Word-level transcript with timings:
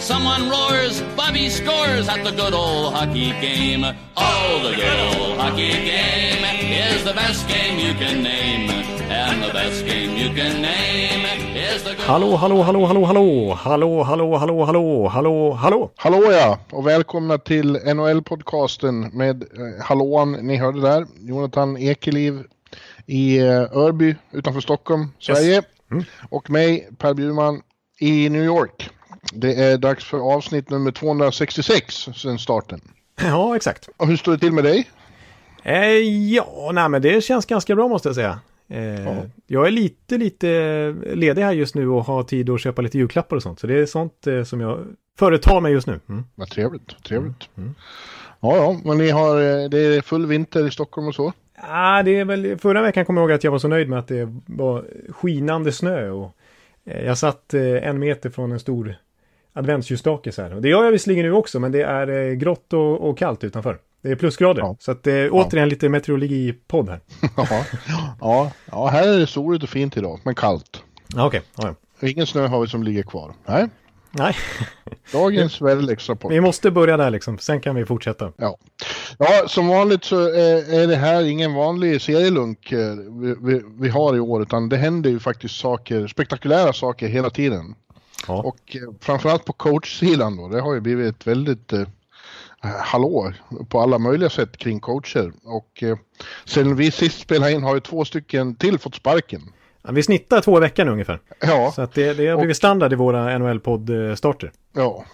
Someone 0.00 0.48
roars, 0.48 1.02
Bobby 1.14 1.50
scores 1.50 2.08
at 2.08 2.24
the 2.24 2.30
good 2.30 2.54
old 2.54 2.94
hockey 2.94 3.32
game. 3.40 3.84
Oh, 4.16 4.60
the 4.62 4.74
good 4.74 5.00
old 5.20 5.38
hockey 5.38 5.72
game 5.72 6.42
is 6.72 7.04
the 7.04 7.12
best 7.12 7.46
game 7.46 7.78
you 7.78 7.92
can 7.94 8.22
name. 8.22 8.70
And 9.10 9.42
the 9.42 9.52
best 9.52 9.84
game 9.84 10.16
you 10.16 10.34
can 10.34 10.62
name 10.62 11.26
is 11.54 11.82
the 11.82 11.90
good 11.90 12.06
Hallå, 12.06 12.36
hallå, 12.36 12.62
hallå, 12.62 12.86
hallå, 12.86 13.04
hallå, 13.04 13.54
hallå, 13.54 14.02
hallå, 14.02 14.36
hallå, 14.38 14.64
hallå, 14.64 15.08
hallå, 15.08 15.52
hallå. 15.52 15.90
Hallå 15.96 16.32
ja, 16.32 16.58
och 16.72 16.86
välkomna 16.86 17.38
till 17.38 17.76
NHL-podcasten 17.76 19.10
med 19.12 19.42
eh, 19.42 19.84
hallåan 19.84 20.32
ni 20.32 20.56
hörde 20.56 20.80
där. 20.80 21.06
Jonathan 21.20 21.76
Ekeliv 21.76 22.42
i 23.06 23.38
eh, 23.38 23.76
Örby 23.76 24.16
utanför 24.32 24.60
Stockholm, 24.60 25.12
Sverige. 25.18 25.62
Och 26.30 26.50
mig, 26.50 26.88
Per 26.98 27.14
Bjurman, 27.14 27.62
i 27.98 28.28
New 28.28 28.44
York. 28.44 28.90
Det 29.32 29.54
är 29.54 29.78
dags 29.78 30.04
för 30.04 30.18
avsnitt 30.34 30.70
nummer 30.70 30.90
266 30.90 31.94
sedan 32.14 32.38
starten. 32.38 32.80
Ja, 33.22 33.56
exakt. 33.56 33.88
Och 33.96 34.06
hur 34.06 34.16
står 34.16 34.32
det 34.32 34.38
till 34.38 34.52
med 34.52 34.64
dig? 34.64 34.90
Eh, 35.62 35.84
ja, 36.34 36.70
nej 36.74 36.88
men 36.88 37.02
det 37.02 37.24
känns 37.24 37.46
ganska 37.46 37.74
bra 37.74 37.88
måste 37.88 38.08
jag 38.08 38.14
säga. 38.16 38.40
Eh, 38.68 39.18
Jag 39.46 39.66
är 39.66 39.70
lite, 39.70 40.18
lite 40.18 40.46
ledig 41.14 41.42
här 41.42 41.52
just 41.52 41.74
nu 41.74 41.88
och 41.88 42.04
har 42.04 42.22
tid 42.22 42.50
att 42.50 42.60
köpa 42.60 42.82
lite 42.82 42.98
julklappar 42.98 43.36
och 43.36 43.42
sånt. 43.42 43.60
Så 43.60 43.66
det 43.66 43.74
är 43.78 43.86
sånt 43.86 44.26
eh, 44.26 44.42
som 44.44 44.60
jag 44.60 44.86
företar 45.18 45.60
mig 45.60 45.72
just 45.72 45.86
nu. 45.86 46.00
Mm. 46.08 46.24
Vad 46.34 46.48
trevligt, 46.50 47.04
trevligt. 47.04 47.48
Ja, 48.40 48.56
ja, 48.56 48.80
men 48.84 48.98
ni 48.98 49.10
har, 49.10 49.36
eh, 49.36 49.68
det 49.68 49.78
är 49.78 50.00
full 50.02 50.26
vinter 50.26 50.66
i 50.66 50.70
Stockholm 50.70 51.08
och 51.08 51.14
så? 51.14 51.32
Ah, 51.62 52.02
det 52.02 52.18
är 52.18 52.24
väl, 52.24 52.58
förra 52.58 52.82
veckan 52.82 53.04
kommer 53.04 53.20
jag 53.20 53.28
ihåg 53.30 53.34
att 53.36 53.44
jag 53.44 53.50
var 53.50 53.58
så 53.58 53.68
nöjd 53.68 53.88
med 53.88 53.98
att 53.98 54.08
det 54.08 54.28
var 54.46 54.84
skinande 55.08 55.72
snö 55.72 56.10
och 56.10 56.36
eh, 56.84 57.04
jag 57.04 57.18
satt 57.18 57.54
eh, 57.54 57.88
en 57.88 57.98
meter 57.98 58.30
från 58.30 58.52
en 58.52 58.60
stor 58.60 58.94
adventsljusstake 59.52 60.32
så 60.32 60.42
här. 60.42 60.50
Det 60.50 60.68
gör 60.68 60.84
jag 60.84 60.92
visserligen 60.92 61.24
nu 61.24 61.32
också, 61.32 61.60
men 61.60 61.72
det 61.72 61.82
är 61.82 62.08
eh, 62.08 62.32
grått 62.34 62.72
och, 62.72 63.08
och 63.08 63.18
kallt 63.18 63.44
utanför. 63.44 63.78
Det 64.02 64.10
är 64.10 64.16
plusgrader. 64.16 64.62
Ja. 64.62 64.76
Så 64.80 64.90
att 64.92 65.06
eh, 65.06 65.14
återigen 65.30 65.68
lite 65.68 65.88
meteorologi-podd 65.88 66.88
här. 66.88 67.00
Ja, 67.36 67.64
ja, 68.20 68.52
ja, 68.70 68.86
här 68.86 69.08
är 69.08 69.18
det 69.18 69.26
soligt 69.26 69.62
och 69.64 69.70
fint 69.70 69.96
idag, 69.96 70.20
men 70.24 70.34
kallt. 70.34 70.82
Ja, 71.14 71.26
Okej, 71.26 71.42
ja, 71.56 71.74
ja. 72.00 72.08
Ingen 72.08 72.26
snö 72.26 72.46
har 72.46 72.60
vi 72.60 72.66
som 72.68 72.82
ligger 72.82 73.02
kvar. 73.02 73.32
Nej, 73.46 73.68
Nej, 74.12 74.34
dagens 75.12 75.60
väderleksrapport. 75.60 76.32
vi 76.32 76.40
måste 76.40 76.70
börja 76.70 76.96
där 76.96 77.10
liksom. 77.10 77.38
Sen 77.38 77.60
kan 77.60 77.74
vi 77.74 77.84
fortsätta. 77.84 78.32
Ja. 78.36 78.56
ja, 79.18 79.48
som 79.48 79.68
vanligt 79.68 80.04
så 80.04 80.20
är, 80.20 80.82
är 80.82 80.86
det 80.86 80.96
här 80.96 81.24
ingen 81.24 81.54
vanlig 81.54 82.02
serielunk 82.02 82.72
eh, 82.72 82.94
vi, 83.10 83.34
vi, 83.40 83.62
vi 83.80 83.88
har 83.88 84.16
i 84.16 84.20
år, 84.20 84.42
utan 84.42 84.68
det 84.68 84.76
händer 84.76 85.10
ju 85.10 85.18
faktiskt 85.18 85.60
saker, 85.60 86.06
spektakulära 86.06 86.72
saker 86.72 87.08
hela 87.08 87.30
tiden. 87.30 87.74
Ja. 88.28 88.42
Och 88.42 88.76
eh, 88.76 88.94
framförallt 89.00 89.44
på 89.44 89.52
coachsidan 89.52 90.36
då, 90.36 90.48
det 90.48 90.60
har 90.60 90.74
ju 90.74 90.80
blivit 90.80 91.16
ett 91.16 91.26
väldigt 91.26 91.72
eh, 91.72 91.86
hallå 92.62 93.32
på 93.68 93.80
alla 93.80 93.98
möjliga 93.98 94.30
sätt 94.30 94.56
kring 94.56 94.80
coacher. 94.80 95.32
Och 95.44 95.82
eh, 95.82 95.96
sen 96.44 96.76
vi 96.76 96.90
sist 96.90 97.20
spelade 97.20 97.52
in 97.52 97.62
har 97.62 97.74
ju 97.74 97.80
två 97.80 98.04
stycken 98.04 98.54
till 98.54 98.78
fått 98.78 98.94
sparken. 98.94 99.42
Ja, 99.82 99.92
vi 99.92 100.02
snittar 100.02 100.40
två 100.40 100.56
i 100.56 100.60
veckan 100.60 100.88
ungefär. 100.88 101.20
Ja, 101.40 101.72
Så 101.74 101.82
att 101.82 101.94
det, 101.94 102.14
det 102.14 102.26
har 102.28 102.38
blivit 102.38 102.56
standard 102.56 102.92
i 102.92 102.96
våra 102.96 103.38
NHL-podd-starter. 103.38 104.52
ja. 104.72 105.04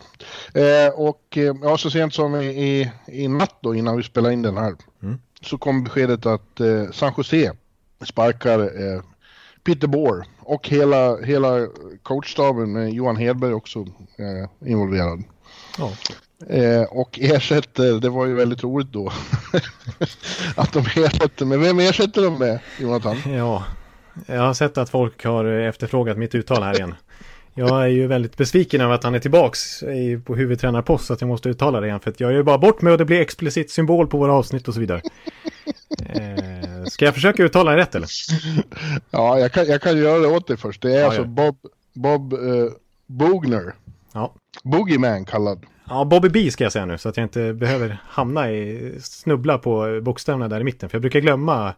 Eh, 0.55 0.95
och 0.95 1.23
eh, 1.37 1.55
ja, 1.63 1.79
så 1.79 1.91
sent 1.91 2.15
som 2.15 2.35
i, 2.35 2.47
i, 2.47 2.91
i 3.07 3.29
natt 3.29 3.57
då 3.61 3.75
innan 3.75 3.97
vi 3.97 4.03
spelade 4.03 4.35
in 4.35 4.43
den 4.43 4.57
här 4.57 4.75
så 5.43 5.59
kom 5.59 5.85
beskedet 5.85 6.27
att 6.27 6.61
eh, 6.61 6.91
San 6.93 7.13
Jose 7.17 7.53
sparkar 8.05 8.61
eh, 8.61 9.01
Peter 9.67 9.87
Bohr 9.89 10.25
och 10.39 10.69
hela, 10.69 11.17
hela 11.17 11.67
coachstaben 12.03 12.73
med 12.73 12.93
Johan 12.93 13.17
Hedberg 13.17 13.53
också 13.53 13.79
eh, 14.19 14.69
involverad. 14.69 15.25
Ja. 15.79 15.93
Eh, 16.49 16.83
och 16.83 17.19
ersätter, 17.23 18.01
det 18.01 18.09
var 18.09 18.27
ju 18.27 18.35
väldigt 18.35 18.63
roligt 18.63 18.93
då, 18.93 19.13
att 20.57 20.73
de 20.73 20.79
ersätter 20.79 21.45
med, 21.45 21.59
vem 21.59 21.81
ersätter 21.81 22.23
de 22.23 22.39
med 22.39 22.59
Jonathan? 22.81 23.17
ja, 23.27 23.65
jag 24.27 24.41
har 24.41 24.55
sett 24.55 24.79
att 24.79 24.91
folk 24.91 25.25
har 25.25 25.45
efterfrågat 25.45 26.19
mitt 26.19 26.35
uttal 26.35 26.63
här 26.63 26.75
igen. 26.75 26.95
Jag 27.55 27.83
är 27.83 27.87
ju 27.87 28.07
väldigt 28.07 28.37
besviken 28.37 28.81
över 28.81 28.95
att 28.95 29.05
han 29.05 29.15
är 29.15 29.19
tillbaks 29.19 29.81
på 30.25 30.37
huvudtränarpost 30.37 31.07
så 31.07 31.13
att 31.13 31.21
jag 31.21 31.29
måste 31.29 31.49
uttala 31.49 31.81
det 31.81 31.87
igen. 31.87 32.01
För 32.01 32.11
att 32.11 32.21
jag 32.21 32.31
gör 32.31 32.39
ju 32.39 32.45
bara 32.45 32.59
bort 32.59 32.83
mig 32.83 32.93
och 32.93 32.99
det 32.99 33.05
blir 33.05 33.21
explicit 33.21 33.71
symbol 33.71 34.07
på 34.07 34.19
våra 34.19 34.33
avsnitt 34.33 34.69
och 34.69 34.75
så 34.75 34.81
vidare. 34.81 35.01
Eh, 35.99 36.56
ska 36.91 37.05
jag 37.05 37.15
försöka 37.15 37.43
uttala 37.43 37.71
det 37.71 37.77
rätt 37.77 37.95
eller? 37.95 38.09
Ja, 39.11 39.39
jag 39.39 39.53
kan, 39.53 39.67
jag 39.67 39.83
kan 39.83 39.99
göra 39.99 40.19
det 40.19 40.27
åt 40.29 40.47
dig 40.47 40.57
först. 40.57 40.83
Det 40.83 40.93
är 40.97 41.05
alltså 41.05 41.21
ja. 41.21 41.27
Bob, 41.27 41.57
Bob 41.95 42.33
eh, 42.33 42.73
Bogner, 43.07 43.75
Ja. 44.13 44.35
Boogeyman 44.63 45.25
kallad. 45.25 45.67
Ja, 45.89 46.05
Bobby 46.05 46.29
B 46.29 46.51
ska 46.51 46.65
jag 46.65 46.73
säga 46.73 46.87
nu 46.87 46.99
så 46.99 47.09
att 47.09 47.17
jag 47.17 47.25
inte 47.25 47.53
behöver 47.53 47.99
hamna 48.09 48.51
i, 48.53 48.95
snubbla 49.03 49.59
på 49.59 50.01
bokstäverna 50.03 50.49
där 50.49 50.61
i 50.61 50.65
mitten. 50.65 50.89
För 50.89 50.97
jag 50.97 51.03
brukar 51.03 51.21
glömma 51.21 51.75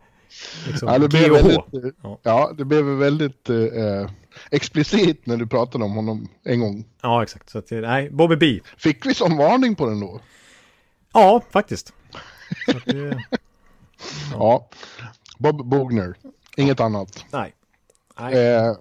liksom, 0.67 0.89
Ja, 0.89 0.99
det 0.99 1.09
G 1.21 1.31
och 1.31 1.39
H. 1.39 1.49
väldigt, 1.49 1.85
eh, 1.85 1.91
Ja. 2.03 2.19
ja, 2.23 2.53
det 2.59 2.65
blev 2.65 2.85
väldigt 2.85 3.51
eh, 3.51 4.11
explicit 4.51 5.27
när 5.27 5.37
du 5.37 5.47
pratade 5.47 5.85
om 5.85 5.93
honom 5.93 6.29
en 6.45 6.61
gång. 6.61 6.85
Ja, 7.03 7.23
exakt. 7.23 7.51
Så 7.51 7.59
att, 7.59 7.73
eh, 7.73 7.79
nej, 7.79 8.11
Bobby 8.11 8.37
B. 8.37 8.61
Fick 8.77 9.07
vi 9.07 9.15
som 9.15 9.37
varning 9.37 9.75
på 9.75 9.87
den 9.87 10.01
då? 10.01 10.21
Ja, 11.13 11.43
faktiskt. 11.51 11.93
Så 12.71 12.77
att, 12.77 12.85
det, 12.85 13.25
Ja. 14.33 14.69
Bob 15.39 15.69
Bogner, 15.69 16.15
inget 16.57 16.81
annat. 16.81 17.25
nej. 17.33 17.55
nej. 18.21 18.35
Eh, 18.35 18.77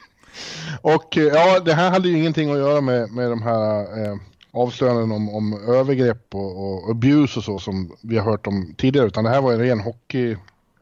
och 0.80 1.16
eh, 1.18 1.24
ja, 1.24 1.60
det 1.60 1.74
här 1.74 1.90
hade 1.90 2.08
ju 2.08 2.18
ingenting 2.18 2.50
att 2.50 2.58
göra 2.58 2.80
med, 2.80 3.10
med 3.10 3.30
de 3.30 3.42
här 3.42 4.04
eh, 4.04 4.16
avslöjanden 4.50 5.12
om, 5.12 5.28
om 5.28 5.52
övergrepp 5.68 6.34
och, 6.34 6.84
och 6.84 6.90
abuse 6.90 7.38
och 7.38 7.44
så 7.44 7.58
som 7.58 7.96
vi 8.02 8.18
har 8.18 8.30
hört 8.30 8.46
om 8.46 8.74
tidigare, 8.78 9.06
utan 9.06 9.24
det 9.24 9.30
här 9.30 9.40
var 9.40 9.52
en 9.52 9.58
ren 9.58 9.80
hockey, 9.80 10.36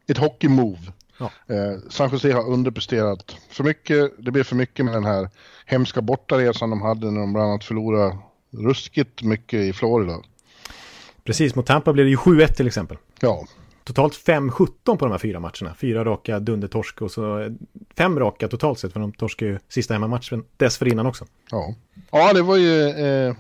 ett 0.07 0.19
hockey-move. 0.19 0.93
Ja. 1.19 1.31
Eh, 1.55 1.79
San 1.91 2.11
Jose 2.11 2.33
har 2.33 2.49
underpresterat 2.49 3.37
för 3.49 3.65
mycket, 3.65 4.13
det 4.19 4.31
blev 4.31 4.45
för 4.45 4.57
mycket 4.57 4.85
med 4.85 4.95
den 4.95 5.05
här 5.05 5.29
hemska 5.67 6.03
bortaresan 6.03 6.71
de 6.71 6.83
hade 6.83 7.11
när 7.11 7.21
de 7.21 7.33
bland 7.33 7.51
annat 7.51 7.65
förlorade 7.65 8.19
ruskigt 8.51 9.23
mycket 9.23 9.61
i 9.61 9.73
Florida. 9.73 10.19
Precis, 11.25 11.55
mot 11.55 11.67
Tampa 11.67 11.93
blev 11.93 12.07
det 12.07 12.11
ju 12.11 12.17
7-1 12.17 12.47
till 12.47 12.67
exempel. 12.67 12.97
Ja, 13.21 13.45
Totalt 13.85 14.15
5-17 14.15 14.69
på 14.85 14.97
de 14.97 15.11
här 15.11 15.19
fyra 15.19 15.41
matcherna. 15.41 15.75
Fyra 15.79 16.05
raka 16.05 16.41
dundertorsk 16.41 17.03
och 17.03 17.11
så 17.11 17.55
fem 17.97 18.19
raka 18.19 18.49
totalt 18.49 18.79
sett. 18.79 18.93
För 18.93 19.01
de 19.01 19.13
torskade 19.13 19.51
ju 19.51 19.59
sista 19.69 19.95
hemmamatchen 19.95 20.45
dessförinnan 20.57 21.07
också. 21.07 21.25
ja. 21.51 21.75
ja 22.11 22.33
det 22.33 22.43
var 22.43 22.57
ju 22.57 22.89
eh, 22.89 23.35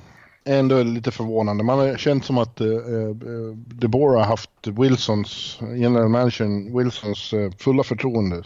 ändå 0.44 0.82
lite 0.82 1.10
förvånande. 1.10 1.64
Man 1.64 1.78
har 1.78 1.96
känt 1.96 2.24
som 2.24 2.38
att 2.38 2.60
eh, 2.60 2.68
eh, 2.68 3.90
har 3.90 4.24
haft 4.24 4.50
Wilsons, 4.62 5.58
general 5.60 6.08
manager 6.08 6.78
Wilsons 6.78 7.32
eh, 7.32 7.50
fulla 7.58 7.82
förtroende 7.82 8.42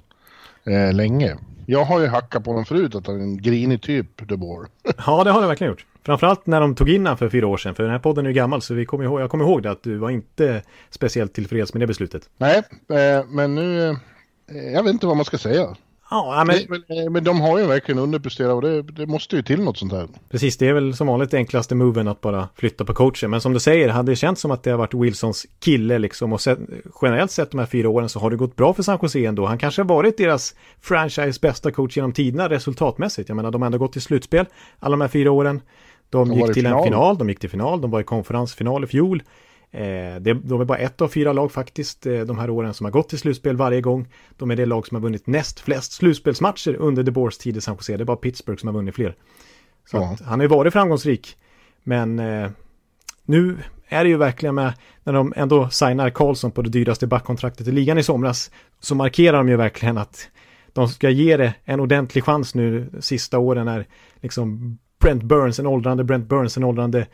eh, 0.71 0.93
länge. 0.93 1.37
Jag 1.67 1.84
har 1.84 2.01
ju 2.01 2.06
hackat 2.06 2.45
på 2.45 2.51
honom 2.51 2.65
förut 2.65 2.95
att 2.95 3.06
han 3.06 3.17
är 3.17 3.21
en 3.21 3.43
grinig 3.43 3.83
typ, 3.83 4.29
DeBoer. 4.29 4.67
Ja, 5.06 5.25
det 5.25 5.31
har 5.31 5.41
det 5.41 5.47
verkligen 5.47 5.71
gjort. 5.71 5.87
Framförallt 6.03 6.47
när 6.47 6.61
de 6.61 6.75
tog 6.75 6.89
in 6.89 7.06
han 7.06 7.19
för 7.19 7.29
fyra 7.29 7.47
år 7.47 7.56
sedan. 7.56 7.75
För 7.75 7.83
den 7.83 7.93
här 7.93 7.99
podden 7.99 8.27
är 8.27 8.31
ju 8.31 8.34
gammal 8.34 8.62
så 8.62 8.75
vi 8.75 8.87
kommer 8.87 9.05
ihåg, 9.05 9.21
jag 9.21 9.31
kommer 9.31 9.45
ihåg 9.45 9.62
det 9.62 9.71
att 9.71 9.83
du 9.83 9.97
var 9.97 10.11
inte 10.11 10.62
speciellt 10.91 11.33
tillfreds 11.33 11.75
med 11.75 11.81
det 11.81 11.87
beslutet. 11.87 12.31
Nej, 12.39 12.62
eh, 12.91 13.25
men 13.28 13.55
nu, 13.55 13.89
eh, 13.89 14.73
jag 14.73 14.83
vet 14.83 14.93
inte 14.93 15.07
vad 15.07 15.17
man 15.17 15.25
ska 15.25 15.39
säga. 15.39 15.77
Ja, 16.10 16.45
men 16.47 16.57
Men, 16.89 17.13
men 17.13 17.25
de 17.25 17.41
har 17.41 17.59
ju 17.59 17.66
verkligen 17.66 17.99
underpresterat 17.99 18.55
och 18.55 18.63
det, 18.63 18.83
det 18.83 19.07
måste 19.07 19.37
ju 19.37 19.43
till 19.43 19.63
något 19.63 19.78
sånt 19.78 19.93
här. 19.93 20.09
precis. 20.31 20.57
Det 20.57 20.69
är 20.69 20.72
väl 20.72 20.97
som 20.97 21.07
vanligt 21.07 21.34
enklaste 21.34 21.75
moven 21.75 22.09
att 22.09 22.21
bara 22.21 22.49
flytta 22.55 22.84
på 22.84 22.95
coachen. 22.95 23.31
Men 23.31 23.41
som 23.41 23.53
du 23.53 23.60
säger, 23.60 23.89
hade 23.89 24.13
det 24.13 24.16
känts 24.16 24.41
som 24.41 24.51
att 24.51 24.63
det 24.63 24.71
har 24.71 24.78
varit 24.78 24.95
Wilsons 24.95 25.47
kille 25.60 25.99
liksom. 25.99 26.33
Och 26.33 26.41
sett, 26.41 26.59
generellt 27.03 27.31
sett 27.31 27.51
de 27.51 27.59
här 27.59 27.66
fyra 27.66 27.89
åren 27.89 28.09
så 28.09 28.21
har 28.21 28.31
det 28.31 28.37
gått 28.37 28.57
bra 28.57 28.75
för 28.75 28.83
San 28.83 28.99
Jose 29.03 29.25
ändå. 29.25 29.47
Han 29.47 29.59
kanske 29.59 29.83
har 29.83 29.89
varit 29.89 30.16
deras 30.16 30.55
franchise 30.81 31.39
bästa 31.43 31.71
coach 31.71 31.97
genom 31.97 32.13
tiderna 32.13 32.49
resultatmässigt. 32.49 33.28
Jag 33.28 33.37
menar, 33.37 33.51
de 33.51 33.63
har 33.63 33.66
ändå 33.66 33.78
gått 33.78 33.93
till 33.93 34.03
slutspel 34.03 34.47
alla 34.78 34.93
de 34.93 35.01
här 35.01 35.09
fyra 35.09 35.31
åren. 35.31 35.61
De, 36.11 36.28
De 36.28 36.34
gick 36.39 36.53
till 36.54 36.66
en 36.66 36.72
final. 36.72 36.84
final, 36.84 37.19
de 37.19 37.28
gick 37.28 37.41
till 37.41 37.51
final, 37.51 37.81
de 37.81 37.91
var 37.91 38.01
i 38.01 38.04
konferensfinal 38.04 38.84
i 38.84 38.87
fjol. 38.87 39.22
Eh, 39.70 40.20
det, 40.20 40.34
de 40.34 40.60
är 40.60 40.65
bara 40.65 40.78
ett 40.78 41.00
av 41.00 41.09
fyra 41.09 41.32
lag 41.32 41.53
faktiskt 41.53 42.06
eh, 42.06 42.20
de 42.20 42.38
här 42.38 42.50
åren 42.50 42.74
som 42.74 42.84
har 42.84 42.91
gått 42.91 43.09
till 43.09 43.18
slutspel 43.18 43.56
varje 43.56 43.80
gång. 43.80 44.09
De 44.36 44.50
är 44.50 44.56
det 44.56 44.66
lag 44.66 44.86
som 44.86 44.94
har 44.94 45.03
vunnit 45.03 45.26
näst 45.26 45.60
flest 45.60 45.92
slutspelsmatcher 45.92 46.74
under 46.74 47.03
DeBoers 47.03 47.38
tid 47.38 47.56
i 47.56 47.60
San 47.60 47.74
Jose. 47.74 47.97
Det 47.97 48.03
är 48.03 48.04
bara 48.04 48.16
Pittsburgh 48.16 48.60
som 48.60 48.66
har 48.68 48.74
vunnit 48.74 48.94
fler. 48.94 49.15
Så 49.91 49.97
Ja. 49.97 50.12
att, 50.12 50.20
han 50.20 50.38
har 50.38 50.44
ju 50.44 50.48
varit 50.48 50.72
framgångsrik. 50.72 51.36
Men 51.84 52.18
eh, 52.18 52.50
nu 53.24 53.59
är 53.88 54.04
det 54.04 54.10
ju 54.10 54.16
verkligen 54.16 54.54
med, 54.54 54.72
när 55.04 55.12
de 55.12 55.32
ändå 55.36 55.68
signar 55.68 56.10
Karlsson 56.10 56.50
på 56.50 56.62
det 56.62 56.70
dyraste 56.70 57.06
backkontraktet 57.06 57.68
i 57.68 57.72
ligan 57.72 57.98
i 57.98 58.03
somras, 58.03 58.50
så 58.80 58.94
markerar 58.94 59.36
de 59.38 59.48
ju 59.48 59.56
verkligen 59.56 59.98
att 59.98 60.28
de 60.72 60.88
ska 60.88 61.10
ge 61.10 61.36
det 61.36 61.54
en 61.65 61.80
ordentlig 61.80 62.24
chans 62.24 62.54
nu 62.54 62.91
sista 63.00 63.38
åren 63.38 63.66
när 63.66 63.86
liksom 64.20 64.78
Brent 65.00 65.22
Burns, 65.22 65.59
en 65.59 65.66
åldrande 65.66 66.04
Brent 66.04 66.28
Burns, 66.28 66.56
en 66.56 66.65
åldrande 66.65 67.06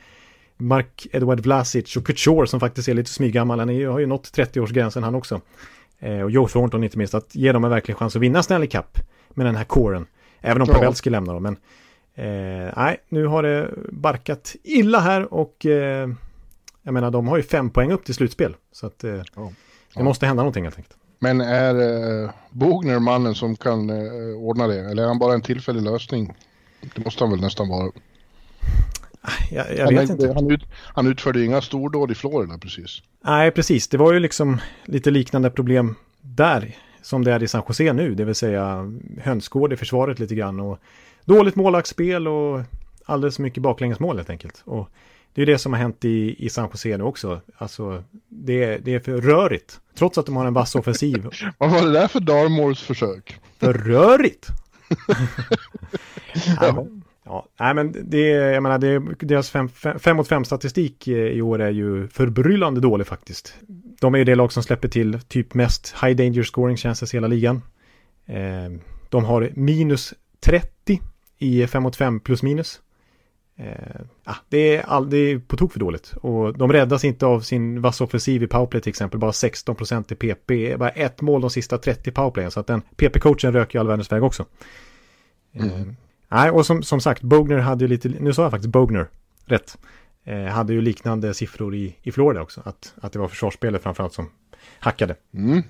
Mark 0.56 1.06
Edward 1.12 1.40
Vlasic 1.40 1.96
och 1.96 2.06
Couture 2.06 2.46
som 2.46 2.60
faktiskt 2.60 2.88
är 2.88 2.94
lite 2.94 3.10
smygammal, 3.10 3.58
han 3.58 3.70
är, 3.70 3.86
har 3.86 3.98
ju 3.98 4.06
nått 4.06 4.30
30-årsgränsen 4.36 5.02
han 5.02 5.14
också. 5.14 5.40
Eh, 5.98 6.20
och 6.20 6.30
Joe 6.30 6.48
Thornton 6.48 6.84
inte 6.84 6.98
minst, 6.98 7.14
att 7.14 7.34
ge 7.34 7.52
dem 7.52 7.64
en 7.64 7.70
verklig 7.70 7.96
chans 7.96 8.16
att 8.16 8.22
vinna 8.22 8.42
Stanley 8.42 8.68
Cup 8.68 8.98
med 9.30 9.46
den 9.46 9.56
här 9.56 9.64
kåren. 9.64 10.06
Även 10.40 10.62
om 10.62 10.68
ja. 10.70 10.74
Pavelski 10.74 11.10
lämnar 11.10 11.34
dem, 11.34 11.42
men 11.42 11.56
eh, 12.14 12.72
nej, 12.76 12.96
nu 13.08 13.26
har 13.26 13.42
det 13.42 13.70
barkat 13.92 14.56
illa 14.62 15.00
här 15.00 15.34
och 15.34 15.66
eh, 15.66 16.08
jag 16.82 16.94
menar, 16.94 17.10
de 17.10 17.28
har 17.28 17.36
ju 17.36 17.42
fem 17.42 17.70
poäng 17.70 17.92
upp 17.92 18.04
till 18.04 18.14
slutspel. 18.14 18.56
Så 18.72 18.86
att 18.86 19.04
eh, 19.04 19.22
ja. 19.36 19.52
det 19.94 20.02
måste 20.02 20.26
hända 20.26 20.42
någonting 20.42 20.64
helt 20.64 20.76
enkelt. 20.76 20.96
Men 21.18 21.40
är 21.40 21.74
eh, 22.24 22.30
Bogner 22.50 22.98
mannen 22.98 23.34
som 23.34 23.56
kan 23.56 23.90
eh, 23.90 24.36
ordna 24.36 24.66
det? 24.66 24.80
Eller 24.80 25.02
är 25.02 25.06
han 25.06 25.18
bara 25.18 25.34
en 25.34 25.42
tillfällig 25.42 25.82
lösning? 25.82 26.34
Det 26.94 27.04
måste 27.04 27.24
han 27.24 27.30
väl 27.30 27.40
nästan 27.40 27.68
vara. 27.68 27.90
Jag, 29.50 29.78
jag 29.78 29.88
vet 29.88 30.10
inte. 30.10 30.32
Han, 30.32 30.50
ut, 30.50 30.62
han 30.94 31.06
utförde 31.06 31.44
inga 31.44 31.60
stordåd 31.60 32.10
i 32.10 32.14
Florida 32.14 32.58
precis. 32.58 33.02
Nej, 33.24 33.50
precis. 33.50 33.88
Det 33.88 33.96
var 33.96 34.12
ju 34.12 34.20
liksom 34.20 34.60
lite 34.84 35.10
liknande 35.10 35.50
problem 35.50 35.94
där 36.20 36.76
som 37.02 37.24
det 37.24 37.32
är 37.32 37.42
i 37.42 37.48
San 37.48 37.62
Jose 37.68 37.92
nu, 37.92 38.14
det 38.14 38.24
vill 38.24 38.34
säga 38.34 38.92
hönsgård 39.22 39.72
i 39.72 39.76
försvaret 39.76 40.18
lite 40.18 40.34
grann 40.34 40.60
och 40.60 40.78
dåligt 41.24 41.56
målvaktsspel 41.56 42.28
och 42.28 42.60
alldeles 43.04 43.38
mycket 43.38 43.62
baklängesmål 43.62 44.16
helt 44.16 44.30
enkelt. 44.30 44.62
Och 44.64 44.88
det 45.34 45.42
är 45.42 45.46
det 45.46 45.58
som 45.58 45.72
har 45.72 45.80
hänt 45.80 46.04
i, 46.04 46.46
i 46.46 46.48
San 46.48 46.68
Jose 46.72 46.96
nu 46.96 47.04
också. 47.04 47.40
Alltså, 47.56 48.04
det, 48.28 48.78
det 48.78 48.94
är 48.94 49.00
för 49.00 49.20
rörigt. 49.20 49.80
Trots 49.94 50.18
att 50.18 50.26
de 50.26 50.36
har 50.36 50.46
en 50.46 50.54
vass 50.54 50.74
offensiv. 50.74 51.26
Vad 51.58 51.70
var 51.70 51.82
det 51.82 51.92
där 51.92 52.08
för 52.08 52.20
Darmors 52.20 52.82
försök? 52.82 53.40
För 53.58 53.72
rörigt! 53.72 54.48
ja, 56.60 56.86
Ja, 57.24 57.46
nej 57.60 57.74
men 57.74 58.10
det, 58.10 58.28
jag 58.28 58.62
menar, 58.62 58.78
det, 58.78 58.98
deras 59.20 59.50
5 59.50 60.16
mot 60.16 60.28
5 60.28 60.44
statistik 60.44 61.08
eh, 61.08 61.14
i 61.14 61.42
år 61.42 61.60
är 61.60 61.70
ju 61.70 62.08
förbryllande 62.08 62.80
dålig 62.80 63.06
faktiskt. 63.06 63.54
De 64.00 64.14
är 64.14 64.18
ju 64.18 64.24
det 64.24 64.34
lag 64.34 64.52
som 64.52 64.62
släpper 64.62 64.88
till 64.88 65.20
typ 65.20 65.54
mest 65.54 65.94
high 66.02 66.16
danger 66.16 66.42
scoring 66.42 66.76
chances 66.76 67.14
i 67.14 67.16
hela 67.16 67.26
ligan. 67.26 67.62
Eh, 68.26 68.70
de 69.08 69.24
har 69.24 69.50
minus 69.54 70.14
30 70.40 71.00
i 71.38 71.66
5 71.66 71.82
mot 71.82 71.96
5 71.96 72.20
plus 72.20 72.42
minus. 72.42 72.80
Eh, 73.56 74.00
ah, 74.24 74.36
det, 74.48 74.76
är 74.76 74.82
all, 74.82 75.10
det 75.10 75.16
är 75.16 75.38
på 75.38 75.56
tok 75.56 75.72
för 75.72 75.80
dåligt. 75.80 76.14
Och 76.20 76.58
de 76.58 76.72
räddas 76.72 77.04
inte 77.04 77.26
av 77.26 77.40
sin 77.40 77.80
vassa 77.80 78.04
offensiv 78.04 78.42
i 78.42 78.46
powerplay 78.46 78.82
till 78.82 78.90
exempel. 78.90 79.20
Bara 79.20 79.30
16% 79.30 80.12
i 80.12 80.14
PP. 80.14 80.76
Bara 80.78 80.88
ett 80.88 81.20
mål 81.20 81.40
de 81.40 81.50
sista 81.50 81.78
30 81.78 82.10
powerplayen. 82.10 82.50
Så 82.50 82.60
att 82.60 82.66
den 82.66 82.82
PP-coachen 82.96 83.52
röker 83.52 83.78
ju 83.78 83.80
all 83.80 83.88
världens 83.88 84.12
väg 84.12 84.22
också. 84.22 84.44
Eh, 85.52 85.64
mm. 85.64 85.96
Nej, 86.34 86.50
och 86.50 86.66
som, 86.66 86.82
som 86.82 87.00
sagt, 87.00 87.22
Bogner 87.22 87.58
hade 87.58 87.84
ju 87.84 87.88
lite, 87.88 88.08
nu 88.08 88.32
sa 88.32 88.42
jag 88.42 88.50
faktiskt 88.50 88.72
Bogner, 88.72 89.08
rätt. 89.46 89.78
Eh, 90.24 90.44
hade 90.44 90.72
ju 90.72 90.80
liknande 90.80 91.34
siffror 91.34 91.74
i, 91.74 91.96
i 92.02 92.12
Florida 92.12 92.42
också, 92.42 92.62
att, 92.64 92.94
att 93.00 93.12
det 93.12 93.18
var 93.18 93.28
försvarsspelet 93.28 93.82
framförallt 93.82 94.12
som 94.12 94.30
hackade. 94.78 95.16
Mm. 95.34 95.62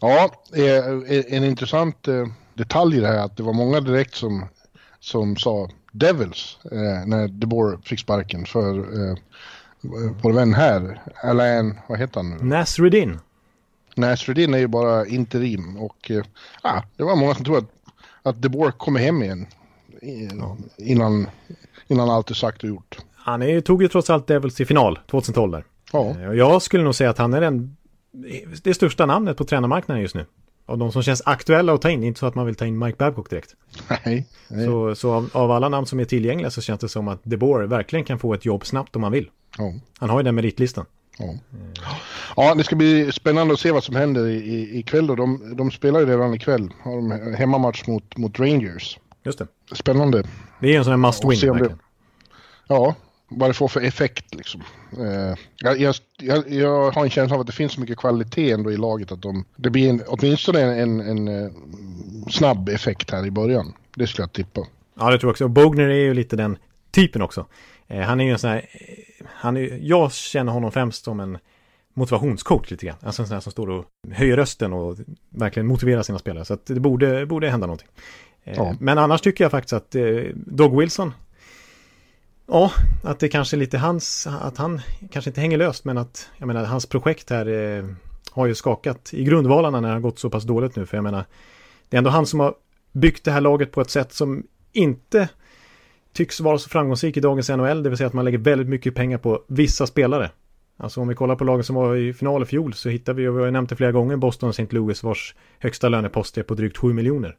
Ja, 0.00 0.30
eh, 0.56 1.36
en 1.36 1.44
intressant 1.44 2.08
eh, 2.08 2.26
detalj 2.54 2.96
i 2.96 3.00
det 3.00 3.06
här 3.06 3.24
att 3.24 3.36
det 3.36 3.42
var 3.42 3.52
många 3.52 3.80
direkt 3.80 4.14
som, 4.14 4.44
som 5.00 5.36
sa 5.36 5.68
Devils 5.92 6.58
eh, 6.64 7.06
när 7.06 7.28
DeBoer 7.28 7.78
fick 7.84 8.00
sparken 8.00 8.46
för 8.46 8.78
eh, 8.78 9.16
vår 10.22 10.32
vän 10.32 10.54
här, 10.54 11.02
Alain, 11.22 11.80
vad 11.86 11.98
heter 11.98 12.16
han 12.16 12.30
nu? 12.30 12.44
Nasreddin. 12.44 13.18
Nasreddin 13.96 14.54
är 14.54 14.58
ju 14.58 14.66
bara 14.66 15.06
interim 15.06 15.76
och 15.76 16.10
eh, 16.10 16.24
ah, 16.62 16.82
det 16.96 17.04
var 17.04 17.16
många 17.16 17.34
som 17.34 17.44
trodde 17.44 17.58
att, 17.58 17.70
att 18.22 18.42
DeBoer 18.42 18.70
kommer 18.70 19.00
hem 19.00 19.22
igen 19.22 19.46
innan, 20.76 21.26
innan 21.86 22.10
allt 22.10 22.30
är 22.30 22.34
sagt 22.34 22.62
och 22.62 22.68
gjort. 22.68 22.98
Han 23.14 23.42
är, 23.42 23.60
tog 23.60 23.82
ju 23.82 23.88
trots 23.88 24.10
allt 24.10 24.26
Devils 24.26 24.54
till 24.54 24.66
final 24.66 24.98
2012 25.10 25.52
där. 25.52 25.64
Ja. 25.92 26.10
Eh, 26.10 26.32
jag 26.32 26.62
skulle 26.62 26.84
nog 26.84 26.94
säga 26.94 27.10
att 27.10 27.18
han 27.18 27.34
är 27.34 27.40
den, 27.40 27.76
det 28.62 28.74
största 28.74 29.06
namnet 29.06 29.36
på 29.36 29.44
tränarmarknaden 29.44 30.02
just 30.02 30.14
nu. 30.14 30.26
Av 30.66 30.78
de 30.78 30.92
som 30.92 31.02
känns 31.02 31.22
aktuella 31.26 31.72
att 31.72 31.82
ta 31.82 31.90
in, 31.90 32.02
inte 32.02 32.20
så 32.20 32.26
att 32.26 32.34
man 32.34 32.46
vill 32.46 32.54
ta 32.54 32.66
in 32.66 32.78
Mike 32.78 32.96
Babcock 32.98 33.30
direkt. 33.30 33.54
Nej. 33.88 34.26
nej. 34.48 34.66
Så, 34.66 34.94
så 34.94 35.12
av, 35.12 35.30
av, 35.32 35.50
alla 35.50 35.68
namn 35.68 35.86
som 35.86 36.00
är 36.00 36.04
tillgängliga 36.04 36.50
så 36.50 36.60
känns 36.60 36.80
det 36.80 36.88
som 36.88 37.08
att 37.08 37.20
DeBoer 37.22 37.64
verkligen 37.64 38.04
kan 38.04 38.18
få 38.18 38.34
ett 38.34 38.44
jobb 38.44 38.66
snabbt 38.66 38.96
om 38.96 39.02
han 39.02 39.12
vill. 39.12 39.30
Ja. 39.58 39.72
Han 39.98 40.10
har 40.10 40.18
ju 40.18 40.22
den 40.22 40.34
meritlistan. 40.34 40.86
Ja. 41.18 41.34
ja, 42.36 42.54
det 42.54 42.64
ska 42.64 42.76
bli 42.76 43.12
spännande 43.12 43.54
att 43.54 43.60
se 43.60 43.70
vad 43.70 43.84
som 43.84 43.96
händer 43.96 44.26
i, 44.26 44.78
ikväll 44.78 45.06
då. 45.06 45.14
De, 45.14 45.56
de 45.56 45.70
spelar 45.70 46.00
ju 46.00 46.06
redan 46.06 46.34
ikväll. 46.34 46.70
Har 46.82 46.96
de 46.96 47.34
hemmamatch 47.34 47.86
mot, 47.86 48.16
mot 48.16 48.38
Rangers. 48.38 48.98
Just 49.24 49.38
det. 49.38 49.46
Spännande. 49.72 50.22
Det 50.60 50.74
är 50.74 50.78
en 50.78 50.84
sån 50.84 50.90
här 50.90 50.98
must 50.98 51.24
win. 51.24 51.56
Det, 51.58 51.76
ja, 52.68 52.94
vad 53.28 53.50
det 53.50 53.54
får 53.54 53.68
för 53.68 53.80
effekt 53.80 54.34
liksom. 54.34 54.62
Eh, 54.98 55.38
jag, 55.56 55.80
jag, 56.18 56.48
jag, 56.48 56.90
har 56.90 57.04
en 57.04 57.10
känsla 57.10 57.34
av 57.34 57.40
att 57.40 57.46
det 57.46 57.52
finns 57.52 57.72
så 57.72 57.80
mycket 57.80 57.98
kvalitet 57.98 58.50
ändå 58.50 58.72
i 58.72 58.76
laget 58.76 59.12
att 59.12 59.22
de, 59.22 59.44
det 59.56 59.70
blir 59.70 59.90
en, 59.90 60.02
åtminstone 60.06 60.60
en, 60.60 61.00
en, 61.00 61.00
en, 61.00 61.44
eh, 61.44 61.52
snabb 62.30 62.68
effekt 62.68 63.10
här 63.10 63.26
i 63.26 63.30
början. 63.30 63.72
Det 63.96 64.06
skulle 64.06 64.22
jag 64.22 64.32
tippa. 64.32 64.60
Ja, 64.98 65.10
det 65.10 65.18
tror 65.18 65.28
jag 65.28 65.32
också. 65.32 65.44
Och 65.44 65.50
Bogner 65.50 65.88
är 65.88 65.94
ju 65.94 66.14
lite 66.14 66.36
den 66.36 66.56
typen 66.90 67.22
också. 67.22 67.46
Eh, 67.86 68.00
han 68.00 68.20
är 68.20 68.24
ju 68.24 68.30
en 68.30 68.38
sån 68.38 68.50
här, 68.50 68.66
han 69.26 69.56
är, 69.56 69.78
jag 69.82 70.12
känner 70.12 70.52
honom 70.52 70.72
främst 70.72 71.04
som 71.04 71.20
en 71.20 71.38
motivationscoach 71.94 72.70
lite 72.70 72.86
grann. 72.86 72.96
Alltså 73.02 73.22
en 73.22 73.28
sån 73.28 73.34
här 73.34 73.40
som 73.40 73.52
står 73.52 73.70
och 73.70 73.84
höjer 74.12 74.36
rösten 74.36 74.72
och 74.72 74.96
verkligen 75.30 75.66
motiverar 75.66 76.02
sina 76.02 76.18
spelare. 76.18 76.44
Så 76.44 76.54
att 76.54 76.66
det 76.66 76.80
borde, 76.80 77.26
borde 77.26 77.50
hända 77.50 77.66
någonting. 77.66 77.88
Eh, 78.44 78.54
ja. 78.56 78.76
Men 78.80 78.98
annars 78.98 79.20
tycker 79.20 79.44
jag 79.44 79.50
faktiskt 79.50 79.72
att 79.72 79.94
eh, 79.94 80.04
Dog 80.34 80.80
Wilson 80.80 81.12
Ja, 82.46 82.72
att 83.02 83.18
det 83.18 83.28
kanske 83.28 83.56
är 83.56 83.58
lite 83.58 83.78
hans, 83.78 84.26
att 84.26 84.56
han 84.56 84.80
kanske 85.10 85.30
inte 85.30 85.40
hänger 85.40 85.58
löst 85.58 85.84
men 85.84 85.98
att 85.98 86.30
jag 86.38 86.46
menar 86.46 86.64
hans 86.64 86.86
projekt 86.86 87.30
här 87.30 87.46
eh, 87.46 87.84
har 88.30 88.46
ju 88.46 88.54
skakat 88.54 89.14
i 89.14 89.24
grundvalarna 89.24 89.80
när 89.80 89.88
det 89.88 89.94
har 89.94 90.00
gått 90.00 90.18
så 90.18 90.30
pass 90.30 90.44
dåligt 90.44 90.76
nu 90.76 90.86
för 90.86 90.96
jag 90.96 91.04
menar 91.04 91.24
det 91.88 91.96
är 91.96 91.98
ändå 91.98 92.10
han 92.10 92.26
som 92.26 92.40
har 92.40 92.54
byggt 92.92 93.24
det 93.24 93.30
här 93.30 93.40
laget 93.40 93.72
på 93.72 93.80
ett 93.80 93.90
sätt 93.90 94.12
som 94.12 94.46
inte 94.72 95.28
tycks 96.12 96.40
vara 96.40 96.58
så 96.58 96.68
framgångsrik 96.68 97.16
i 97.16 97.20
dagens 97.20 97.48
NHL, 97.48 97.82
det 97.82 97.88
vill 97.88 97.98
säga 97.98 98.06
att 98.06 98.12
man 98.12 98.24
lägger 98.24 98.38
väldigt 98.38 98.68
mycket 98.68 98.94
pengar 98.94 99.18
på 99.18 99.42
vissa 99.46 99.86
spelare. 99.86 100.30
Alltså 100.76 101.00
om 101.00 101.08
vi 101.08 101.14
kollar 101.14 101.36
på 101.36 101.44
lagen 101.44 101.64
som 101.64 101.76
var 101.76 101.96
i 101.96 102.12
final 102.12 102.42
i 102.42 102.46
fjol 102.46 102.74
så 102.74 102.88
hittar 102.88 103.14
vi, 103.14 103.28
och 103.28 103.38
vi 103.38 103.42
har 103.42 103.50
nämnt 103.50 103.70
det 103.70 103.76
flera 103.76 103.92
gånger, 103.92 104.16
Boston 104.16 104.48
och 104.48 104.54
St. 104.58 104.74
Louis 104.74 105.02
vars 105.02 105.34
högsta 105.58 105.88
lönepost 105.88 106.38
är 106.38 106.42
på 106.42 106.54
drygt 106.54 106.76
7 106.76 106.92
miljoner. 106.92 107.36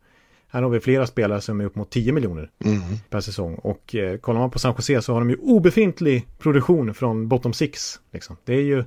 Här 0.56 0.62
har 0.62 0.70
vi 0.70 0.80
flera 0.80 1.08
spelare 1.08 1.42
som 1.42 1.62
är 1.62 1.66
upp 1.66 1.76
mot 1.76 1.90
10 1.90 2.12
miljoner 2.12 2.50
mm. 2.66 2.82
per 3.10 3.20
säsong. 3.20 3.56
Och 3.56 3.96
eh, 3.96 4.18
kollar 4.18 4.40
man 4.40 4.52
på 4.52 4.60
San 4.60 4.74
Jose 4.78 5.02
så 5.02 5.14
har 5.14 5.20
de 5.20 5.30
ju 5.30 5.36
obefintlig 5.36 6.28
produktion 6.38 6.94
från 6.94 7.28
bottom 7.28 7.54
six. 7.54 8.00
Liksom. 8.14 8.38
Det 8.46 8.54
är 8.54 8.62
ju, 8.62 8.84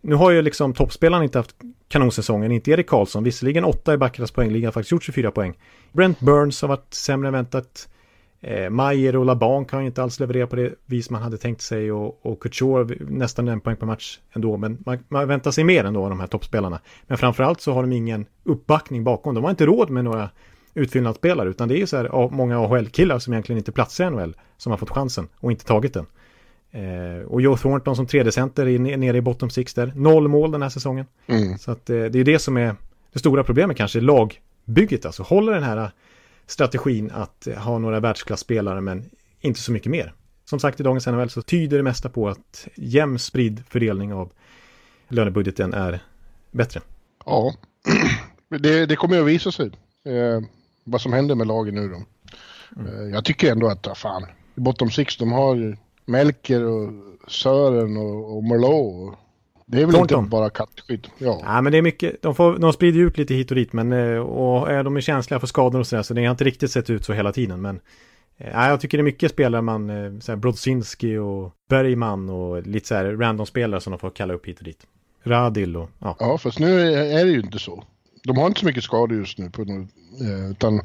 nu 0.00 0.14
har 0.14 0.30
ju 0.30 0.42
liksom 0.42 0.74
toppspelaren 0.74 1.22
inte 1.22 1.38
haft 1.38 1.56
kanonsäsongen, 1.88 2.52
inte 2.52 2.70
Erik 2.70 2.86
Karlsson. 2.86 3.24
Visserligen 3.24 3.64
åtta 3.64 3.94
i 3.94 3.96
Baccaras 3.96 4.30
poängliga, 4.30 4.72
faktiskt 4.72 4.92
gjort 4.92 5.02
24 5.02 5.30
poäng. 5.30 5.54
Brent 5.92 6.20
Burns 6.20 6.62
har 6.62 6.68
varit 6.68 6.94
sämre 6.94 7.28
än 7.28 7.34
väntat. 7.34 7.88
Eh, 8.40 8.70
Mayer 8.70 9.16
och 9.16 9.24
Laban 9.24 9.64
kan 9.64 9.80
ju 9.80 9.86
inte 9.86 10.02
alls 10.02 10.20
leverera 10.20 10.46
på 10.46 10.56
det 10.56 10.74
vis 10.86 11.10
man 11.10 11.22
hade 11.22 11.38
tänkt 11.38 11.60
sig 11.60 11.92
och, 11.92 12.26
och 12.26 12.42
Couture 12.42 12.96
nästan 13.08 13.48
en 13.48 13.60
poäng 13.60 13.76
per 13.76 13.86
match 13.86 14.18
ändå. 14.32 14.56
Men 14.56 14.78
man, 14.86 14.98
man 15.08 15.28
väntar 15.28 15.50
sig 15.50 15.64
mer 15.64 15.84
ändå 15.84 16.04
av 16.04 16.10
de 16.10 16.20
här 16.20 16.26
toppspelarna. 16.26 16.80
Men 17.06 17.18
framförallt 17.18 17.60
så 17.60 17.72
har 17.72 17.82
de 17.82 17.92
ingen 17.92 18.26
uppbackning 18.44 19.04
bakom. 19.04 19.34
De 19.34 19.44
har 19.44 19.50
inte 19.50 19.66
råd 19.66 19.90
med 19.90 20.04
några 20.04 20.30
utfyllnadsspelare, 20.74 21.48
utan 21.48 21.68
det 21.68 21.82
är 21.82 21.86
så 21.86 21.96
här 21.96 22.30
många 22.30 22.58
AHL-killar 22.58 23.18
som 23.18 23.32
egentligen 23.32 23.58
inte 23.58 23.72
platsar 23.72 24.06
i 24.06 24.10
NHL 24.10 24.36
som 24.56 24.70
har 24.70 24.76
fått 24.76 24.90
chansen 24.90 25.28
och 25.36 25.50
inte 25.50 25.64
tagit 25.64 25.94
den. 25.94 26.06
Eh, 26.70 27.26
och 27.26 27.42
Joe 27.42 27.56
Thornton 27.56 27.96
som 27.96 28.06
tredje 28.06 28.32
center 28.32 28.68
är 28.68 28.78
nere 28.78 29.16
i 29.16 29.20
bottom 29.20 29.50
six 29.50 29.74
där. 29.74 29.92
Noll 29.96 30.28
mål 30.28 30.50
den 30.50 30.62
här 30.62 30.68
säsongen. 30.68 31.06
Mm. 31.26 31.58
Så 31.58 31.70
att 31.70 31.90
eh, 31.90 32.04
det 32.04 32.18
är 32.18 32.24
det 32.24 32.38
som 32.38 32.56
är 32.56 32.76
det 33.12 33.18
stora 33.18 33.44
problemet 33.44 33.76
kanske, 33.76 34.00
lagbygget 34.00 35.06
alltså. 35.06 35.22
Håller 35.22 35.52
den 35.52 35.62
här 35.62 35.90
strategin 36.46 37.10
att 37.10 37.48
ha 37.56 37.78
några 37.78 38.00
världsklasspelare 38.00 38.80
men 38.80 39.10
inte 39.40 39.60
så 39.60 39.72
mycket 39.72 39.90
mer. 39.90 40.14
Som 40.44 40.60
sagt 40.60 40.80
i 40.80 40.82
dagens 40.82 41.06
NHL 41.06 41.30
så 41.30 41.42
tyder 41.42 41.76
det 41.76 41.82
mesta 41.82 42.08
på 42.08 42.28
att 42.28 42.68
jämn 42.74 43.18
spridd 43.18 43.62
fördelning 43.68 44.12
av 44.12 44.32
lönebudgeten 45.08 45.74
är 45.74 46.00
bättre. 46.50 46.80
Ja, 47.26 47.54
det, 48.60 48.86
det 48.86 48.96
kommer 48.96 49.20
att 49.20 49.26
visa 49.26 49.52
sig. 49.52 49.70
Eh, 50.04 50.40
vad 50.84 51.00
som 51.00 51.12
händer 51.12 51.34
med 51.34 51.46
lagen 51.46 51.74
nu 51.74 51.88
då. 51.88 52.02
Mm. 52.80 53.00
Eh, 53.00 53.14
jag 53.14 53.24
tycker 53.24 53.52
ändå 53.52 53.68
att, 53.68 53.98
fan, 53.98 54.26
i 54.56 54.60
bottom 54.60 54.90
six 54.90 55.16
de 55.16 55.32
har 55.32 55.76
Melker 56.04 56.64
och 56.64 56.90
Sören 57.28 57.96
och, 57.96 58.36
och 58.36 58.44
Merlot. 58.44 59.18
Det 59.66 59.82
är 59.82 59.86
väl 59.86 59.94
Thornton. 59.94 60.18
inte 60.18 60.30
bara 60.30 60.50
kattskydd? 60.50 61.08
Ja. 61.18 61.40
ja, 61.44 61.60
men 61.60 61.72
det 61.72 61.78
är 61.78 61.82
mycket. 61.82 62.22
De, 62.22 62.34
får, 62.34 62.58
de 62.58 62.72
sprider 62.72 63.00
ut 63.00 63.18
lite 63.18 63.34
hit 63.34 63.50
och 63.50 63.56
dit, 63.56 63.72
men 63.72 63.92
eh, 63.92 64.18
och 64.18 64.84
de 64.84 64.96
är 64.96 65.00
känsliga 65.00 65.40
för 65.40 65.46
skador 65.46 65.80
och 65.80 65.86
sådär, 65.86 66.02
så 66.02 66.14
det 66.14 66.24
har 66.24 66.30
inte 66.30 66.44
riktigt 66.44 66.70
sett 66.70 66.90
ut 66.90 67.04
så 67.04 67.12
hela 67.12 67.32
tiden. 67.32 67.60
Men 67.60 67.80
Ja, 68.36 68.68
jag 68.68 68.80
tycker 68.80 68.98
det 68.98 69.02
är 69.02 69.04
mycket 69.04 69.30
spelare 69.30 69.62
man, 69.62 69.90
eh, 69.90 70.18
så 70.20 70.32
här 70.32 70.36
Brodzinski 70.36 71.16
och 71.16 71.52
Bergman 71.68 72.28
och 72.28 72.66
lite 72.66 72.88
så 72.88 72.94
här 72.94 73.04
random-spelare 73.04 73.80
som 73.80 73.90
de 73.90 73.98
får 73.98 74.10
kalla 74.10 74.34
upp 74.34 74.46
hit 74.46 74.58
och 74.58 74.64
dit. 74.64 74.86
Radil 75.24 75.76
och 75.76 75.90
ja. 75.98 76.16
Ja, 76.18 76.38
fast 76.38 76.58
nu 76.58 76.80
är 76.94 77.24
det 77.24 77.30
ju 77.30 77.40
inte 77.40 77.58
så. 77.58 77.84
De 78.26 78.38
har 78.38 78.46
inte 78.46 78.60
så 78.60 78.66
mycket 78.66 78.84
skador 78.84 79.18
just 79.18 79.38
nu. 79.38 79.50
På, 79.50 79.62
eh, 79.62 80.50
utan 80.50 80.80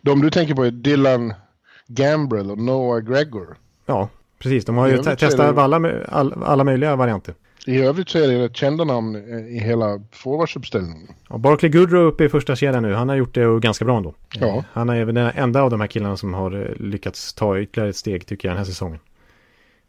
de 0.00 0.20
du 0.20 0.30
tänker 0.30 0.54
på 0.54 0.64
är 0.64 0.70
Dylan 0.70 1.34
Gambrell 1.86 2.50
och 2.50 2.58
Noah 2.58 3.00
Gregor. 3.00 3.56
Ja, 3.86 4.08
precis. 4.38 4.64
De 4.64 4.76
har 4.76 4.88
ju 4.88 4.98
testat 4.98 5.56
det... 5.56 5.62
alla, 5.62 5.92
alla 6.44 6.64
möjliga 6.64 6.96
varianter. 6.96 7.34
I 7.66 7.80
övrigt 7.80 8.08
så 8.08 8.18
är 8.18 8.28
det 8.28 8.44
rätt 8.44 8.56
kända 8.56 8.84
namn 8.84 9.16
i 9.48 9.58
hela 9.58 10.02
forwardsuppställningen. 10.12 11.08
Ja, 11.28 11.38
Barkley 11.38 11.70
Goodrow 11.70 12.02
uppe 12.02 12.24
i 12.24 12.28
första 12.28 12.56
kedjan 12.56 12.82
nu. 12.82 12.94
Han 12.94 13.08
har 13.08 13.16
gjort 13.16 13.34
det 13.34 13.60
ganska 13.60 13.84
bra 13.84 13.96
ändå. 13.96 14.14
Ja. 14.38 14.64
Han 14.72 14.88
är 14.88 15.04
väl 15.04 15.14
den 15.14 15.30
enda 15.34 15.62
av 15.62 15.70
de 15.70 15.80
här 15.80 15.88
killarna 15.88 16.16
som 16.16 16.34
har 16.34 16.62
eh, 16.62 16.86
lyckats 16.86 17.34
ta 17.34 17.58
ytterligare 17.58 17.90
ett 17.90 17.96
steg 17.96 18.26
tycker 18.26 18.48
jag 18.48 18.52
den 18.52 18.58
här 18.58 18.64
säsongen. 18.64 18.98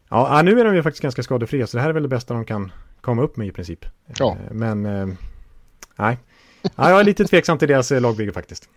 Ja, 0.08 0.42
nu 0.44 0.60
är 0.60 0.64
de 0.64 0.74
ju 0.74 0.82
faktiskt 0.82 1.02
ganska 1.02 1.22
skadefria 1.22 1.66
så 1.66 1.76
det 1.76 1.82
här 1.82 1.88
är 1.88 1.94
väl 1.94 2.02
det 2.02 2.08
bästa 2.08 2.34
de 2.34 2.44
kan 2.44 2.72
komma 3.00 3.22
upp 3.22 3.36
med 3.36 3.46
i 3.46 3.52
princip. 3.52 3.86
Ja. 4.18 4.36
Eh, 4.46 4.54
men, 4.54 4.86
eh, 4.86 5.06
nej. 5.96 6.18
Ja, 6.62 6.90
jag 6.90 7.00
är 7.00 7.04
lite 7.04 7.24
tveksam 7.24 7.58
till 7.58 7.68
deras 7.68 7.90
lagbygge 7.90 8.32
faktiskt. 8.32 8.68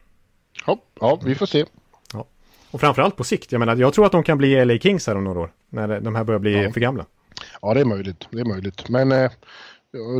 Ja, 0.67 0.81
ja, 0.99 1.19
vi 1.25 1.35
får 1.35 1.45
se. 1.45 1.65
Ja. 2.13 2.25
Och 2.71 2.79
framförallt 2.79 3.15
på 3.15 3.23
sikt. 3.23 3.51
Jag 3.51 3.59
menar, 3.59 3.75
jag 3.75 3.93
tror 3.93 4.05
att 4.05 4.11
de 4.11 4.23
kan 4.23 4.37
bli 4.37 4.65
LA 4.65 4.77
Kings 4.77 5.07
här 5.07 5.17
om 5.17 5.23
några 5.23 5.39
år. 5.39 5.51
När 5.69 5.99
de 5.99 6.15
här 6.15 6.23
börjar 6.23 6.39
bli 6.39 6.63
ja. 6.63 6.71
för 6.71 6.79
gamla. 6.79 7.05
Ja, 7.61 7.73
det 7.73 7.81
är 7.81 7.85
möjligt. 7.85 8.27
Det 8.31 8.39
är 8.39 8.45
möjligt. 8.45 8.89
Men 8.89 9.11
eh, 9.11 9.31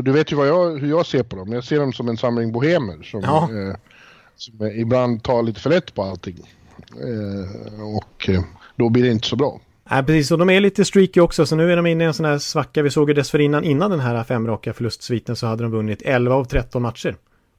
du 0.02 0.12
vet 0.12 0.32
ju 0.32 0.36
vad 0.36 0.48
jag, 0.48 0.78
hur 0.78 0.88
jag 0.88 1.06
ser 1.06 1.22
på 1.22 1.36
dem. 1.36 1.52
Jag 1.52 1.64
ser 1.64 1.80
dem 1.80 1.92
som 1.92 2.08
en 2.08 2.16
samling 2.16 2.52
bohemer 2.52 3.02
som, 3.02 3.20
ja. 3.20 3.48
eh, 3.52 3.76
som 4.36 4.66
ibland 4.66 5.22
tar 5.22 5.42
lite 5.42 5.60
för 5.60 5.70
lätt 5.70 5.94
på 5.94 6.02
allting. 6.02 6.36
Eh, 6.90 7.84
och 7.96 8.28
eh, 8.28 8.42
då 8.76 8.88
blir 8.88 9.02
det 9.02 9.10
inte 9.10 9.28
så 9.28 9.36
bra. 9.36 9.60
Nej, 9.90 10.04
precis. 10.04 10.30
Och 10.30 10.38
de 10.38 10.50
är 10.50 10.60
lite 10.60 10.84
streaky 10.84 11.20
också, 11.20 11.46
så 11.46 11.56
nu 11.56 11.72
är 11.72 11.76
de 11.76 11.86
inne 11.86 12.04
i 12.04 12.06
en 12.06 12.14
sån 12.14 12.26
här 12.26 12.38
svacka. 12.38 12.82
Vi 12.82 12.90
såg 12.90 13.08
ju 13.08 13.14
dessförinnan, 13.14 13.64
innan 13.64 13.90
den 13.90 14.00
här 14.00 14.24
femraka 14.24 14.72
förlustsviten, 14.72 15.36
så 15.36 15.46
hade 15.46 15.62
de 15.62 15.72
vunnit 15.72 16.02
11 16.02 16.34
av 16.34 16.44
13 16.44 16.82
matcher. 16.82 17.16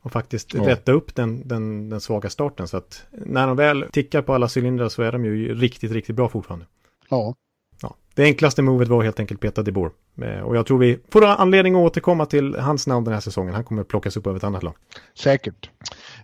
Och 0.08 0.14
faktiskt 0.14 0.54
ja. 0.54 0.68
rätta 0.68 0.92
upp 0.92 1.16
den, 1.16 1.48
den, 1.48 1.90
den 1.90 2.02
svaga 2.02 2.30
starten. 2.30 2.68
Så 2.68 2.78
att 2.78 3.06
när 3.12 3.48
de 3.48 3.58
väl 3.58 3.86
tickar 3.92 4.22
på 4.22 4.34
alla 4.34 4.50
cylindrar 4.58 4.90
så 4.90 5.02
är 5.02 5.12
de 5.12 5.26
ju 5.26 5.56
riktigt, 5.56 5.92
riktigt 5.92 6.16
bra 6.16 6.30
fortfarande. 6.30 6.66
Ja. 7.10 7.36
ja. 7.82 7.96
Det 8.16 8.24
enklaste 8.24 8.62
movet 8.62 8.88
var 8.88 9.04
helt 9.04 9.20
enkelt 9.20 9.42
Peter 9.42 9.64
DeBoer. 9.64 9.92
Eh, 10.22 10.40
och 10.40 10.56
jag 10.56 10.66
tror 10.66 10.78
vi 10.78 11.00
får 11.10 11.26
anledning 11.26 11.76
att 11.76 11.82
återkomma 11.82 12.26
till 12.26 12.56
hans 12.56 12.88
namn 12.88 13.06
den 13.06 13.14
här 13.14 13.22
säsongen. 13.22 13.54
Han 13.54 13.64
kommer 13.64 13.84
plockas 13.84 14.18
upp 14.18 14.28
av 14.28 14.38
ett 14.38 14.44
annat 14.44 14.64
lag. 14.64 14.74
Säkert. 15.14 15.70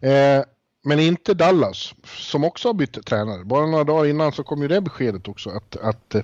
Eh, 0.01 0.43
men 0.83 0.99
inte 0.99 1.33
Dallas, 1.33 1.93
som 2.05 2.43
också 2.43 2.69
har 2.69 2.73
bytt 2.73 3.05
tränare. 3.05 3.43
Bara 3.43 3.65
några 3.65 3.83
dagar 3.83 4.09
innan 4.09 4.31
så 4.31 4.43
kom 4.43 4.61
ju 4.61 4.67
det 4.67 4.81
beskedet 4.81 5.27
också 5.27 5.49
att, 5.49 5.75
att 5.75 6.15
eh, 6.15 6.23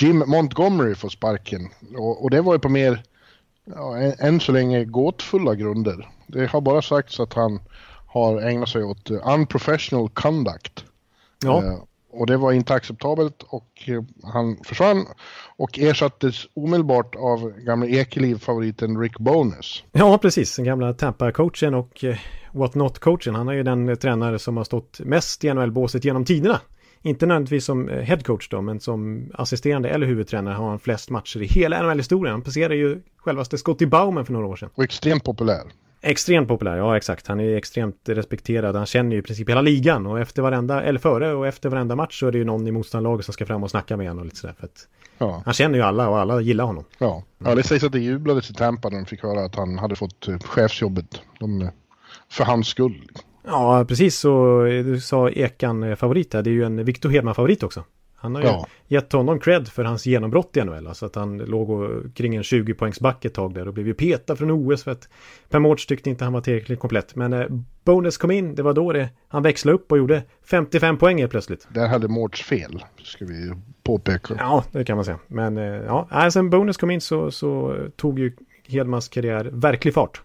Jim 0.00 0.24
Montgomery 0.26 0.94
får 0.94 1.08
sparken. 1.08 1.68
Och, 1.96 2.24
och 2.24 2.30
det 2.30 2.40
var 2.40 2.52
ju 2.52 2.58
på 2.58 2.68
mer, 2.68 3.02
ja, 3.64 3.96
än 3.98 4.40
så 4.40 4.52
länge, 4.52 4.84
gåtfulla 4.84 5.54
grunder. 5.54 6.08
Det 6.26 6.46
har 6.46 6.60
bara 6.60 6.82
sagts 6.82 7.20
att 7.20 7.32
han 7.32 7.60
har 8.06 8.40
ägnat 8.40 8.68
sig 8.68 8.84
åt 8.84 9.10
unprofessional 9.10 10.08
conduct. 10.08 10.84
Ja. 11.44 11.64
Eh, 11.64 11.78
och 12.16 12.26
det 12.26 12.36
var 12.36 12.52
inte 12.52 12.74
acceptabelt 12.74 13.42
och 13.42 13.82
eh, 13.86 14.02
han 14.22 14.56
försvann 14.64 15.06
och 15.56 15.78
ersattes 15.78 16.46
omedelbart 16.54 17.14
av 17.16 17.52
gamla 17.58 17.86
Ekeliv-favoriten 17.86 19.00
Rick 19.00 19.18
Bones. 19.18 19.82
Ja, 19.92 20.18
precis. 20.18 20.56
Den 20.56 20.64
gamla 20.64 20.92
Tampa-coachen 20.92 21.74
och 21.74 22.04
eh, 22.04 22.16
What 22.52 22.74
Not-coachen. 22.74 23.34
Han 23.34 23.48
är 23.48 23.52
ju 23.52 23.62
den 23.62 23.88
eh, 23.88 23.94
tränare 23.94 24.38
som 24.38 24.56
har 24.56 24.64
stått 24.64 25.00
mest 25.00 25.44
i 25.44 25.54
NHL-båset 25.54 26.04
genom 26.04 26.24
tiderna. 26.24 26.60
Inte 27.02 27.26
nödvändigtvis 27.26 27.64
som 27.64 27.88
headcoach 27.88 28.48
då, 28.48 28.60
men 28.60 28.80
som 28.80 29.30
assisterande 29.34 29.88
eller 29.88 30.06
huvudtränare 30.06 30.54
har 30.54 30.68
han 30.68 30.78
flest 30.78 31.10
matcher 31.10 31.42
i 31.42 31.46
hela 31.46 31.82
NHL-historien. 31.82 32.32
Han 32.32 32.42
passerade 32.42 32.76
ju 32.76 33.02
självaste 33.16 33.58
Scotty 33.58 33.86
Bauman 33.86 34.26
för 34.26 34.32
några 34.32 34.46
år 34.46 34.56
sedan. 34.56 34.70
Och 34.74 34.84
extremt 34.84 35.24
populär. 35.24 35.62
Extremt 36.00 36.48
populär, 36.48 36.76
ja 36.76 36.96
exakt. 36.96 37.26
Han 37.26 37.40
är 37.40 37.56
extremt 37.56 38.08
respekterad. 38.08 38.76
Han 38.76 38.86
känner 38.86 39.12
ju 39.12 39.18
i 39.18 39.22
princip 39.22 39.50
hela 39.50 39.60
ligan 39.62 40.06
och 40.06 40.20
efter 40.20 40.42
varenda, 40.42 40.82
eller 40.82 40.98
före 40.98 41.34
och 41.34 41.46
efter 41.46 41.68
varenda 41.68 41.96
match 41.96 42.20
så 42.20 42.26
är 42.26 42.32
det 42.32 42.38
ju 42.38 42.44
någon 42.44 42.66
i 42.66 42.70
motståndarlaget 42.70 43.24
som 43.24 43.34
ska 43.34 43.46
fram 43.46 43.62
och 43.62 43.70
snacka 43.70 43.96
med 43.96 44.08
honom 44.08 44.18
och 44.18 44.24
lite 44.24 44.36
sådär. 44.36 44.54
För 44.58 44.64
att 44.64 44.88
ja. 45.18 45.42
Han 45.44 45.54
känner 45.54 45.78
ju 45.78 45.84
alla 45.84 46.08
och 46.08 46.18
alla 46.18 46.40
gillar 46.40 46.64
honom. 46.64 46.84
Ja. 46.98 47.22
ja, 47.38 47.54
det 47.54 47.62
sägs 47.62 47.84
att 47.84 47.92
det 47.92 48.00
jublades 48.00 48.50
i 48.50 48.54
Tampa 48.54 48.88
när 48.88 48.96
de 48.96 49.06
fick 49.06 49.22
höra 49.22 49.44
att 49.44 49.54
han 49.54 49.78
hade 49.78 49.96
fått 49.96 50.28
eh, 50.28 50.38
chefsjobbet. 50.38 51.22
De, 51.38 51.70
för 52.30 52.44
hans 52.44 52.68
skull. 52.68 53.10
Ja, 53.46 53.84
precis 53.88 54.18
så 54.18 54.62
du 54.64 55.00
sa 55.00 55.30
Ekan 55.30 55.82
eh, 55.82 55.96
favorit 55.96 56.34
här. 56.34 56.42
Det 56.42 56.50
är 56.50 56.52
ju 56.52 56.64
en 56.64 56.84
Victor 56.84 57.10
Hedman 57.10 57.34
favorit 57.34 57.62
också. 57.62 57.84
Han 58.26 58.34
har 58.34 58.42
ju 58.42 58.48
ja. 58.48 58.66
gett 58.88 59.12
honom 59.12 59.40
cred 59.40 59.68
för 59.68 59.84
hans 59.84 60.06
genombrott 60.06 60.56
i 60.56 60.64
NHL. 60.64 60.86
Alltså 60.86 61.06
att 61.06 61.14
han 61.14 61.38
låg 61.38 61.70
och, 61.70 62.14
kring 62.14 62.36
en 62.36 62.42
20 62.42 62.74
poängs 62.74 63.00
back 63.00 63.24
ett 63.24 63.34
tag 63.34 63.54
där 63.54 63.68
och 63.68 63.74
blev 63.74 63.86
ju 63.86 63.94
petad 63.94 64.36
från 64.36 64.50
OS 64.50 64.84
för 64.84 64.90
att 64.90 65.08
Per 65.48 65.58
Mårts 65.58 65.86
tyckte 65.86 66.10
inte 66.10 66.24
han 66.24 66.32
var 66.32 66.40
tillräckligt 66.40 66.78
komplett. 66.78 67.14
Men 67.16 67.32
eh, 67.32 67.46
Bonus 67.84 68.16
kom 68.16 68.30
in, 68.30 68.54
det 68.54 68.62
var 68.62 68.74
då 68.74 68.92
det, 68.92 69.08
han 69.28 69.42
växlade 69.42 69.74
upp 69.74 69.92
och 69.92 69.98
gjorde 69.98 70.22
55 70.50 70.98
poäng 70.98 71.18
helt 71.18 71.30
plötsligt. 71.30 71.68
Där 71.70 71.88
hade 71.88 72.08
Mårts 72.08 72.42
fel, 72.42 72.84
ska 73.02 73.24
vi 73.24 73.52
påpeka. 73.82 74.34
Ja, 74.38 74.64
det 74.72 74.84
kan 74.84 74.96
man 74.96 75.04
säga. 75.04 75.18
Men 75.26 75.58
eh, 75.58 75.64
ja, 75.64 76.30
sen 76.32 76.50
Bonus 76.50 76.76
kom 76.76 76.90
in 76.90 77.00
så, 77.00 77.30
så 77.30 77.76
tog 77.96 78.18
ju 78.18 78.32
Hedmans 78.68 79.08
karriär 79.08 79.50
verklig 79.52 79.94
fart. 79.94 80.22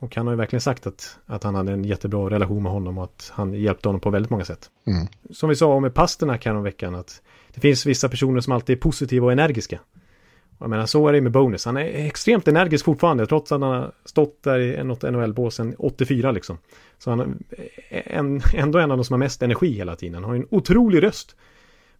Och 0.00 0.16
han 0.16 0.26
har 0.26 0.34
ju 0.34 0.38
verkligen 0.38 0.60
sagt 0.60 0.86
att, 0.86 1.18
att 1.26 1.42
han 1.42 1.54
hade 1.54 1.72
en 1.72 1.84
jättebra 1.84 2.30
relation 2.30 2.62
med 2.62 2.72
honom 2.72 2.98
och 2.98 3.04
att 3.04 3.32
han 3.34 3.54
hjälpte 3.54 3.88
honom 3.88 4.00
på 4.00 4.10
väldigt 4.10 4.30
många 4.30 4.44
sätt. 4.44 4.70
Mm. 4.86 5.06
Som 5.30 5.48
vi 5.48 5.56
sa 5.56 5.74
om 5.74 5.82
med 5.82 5.94
Pasternak 5.94 6.46
veckan 6.46 6.94
att 6.94 7.22
det 7.54 7.60
finns 7.60 7.86
vissa 7.86 8.08
personer 8.08 8.40
som 8.40 8.52
alltid 8.52 8.76
är 8.76 8.80
positiva 8.80 9.26
och 9.26 9.32
energiska. 9.32 9.78
Jag 10.58 10.70
menar, 10.70 10.86
så 10.86 11.08
är 11.08 11.12
det 11.12 11.20
med 11.20 11.32
Bonus. 11.32 11.64
Han 11.64 11.76
är 11.76 12.06
extremt 12.06 12.48
energisk 12.48 12.84
fortfarande, 12.84 13.26
trots 13.26 13.52
att 13.52 13.60
han 13.60 13.70
har 13.70 13.92
stått 14.04 14.42
där 14.42 14.58
i 14.58 14.84
något 14.84 15.02
NHL-bås 15.02 15.54
sedan 15.54 15.74
84 15.78 16.32
liksom. 16.32 16.58
Så 16.98 17.10
han 17.10 17.20
är 17.88 18.02
en, 18.12 18.40
ändå 18.54 18.78
en 18.78 18.90
av 18.90 18.96
de 18.96 19.04
som 19.04 19.14
har 19.14 19.18
mest 19.18 19.42
energi 19.42 19.72
hela 19.72 19.96
tiden. 19.96 20.14
Han 20.14 20.24
har 20.24 20.34
en 20.34 20.46
otrolig 20.50 21.02
röst. 21.02 21.36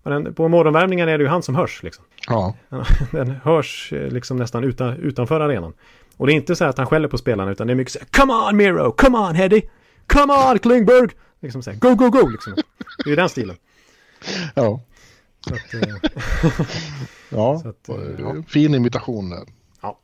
Men 0.03 0.35
på 0.35 0.49
morgonvärmningen 0.49 1.09
är 1.09 1.19
det 1.19 1.25
ju 1.25 1.31
han 1.31 1.43
som 1.43 1.55
hörs 1.55 1.83
liksom. 1.83 2.05
Ja. 2.29 2.57
Den 3.11 3.31
hörs 3.31 3.93
eh, 3.93 4.09
liksom 4.09 4.37
nästan 4.37 4.65
utan, 4.65 4.97
utanför 4.97 5.41
arenan. 5.41 5.73
Och 6.17 6.27
det 6.27 6.33
är 6.33 6.35
inte 6.35 6.57
så 6.57 6.65
att 6.65 6.79
han 6.79 6.87
skäller 6.87 7.09
på 7.09 7.19
spelarna 7.19 7.51
utan 7.51 7.67
det 7.67 7.73
är 7.73 7.75
mycket 7.75 7.93
så 7.93 7.99
här, 7.99 8.07
Come 8.11 8.33
on 8.33 8.57
Miro, 8.57 8.93
come 8.93 9.19
on 9.19 9.35
Heddy, 9.35 9.63
come 10.07 10.33
on 10.33 10.59
Klingberg. 10.59 11.09
Liksom 11.41 11.63
så 11.63 11.71
här, 11.71 11.79
go, 11.79 11.95
go, 11.95 12.11
go 12.11 12.29
liksom. 12.29 12.55
Det 12.55 13.05
är 13.05 13.11
ju 13.11 13.17
den 13.17 13.29
stilen. 13.29 13.57
Ja. 14.55 14.81
Så 15.49 15.55
att, 15.55 15.75
eh, 15.75 15.97
ja, 17.29 17.59
så 17.59 17.69
att, 17.69 17.91
ja, 18.19 18.43
fin 18.49 18.75
imitation 18.75 19.31
där. 19.31 19.41
Ja. 19.83 19.99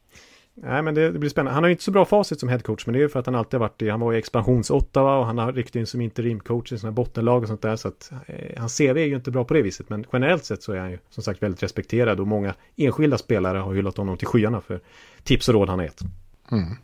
Nej, 0.54 0.82
men 0.82 0.94
det, 0.94 1.12
det, 1.12 1.18
blir 1.18 1.30
spännande. 1.30 1.54
Han 1.54 1.62
har 1.62 1.68
ju 1.68 1.72
inte 1.72 1.84
så 1.84 1.90
bra 1.90 2.04
facit 2.04 2.40
som 2.40 2.48
headcoach, 2.48 2.86
men 2.86 2.92
det 2.92 2.98
är 2.98 3.00
ju 3.00 3.08
för 3.08 3.20
att 3.20 3.26
han 3.26 3.34
alltid 3.34 3.60
har 3.60 3.68
varit 3.68 3.82
i, 3.82 3.88
han 3.88 4.00
var 4.00 4.12
i 4.12 4.16
expansions-Ottawa 4.22 5.18
och 5.18 5.26
han 5.26 5.38
har 5.38 5.52
ryckt 5.52 5.76
in 5.76 5.86
som 5.86 6.00
interimcoach 6.00 6.72
i 6.72 6.78
sådana 6.78 6.92
bottenlag 6.92 7.42
och 7.42 7.48
sånt 7.48 7.62
där. 7.62 7.76
Så 7.76 7.88
att 7.88 8.12
eh, 8.26 8.60
hans 8.60 8.78
CV 8.78 8.98
är 8.98 9.06
ju 9.06 9.14
inte 9.14 9.30
bra 9.30 9.44
på 9.44 9.54
det 9.54 9.62
viset, 9.62 9.88
men 9.88 10.04
generellt 10.12 10.44
sett 10.44 10.62
så 10.62 10.72
är 10.72 10.78
han 10.78 10.90
ju 10.90 10.98
som 11.10 11.22
sagt 11.22 11.42
väldigt 11.42 11.62
respekterad 11.62 12.20
och 12.20 12.26
många 12.26 12.54
enskilda 12.76 13.18
spelare 13.18 13.58
har 13.58 13.74
hyllat 13.74 13.96
honom 13.96 14.16
till 14.16 14.26
skyarna 14.26 14.60
för 14.60 14.80
tips 15.22 15.48
och 15.48 15.54
råd 15.54 15.68
han 15.68 15.78
har 15.78 15.86
gett. 15.86 16.00
Mm. 16.52 16.76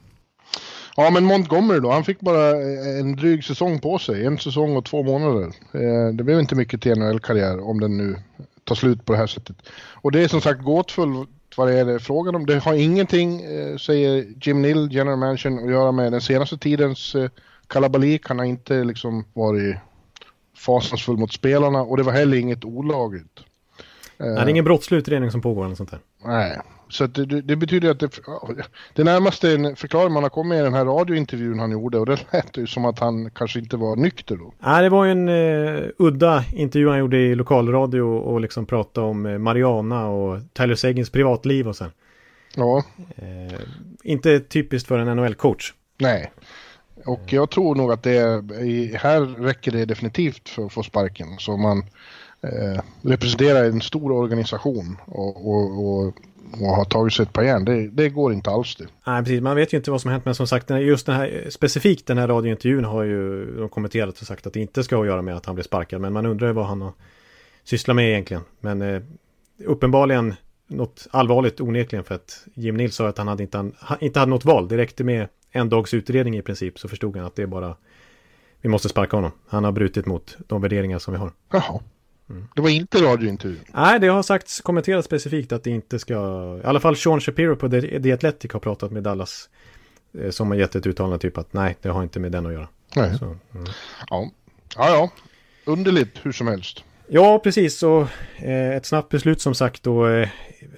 Ja, 0.97 1.11
men 1.11 1.25
Montgomery 1.25 1.81
då, 1.81 1.91
han 1.91 2.05
fick 2.05 2.21
bara 2.21 2.51
en 2.99 3.17
dryg 3.17 3.45
säsong 3.45 3.81
på 3.81 3.99
sig. 3.99 4.27
En 4.27 4.39
säsong 4.39 4.77
och 4.77 4.85
två 4.85 5.03
månader. 5.03 5.53
Eh, 5.73 6.15
det 6.15 6.25
blev 6.25 6.41
inte 6.41 6.55
mycket 6.55 6.83
till 6.83 6.99
NHL-karriär 6.99 7.69
om 7.69 7.81
den 7.81 7.97
nu 7.97 8.17
tar 8.65 8.75
slut 8.75 9.05
på 9.05 9.13
det 9.13 9.19
här 9.19 9.27
sättet. 9.27 9.57
Och 9.93 10.13
det 10.13 10.25
är 10.25 10.29
som 10.29 10.41
sagt 10.41 10.63
gåtfullt 10.63 11.29
vad 11.57 11.69
det 11.69 11.75
är 11.75 11.99
frågan 11.99 12.35
om. 12.35 12.47
Det 12.47 12.59
har 12.59 12.75
ingenting, 12.75 13.41
eh, 13.41 13.77
säger 13.77 14.27
Jim 14.43 14.63
Nill, 14.63 14.89
general 14.91 15.19
manager, 15.19 15.65
att 15.65 15.71
göra 15.71 15.93
med 15.93 16.13
den 16.13 16.21
senaste 16.21 16.59
tidens 16.59 17.15
eh, 17.15 17.31
kalabalik. 17.67 18.29
Han 18.29 18.39
har 18.39 18.47
inte 18.47 18.85
liksom 18.85 19.25
varit 19.33 19.77
fasansfull 20.57 21.17
mot 21.17 21.33
spelarna 21.33 21.83
och 21.83 21.97
det 21.97 22.03
var 22.03 22.13
heller 22.13 22.37
inget 22.37 22.65
olagligt. 22.65 23.41
Nej, 24.17 24.35
det 24.35 24.41
är 24.41 24.49
ingen 24.49 24.65
brottslig 24.65 24.99
utredning 24.99 25.31
som 25.31 25.41
pågår 25.41 25.65
eller 25.65 25.75
sånt 25.75 25.91
där. 25.91 26.01
Nej, 26.25 26.59
så 26.93 27.07
det, 27.07 27.41
det, 27.41 27.57
betyder 27.57 27.91
att 27.91 28.01
det, 28.01 28.21
det 28.95 29.05
närmaste 29.05 29.53
en 29.53 29.77
förklaring 29.77 30.13
man 30.13 30.23
har 30.23 30.31
kommit 30.31 30.59
i 30.59 30.63
den 30.63 30.75
här 30.75 30.85
radiointervjun 30.85 31.59
han 31.59 31.71
gjorde 31.71 31.99
och 31.99 32.07
det 32.07 32.33
lät 32.33 32.57
ju 32.57 32.67
som 32.67 32.85
att 32.85 32.99
han 32.99 33.31
kanske 33.31 33.59
inte 33.59 33.77
var 33.77 33.97
nykter 33.97 34.37
då. 34.37 34.53
Nej, 34.59 34.83
det 34.83 34.89
var 34.89 35.05
ju 35.05 35.11
en 35.11 35.29
uh, 35.29 35.89
udda 35.99 36.45
intervju 36.53 36.89
han 36.89 36.99
gjorde 36.99 37.19
i 37.19 37.35
lokalradio 37.35 38.03
och 38.03 38.41
liksom 38.41 38.67
pratade 38.67 39.07
om 39.07 39.27
uh, 39.27 39.39
Mariana 39.39 40.09
och 40.09 40.41
Tyler 40.53 40.75
Seguins 40.75 41.11
privatliv 41.11 41.69
och 41.69 41.77
så. 41.77 41.85
Ja. 42.57 42.85
Uh, 43.23 43.61
inte 44.03 44.41
typiskt 44.41 44.89
för 44.89 44.99
en 44.99 45.17
NHL-coach. 45.17 45.75
Nej. 45.99 46.33
Och 47.07 47.33
jag 47.33 47.51
tror 47.51 47.75
nog 47.75 47.93
att 47.93 48.03
det 48.03 48.17
är, 48.17 48.97
här 48.99 49.21
räcker 49.21 49.73
det 49.73 49.85
definitivt 49.85 50.49
för 50.49 50.67
att 50.67 50.73
få 50.73 50.83
sparken. 50.83 51.29
Så 51.39 51.57
man 51.57 51.85
representerar 53.03 53.65
en 53.65 53.81
stor 53.81 54.13
organisation 54.13 54.97
och, 55.07 55.49
och, 55.49 55.87
och 55.87 56.15
och 56.53 56.77
har 56.77 56.85
tagit 56.85 57.13
sig 57.13 57.23
ett 57.23 57.33
par 57.33 57.43
järn. 57.43 57.65
Det, 57.65 57.89
det, 57.89 58.09
går 58.09 58.33
inte 58.33 58.51
alls 58.51 58.77
det. 58.77 58.87
Nej, 59.07 59.23
precis. 59.23 59.41
Man 59.41 59.57
vet 59.57 59.73
ju 59.73 59.77
inte 59.77 59.91
vad 59.91 60.01
som 60.01 60.11
hänt. 60.11 60.25
Men 60.25 60.35
som 60.35 60.47
sagt, 60.47 60.71
just 60.71 61.07
den 61.07 61.15
här, 61.15 61.47
specifikt 61.51 62.07
den 62.07 62.19
här 62.19 62.29
radiointervjun 62.29 62.85
har 62.85 63.03
ju 63.03 63.45
de 63.57 63.69
kommenterat 63.69 64.21
och 64.21 64.27
sagt 64.27 64.47
att 64.47 64.53
det 64.53 64.61
inte 64.61 64.85
ska 64.85 64.97
ha 64.97 65.03
att 65.03 65.09
göra 65.09 65.23
med 65.23 65.37
att 65.37 65.47
han 65.47 65.55
blev 65.55 65.65
sparkad. 65.65 66.01
Men 66.01 66.13
man 66.13 66.27
undrar 66.27 66.47
ju 66.47 66.53
vad 66.53 66.67
han 66.67 66.83
har 66.83 66.93
sysslar 67.65 67.95
med 67.95 68.09
egentligen. 68.09 68.43
Men 68.61 68.83
eh, 68.83 69.03
uppenbarligen 69.65 70.35
något 70.67 71.07
allvarligt 71.11 71.61
onekligen 71.61 72.05
för 72.05 72.15
att 72.15 72.47
Jim 72.55 72.77
Nils 72.77 72.95
sa 72.95 73.09
att 73.09 73.19
han 73.19 73.29
hade 73.29 73.43
inte, 73.43 73.71
inte 74.01 74.19
hade 74.19 74.31
något 74.31 74.45
val. 74.45 74.69
Det 74.69 74.77
räckte 74.77 75.05
med 75.05 75.29
en 75.51 75.69
dags 75.69 75.95
utredning 75.95 76.37
i 76.37 76.43
princip 76.43 76.79
så 76.79 76.89
förstod 76.89 77.17
han 77.17 77.27
att 77.27 77.37
det 77.37 77.43
är 77.43 77.47
bara 77.47 77.77
vi 78.61 78.69
måste 78.69 78.89
sparka 78.89 79.17
honom. 79.17 79.31
Han 79.49 79.65
har 79.65 79.73
brutit 79.73 80.07
mot 80.07 80.37
de 80.47 80.63
värderingar 80.63 80.99
som 80.99 81.15
vi 81.15 81.21
har. 81.21 81.33
Jaha. 81.53 81.81
Mm. 82.33 82.49
Det 82.55 82.63
var 82.63 82.69
inte 82.69 83.03
radiointervju? 83.03 83.59
Nej, 83.75 84.01
det 84.01 84.07
har 84.07 84.23
sagts 84.23 84.61
kommenterat 84.61 85.05
specifikt 85.05 85.53
att 85.53 85.65
det 85.65 85.71
inte 85.71 85.99
ska... 85.99 86.15
I 86.65 86.67
alla 86.67 86.81
fall 86.81 86.97
Sean 86.97 87.21
Shapiro 87.21 87.57
på 87.57 87.69
The 87.69 88.13
Athletic 88.13 88.53
har 88.53 88.61
pratat 88.61 88.93
med 88.93 89.03
Dallas. 89.03 89.49
Eh, 90.19 90.31
som 90.31 90.51
har 90.51 90.57
gett 90.57 90.75
ett 90.75 90.87
uttalande 90.87 91.19
typ 91.19 91.39
att 91.39 91.53
nej, 91.53 91.77
det 91.83 91.89
har 91.89 92.03
inte 92.03 92.21
med 92.21 92.33
den 92.33 92.47
att 92.47 92.53
göra. 92.53 92.69
Nej. 92.97 93.19
Så, 93.19 93.25
mm. 93.25 93.39
ja. 94.11 94.31
ja, 94.77 94.89
ja. 94.89 95.11
Underligt 95.65 96.19
hur 96.23 96.33
som 96.33 96.47
helst. 96.47 96.85
Ja, 97.09 97.39
precis. 97.39 97.83
Och 97.83 98.09
eh, 98.37 98.77
ett 98.77 98.87
snabbt 98.87 99.09
beslut 99.09 99.41
som 99.41 99.55
sagt 99.55 99.87
och 99.87 100.11
eh, 100.11 100.29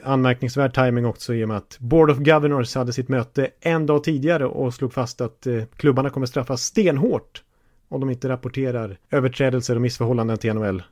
anmärkningsvärd 0.03 0.75
timing 0.75 1.07
också 1.07 1.35
i 1.35 1.45
och 1.45 1.49
med 1.49 1.57
att 1.57 1.77
Board 1.79 2.11
of 2.11 2.19
Governors 2.19 2.75
hade 2.75 2.93
sitt 2.93 3.09
möte 3.09 3.51
en 3.61 3.87
dag 3.87 4.05
tidigare 4.05 4.47
och 4.47 4.75
slog 4.75 4.93
fast 4.93 5.21
att 5.21 5.47
eh, 5.47 5.63
klubbarna 5.77 6.11
kommer 6.11 6.27
straffas 6.27 6.63
stenhårt 6.63 7.43
om 7.89 8.01
de 8.01 8.11
inte 8.11 8.29
rapporterar 8.29 8.99
överträdelser 9.11 9.75
och 9.75 9.83
missförhållanden 9.83 10.39
till 10.39 10.55
NHL 10.55 10.83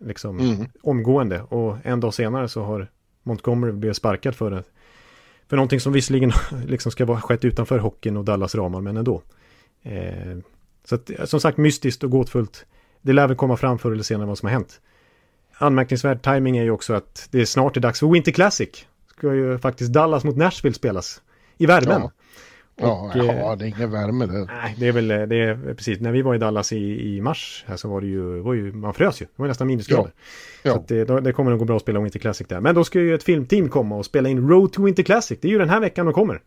liksom 0.00 0.38
mm. 0.38 0.66
omgående. 0.82 1.42
Och 1.42 1.76
en 1.82 2.00
dag 2.00 2.14
senare 2.14 2.48
så 2.48 2.62
har 2.62 2.88
Montgomery 3.22 3.72
blivit 3.72 3.96
sparkad 3.96 4.34
för 4.34 4.50
det. 4.50 4.62
För 5.48 5.56
någonting 5.56 5.80
som 5.80 5.92
visserligen 5.92 6.32
liksom 6.66 6.92
ska 6.92 7.04
vara 7.04 7.20
skett 7.20 7.44
utanför 7.44 7.78
hockeyn 7.78 8.16
och 8.16 8.24
Dallas 8.24 8.54
ramar, 8.54 8.80
men 8.80 8.96
ändå. 8.96 9.22
Eh, 9.82 10.38
så 10.84 10.94
att, 10.94 11.10
som 11.24 11.40
sagt, 11.40 11.58
mystiskt 11.58 12.04
och 12.04 12.10
gåtfullt. 12.10 12.66
Det 13.02 13.12
lär 13.12 13.28
väl 13.28 13.36
komma 13.36 13.56
fram 13.56 13.78
förr 13.78 13.92
eller 13.92 14.02
senare 14.02 14.26
vad 14.26 14.38
som 14.38 14.46
har 14.46 14.52
hänt. 14.52 14.80
Anmärkningsvärd 15.58 16.22
timing 16.22 16.56
är 16.56 16.62
ju 16.62 16.70
också 16.70 16.94
att 16.94 17.28
det 17.30 17.40
är 17.40 17.44
snart 17.44 17.76
är 17.76 17.80
dags 17.80 18.00
för 18.00 18.06
Winter 18.06 18.32
Classic. 18.32 18.86
Ska 19.16 19.34
ju 19.34 19.58
faktiskt 19.58 19.92
Dallas 19.92 20.24
mot 20.24 20.36
Nashville 20.36 20.74
spelas. 20.74 21.22
I 21.58 21.66
värmen. 21.66 22.00
Ja. 22.00 22.10
Ja, 22.80 23.12
och, 23.14 23.24
ja, 23.24 23.56
det 23.56 23.64
är 23.64 23.68
ingen 23.68 23.90
värme 23.90 24.26
där. 24.26 24.46
Nej, 24.46 24.74
det 24.78 24.88
är 24.88 24.92
väl, 24.92 25.08
det 25.08 25.36
är 25.36 25.74
precis, 25.74 26.00
när 26.00 26.12
vi 26.12 26.22
var 26.22 26.34
i 26.34 26.38
Dallas 26.38 26.72
i, 26.72 27.16
i 27.16 27.20
mars 27.20 27.64
här 27.66 27.76
så 27.76 27.88
var 27.88 28.00
det 28.00 28.06
ju, 28.06 28.40
var 28.40 28.54
ju 28.54 28.72
man 28.72 28.94
frös 28.94 29.22
ju. 29.22 29.24
Det 29.24 29.42
var 29.42 29.48
nästan 29.48 29.66
minusgrader. 29.66 30.12
Ja. 30.62 30.74
Så 30.74 30.84
det, 30.88 31.20
det 31.20 31.32
kommer 31.32 31.50
nog 31.50 31.58
gå 31.58 31.64
bra 31.64 31.76
att 31.76 31.82
spela 31.82 32.00
Winter 32.00 32.18
Classic 32.18 32.46
där. 32.48 32.60
Men 32.60 32.74
då 32.74 32.84
ska 32.84 33.00
ju 33.00 33.14
ett 33.14 33.22
filmteam 33.22 33.68
komma 33.68 33.96
och 33.96 34.04
spela 34.04 34.28
in 34.28 34.48
Road 34.48 34.72
to 34.72 34.82
Winter 34.82 35.02
Classic. 35.02 35.38
Det 35.40 35.48
är 35.48 35.52
ju 35.52 35.58
den 35.58 35.68
här 35.68 35.80
veckan 35.80 36.06
de 36.06 36.14
kommer. 36.14 36.40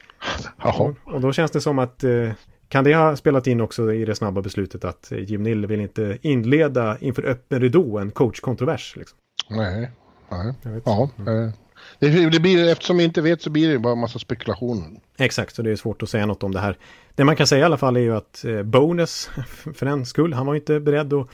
Jaha. 0.62 0.94
Och, 1.04 1.14
och 1.14 1.20
då 1.20 1.32
känns 1.32 1.50
det 1.50 1.60
som 1.60 1.78
att 1.78 2.04
eh, 2.04 2.30
kan 2.68 2.84
det 2.84 2.94
ha 2.94 3.16
spelat 3.16 3.46
in 3.46 3.60
också 3.60 3.92
i 3.92 4.04
det 4.04 4.14
snabba 4.14 4.42
beslutet 4.42 4.84
att 4.84 5.12
Jim 5.16 5.42
Nill 5.42 5.66
vill 5.66 5.80
inte 5.80 6.18
inleda 6.22 6.98
inför 6.98 7.24
öppen 7.24 7.60
ridå 7.60 7.98
en 7.98 8.10
coachkontrovers? 8.10 8.96
Liksom. 8.96 9.18
Nej, 9.50 9.90
nej. 10.30 10.54
Ja, 10.84 11.10
mm. 11.18 11.52
Det, 11.98 12.30
det 12.30 12.40
blir, 12.40 12.68
eftersom 12.68 12.96
vi 12.96 13.04
inte 13.04 13.20
vet 13.22 13.42
så 13.42 13.50
blir 13.50 13.68
det 13.68 13.78
bara 13.78 13.92
en 13.92 13.98
massa 13.98 14.18
spekulationer. 14.18 15.00
Exakt, 15.18 15.56
så 15.56 15.62
det 15.62 15.70
är 15.70 15.76
svårt 15.76 16.02
att 16.02 16.10
säga 16.10 16.26
något 16.26 16.42
om 16.42 16.52
det 16.52 16.60
här. 16.60 16.76
Det 17.14 17.24
man 17.24 17.36
kan 17.36 17.46
säga 17.46 17.60
i 17.60 17.64
alla 17.64 17.76
fall 17.76 17.96
är 17.96 18.00
ju 18.00 18.16
att 18.16 18.44
eh, 18.44 18.62
Bonus, 18.62 19.30
för 19.74 19.86
den 19.86 20.06
skull, 20.06 20.32
han 20.32 20.46
var 20.46 20.54
inte 20.54 20.80
beredd 20.80 21.12
att 21.12 21.28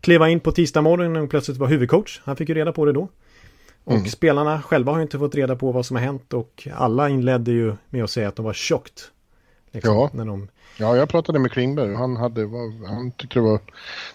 kliva 0.00 0.28
in 0.28 0.40
på 0.40 0.52
tisdag 0.52 0.82
morgon 0.82 1.16
och 1.16 1.30
plötsligt 1.30 1.58
vara 1.58 1.70
huvudcoach. 1.70 2.20
Han 2.24 2.36
fick 2.36 2.48
ju 2.48 2.54
reda 2.54 2.72
på 2.72 2.84
det 2.84 2.92
då. 2.92 3.08
Och 3.84 3.92
mm. 3.92 4.06
spelarna 4.06 4.62
själva 4.62 4.92
har 4.92 4.98
ju 4.98 5.02
inte 5.02 5.18
fått 5.18 5.34
reda 5.34 5.56
på 5.56 5.72
vad 5.72 5.86
som 5.86 5.96
har 5.96 6.02
hänt 6.02 6.32
och 6.32 6.68
alla 6.74 7.08
inledde 7.08 7.50
ju 7.50 7.74
med 7.90 8.04
att 8.04 8.10
säga 8.10 8.28
att 8.28 8.36
de 8.36 8.44
var 8.44 8.52
tjockt. 8.52 9.10
Liksom, 9.70 9.94
ja. 9.94 10.10
När 10.12 10.24
de... 10.24 10.48
ja, 10.76 10.96
jag 10.96 11.08
pratade 11.08 11.38
med 11.38 11.52
Klingberg 11.52 11.92
och 11.92 11.98
han, 11.98 12.16
hade, 12.16 12.48
han 12.86 13.12
tyckte 13.12 13.38
det 13.38 13.42
var, 13.42 13.60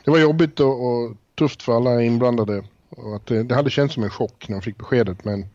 det 0.04 0.12
var 0.12 0.18
jobbigt 0.18 0.60
och, 0.60 0.88
och 0.88 1.12
tufft 1.36 1.64
för 1.64 1.76
alla 1.76 2.02
inblandade. 2.02 2.64
Och 2.90 3.16
att 3.16 3.26
det, 3.26 3.44
det 3.44 3.56
hade 3.56 3.70
känts 3.70 3.94
som 3.94 4.04
en 4.04 4.10
chock 4.10 4.50
när 4.50 4.56
de 4.56 4.62
fick 4.62 4.78
beskedet 4.78 5.26
men 5.26 5.46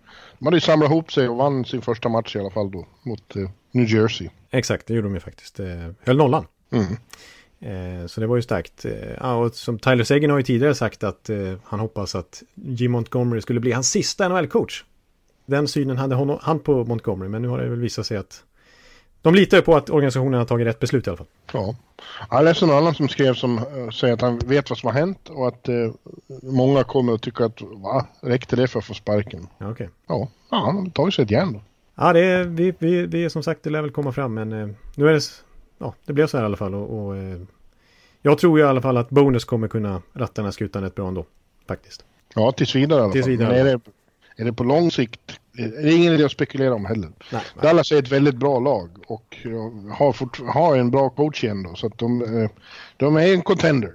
de 0.43 0.47
hade 0.47 0.57
ju 0.57 0.61
samlat 0.61 0.91
ihop 0.91 1.13
sig 1.13 1.29
och 1.29 1.37
vann 1.37 1.65
sin 1.65 1.83
första 1.83 2.09
match 2.09 2.37
i 2.37 2.39
alla 2.39 2.51
fall 2.51 2.71
då 2.71 2.87
mot 3.03 3.37
eh, 3.37 3.51
New 3.73 3.89
Jersey. 3.89 4.29
Exakt, 4.51 4.87
det 4.87 4.95
gjorde 4.95 5.09
de 5.09 5.15
ju 5.15 5.21
faktiskt. 5.21 5.61
Eh, 5.61 5.67
höll 6.01 6.17
nollan. 6.17 6.47
Mm. 6.73 6.87
Eh, 7.61 8.07
så 8.07 8.21
det 8.21 8.27
var 8.27 8.37
ju 8.37 8.43
starkt. 8.43 8.85
Eh, 8.85 9.39
och 9.39 9.55
som 9.55 9.79
Tyler 9.79 10.05
Seguin 10.05 10.31
har 10.31 10.39
ju 10.39 10.43
tidigare 10.43 10.75
sagt 10.75 11.05
att 11.05 11.31
eh, 11.31 11.55
han 11.65 11.81
hoppas 11.81 12.15
att 12.15 12.43
Jim 12.55 12.93
Montgomery 12.93 13.41
skulle 13.41 13.61
bli 13.61 13.73
hans 13.73 13.91
sista 13.91 14.29
NHL-coach. 14.29 14.85
Den 15.47 15.69
synen 15.69 15.97
hade 15.99 16.15
hon, 16.15 16.39
han 16.41 16.59
på 16.61 16.85
Montgomery, 16.85 17.29
men 17.29 17.43
nu 17.43 17.49
har 17.49 17.59
det 17.59 17.69
väl 17.69 17.81
visat 17.81 18.07
sig 18.07 18.17
att 18.17 18.45
de 19.23 19.35
litar 19.35 19.57
ju 19.57 19.63
på 19.63 19.77
att 19.77 19.91
organisationen 19.91 20.39
har 20.39 20.45
tagit 20.45 20.67
rätt 20.67 20.81
beslut 20.81 21.07
i 21.07 21.11
alla 21.11 21.17
fall. 21.17 21.27
Ja. 21.53 21.75
Jag 22.31 22.45
läste 22.45 22.67
någon 22.67 22.77
annan 22.77 22.95
som 22.95 23.09
skrev 23.09 23.35
som 23.35 23.59
uh, 23.59 23.91
säger 23.91 24.15
att 24.15 24.21
han 24.21 24.39
vet 24.39 24.71
vad 24.71 24.79
som 24.79 24.87
har 24.87 24.95
hänt 24.95 25.29
och 25.29 25.49
att 25.49 25.69
uh, 25.69 25.93
många 26.43 26.85
kommer 26.85 27.15
att 27.15 27.23
tycka 27.23 27.45
att 27.45 27.61
va, 27.61 28.07
räckte 28.21 28.57
det 28.57 28.69
för 28.69 28.79
att 28.79 28.85
få 28.85 28.95
sparken? 28.95 29.47
Ja, 29.59 29.71
okay. 29.71 29.89
ja. 30.07 30.29
ja 30.51 30.57
han 30.57 30.77
har 30.77 30.91
tagit 30.91 31.15
sig 31.15 31.23
ett 31.23 31.31
järn 31.31 31.53
då. 31.53 31.61
Ja, 31.95 32.13
det 32.13 32.21
är, 32.21 32.45
vi, 32.45 32.75
vi, 32.79 33.07
vi, 33.07 33.31
som 33.31 33.43
sagt, 33.43 33.63
det 33.63 33.71
lär 33.71 33.83
väl 33.83 33.91
komma 33.91 34.13
fram, 34.13 34.35
men 34.35 34.53
uh, 34.53 34.75
nu 34.95 35.09
är 35.09 35.13
det, 35.13 35.21
ja, 35.79 35.95
det 36.07 36.13
blev 36.13 36.27
så 36.27 36.37
här 36.37 36.45
i 36.45 36.47
alla 36.47 36.57
fall 36.57 36.75
och, 36.75 37.07
och 37.07 37.17
jag 38.23 38.39
tror 38.39 38.59
ju 38.59 38.65
i 38.65 38.69
alla 38.69 38.83
fall 38.83 38.97
att 38.97 39.11
Bonus 39.11 39.45
kommer 39.45 39.69
kunna 39.69 40.03
ratta 40.13 40.33
den 40.35 40.45
här 40.45 40.53
skutan 40.53 40.83
rätt 40.83 40.95
bra 40.95 41.09
ändå, 41.09 41.25
faktiskt. 41.69 42.05
Ja, 42.35 42.53
tills 42.53 42.75
vidare 42.75 43.01
i 43.01 43.03
alla 43.03 43.13
fall. 43.13 43.23
Vidare. 43.23 43.49
Men 43.49 43.59
är 43.59 43.65
det, 43.65 43.81
är 44.37 44.45
det 44.45 44.53
på 44.53 44.65
lång 44.65 44.91
sikt 44.91 45.41
det 45.53 45.63
är 45.63 45.97
ingen 45.97 46.13
idé 46.13 46.25
att 46.25 46.33
spekulera 46.33 46.75
om 46.75 46.85
heller. 46.85 47.11
Nej, 47.33 47.43
Dallas 47.63 47.93
är 47.93 47.99
ett 47.99 48.13
väldigt 48.13 48.37
bra 48.37 48.61
lag 48.61 48.91
och 49.07 49.37
har, 49.91 50.13
fort, 50.13 50.41
har 50.47 50.77
en 50.77 50.91
bra 50.91 51.11
coach 51.11 51.45
igen 51.45 51.63
då. 51.63 51.75
Så 51.75 51.87
att 51.87 51.99
de, 51.99 52.23
eh, 52.23 52.51
de 52.97 53.17
är 53.17 53.35
en 53.35 53.43
contender. 53.43 53.93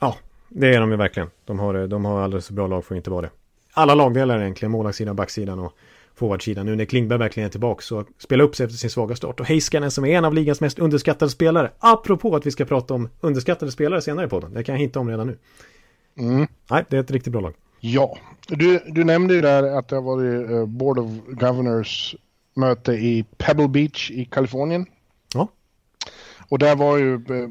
Ja, 0.00 0.16
det 0.48 0.74
är 0.74 0.80
de 0.80 0.90
ju 0.90 0.96
verkligen. 0.96 1.30
De 1.44 1.58
har, 1.58 1.86
de 1.86 2.04
har 2.04 2.20
alldeles 2.20 2.50
bra 2.50 2.66
lag 2.66 2.84
för 2.84 2.94
att 2.94 2.96
inte 2.96 3.10
vara 3.10 3.22
det. 3.22 3.30
Alla 3.72 3.94
lagdelar 3.94 4.40
egentligen, 4.40 4.72
målvaktssidan, 4.72 5.16
backsidan 5.16 5.58
och 5.58 5.72
forwardsidan. 6.14 6.66
Nu 6.66 6.76
när 6.76 6.84
Klingberg 6.84 7.18
verkligen 7.18 7.46
är 7.46 7.50
tillbaka 7.50 7.82
så 7.82 8.04
spela 8.18 8.44
upp 8.44 8.56
sig 8.56 8.64
efter 8.64 8.76
sin 8.76 8.90
svaga 8.90 9.16
start. 9.16 9.40
Och 9.40 9.46
Heiskanen 9.46 9.90
som 9.90 10.04
är 10.04 10.18
en 10.18 10.24
av 10.24 10.34
ligans 10.34 10.60
mest 10.60 10.78
underskattade 10.78 11.30
spelare. 11.30 11.70
Apropå 11.78 12.36
att 12.36 12.46
vi 12.46 12.50
ska 12.50 12.64
prata 12.64 12.94
om 12.94 13.08
underskattade 13.20 13.72
spelare 13.72 14.02
senare 14.02 14.28
på 14.28 14.40
den. 14.40 14.54
Det 14.54 14.64
kan 14.64 14.74
jag 14.74 14.80
hinta 14.80 15.00
om 15.00 15.08
redan 15.08 15.26
nu. 15.26 15.38
Mm. 16.18 16.46
Nej, 16.70 16.84
det 16.88 16.96
är 16.96 17.00
ett 17.00 17.10
riktigt 17.10 17.32
bra 17.32 17.40
lag. 17.40 17.54
Ja, 17.84 18.16
du, 18.48 18.80
du 18.86 19.04
nämnde 19.04 19.34
ju 19.34 19.40
där 19.40 19.78
att 19.78 19.88
det 19.88 19.96
har 19.96 20.02
varit 20.02 20.50
uh, 20.50 20.66
Board 20.66 20.98
of 20.98 21.10
Governors 21.28 22.16
möte 22.54 22.92
i 22.92 23.24
Pebble 23.38 23.68
Beach 23.68 24.10
i 24.10 24.24
Kalifornien. 24.24 24.86
Ja. 25.34 25.48
Och 26.48 26.58
där 26.58 26.76
var 26.76 26.98
ju 26.98 27.14
uh, 27.14 27.48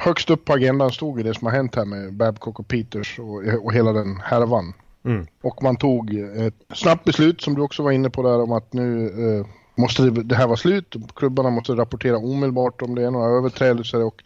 högst 0.00 0.30
upp 0.30 0.44
på 0.44 0.52
agendan 0.52 0.90
stod 0.90 1.18
ju 1.18 1.24
det 1.24 1.34
som 1.34 1.46
har 1.46 1.54
hänt 1.54 1.74
här 1.74 1.84
med 1.84 2.14
Babcock 2.14 2.60
och 2.60 2.68
Peters 2.68 3.18
och, 3.18 3.64
och 3.64 3.74
hela 3.74 3.92
den 3.92 4.20
härvan. 4.20 4.72
Mm. 5.04 5.26
Och 5.42 5.62
man 5.62 5.76
tog 5.76 6.14
ett 6.14 6.54
snabbt 6.74 7.04
beslut 7.04 7.40
som 7.40 7.54
du 7.54 7.62
också 7.62 7.82
var 7.82 7.90
inne 7.90 8.10
på 8.10 8.22
där 8.22 8.42
om 8.42 8.52
att 8.52 8.72
nu 8.72 9.08
uh, 9.08 9.46
måste 9.74 10.02
det, 10.02 10.22
det 10.22 10.34
här 10.34 10.46
vara 10.46 10.56
slut. 10.56 10.96
Klubbarna 11.14 11.50
måste 11.50 11.72
rapportera 11.72 12.16
omedelbart 12.16 12.82
om 12.82 12.94
det 12.94 13.02
är 13.02 13.10
några 13.10 13.38
överträdelser 13.38 14.04
och 14.04 14.22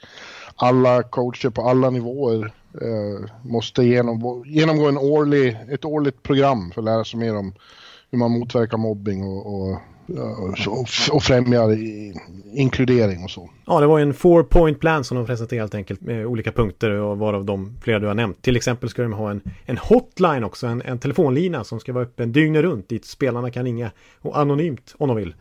alla 0.57 1.03
coacher 1.03 1.51
på 1.51 1.63
alla 1.63 1.91
nivåer 1.91 2.45
eh, 2.45 2.51
Eh, 2.81 3.31
måste 3.43 3.85
genomgå, 3.85 4.45
genomgå 4.47 4.89
en 4.89 4.99
årlig, 4.99 5.59
ett 5.69 5.85
årligt 5.85 6.23
program 6.23 6.71
för 6.71 6.81
att 6.81 6.85
lära 6.85 7.05
sig 7.05 7.21
mer 7.21 7.37
om 7.37 7.55
hur 8.11 8.19
man 8.19 8.31
motverkar 8.31 8.79
mobbing 8.79 9.25
och, 9.25 9.55
och, 9.55 9.71
eh, 10.17 11.13
och, 11.13 11.23
främjar 11.23 11.79
inkludering 12.55 13.25
och 13.25 13.31
så. 13.31 13.51
Ja, 13.67 13.81
det 13.81 13.87
var 13.87 14.01
en 14.01 14.15
four 14.15 14.43
point 14.43 14.81
plan 14.81 15.05
som 15.05 15.17
de 15.17 15.27
presenterade 15.27 15.63
helt 15.63 15.75
enkelt 15.75 16.01
med 16.01 16.27
olika 16.27 16.53
punkter 16.53 16.91
och 16.91 17.19
varav 17.19 17.45
de 17.45 17.79
flera 17.83 17.99
du 17.99 18.07
har 18.07 18.15
nämnt. 18.15 18.43
Till 18.43 18.57
exempel 18.57 18.89
ska 18.89 19.03
de 19.03 19.13
ha 19.13 19.31
en, 19.31 19.41
en 19.67 19.79
hotline 19.79 20.45
också, 20.45 20.67
en, 20.67 20.83
en 20.83 20.99
telefonlina 20.99 21.65
som 21.65 21.81
ska 21.81 21.93
vara 21.93 22.05
öppen 22.05 22.33
dygnet 22.33 22.63
runt 22.63 22.89
dit 22.89 23.05
spelarna 23.05 23.51
kan 23.51 23.65
ringa 23.65 23.91
och 24.21 24.39
anonymt 24.39 24.95
om 24.99 25.09
de 25.09 25.17
vill 25.17 25.35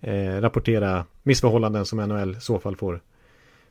eh, 0.00 0.40
rapportera 0.40 1.04
missförhållanden 1.22 1.84
som 1.84 1.98
NHL 1.98 2.36
i 2.36 2.40
så 2.40 2.58
fall 2.58 2.76
får 2.76 3.00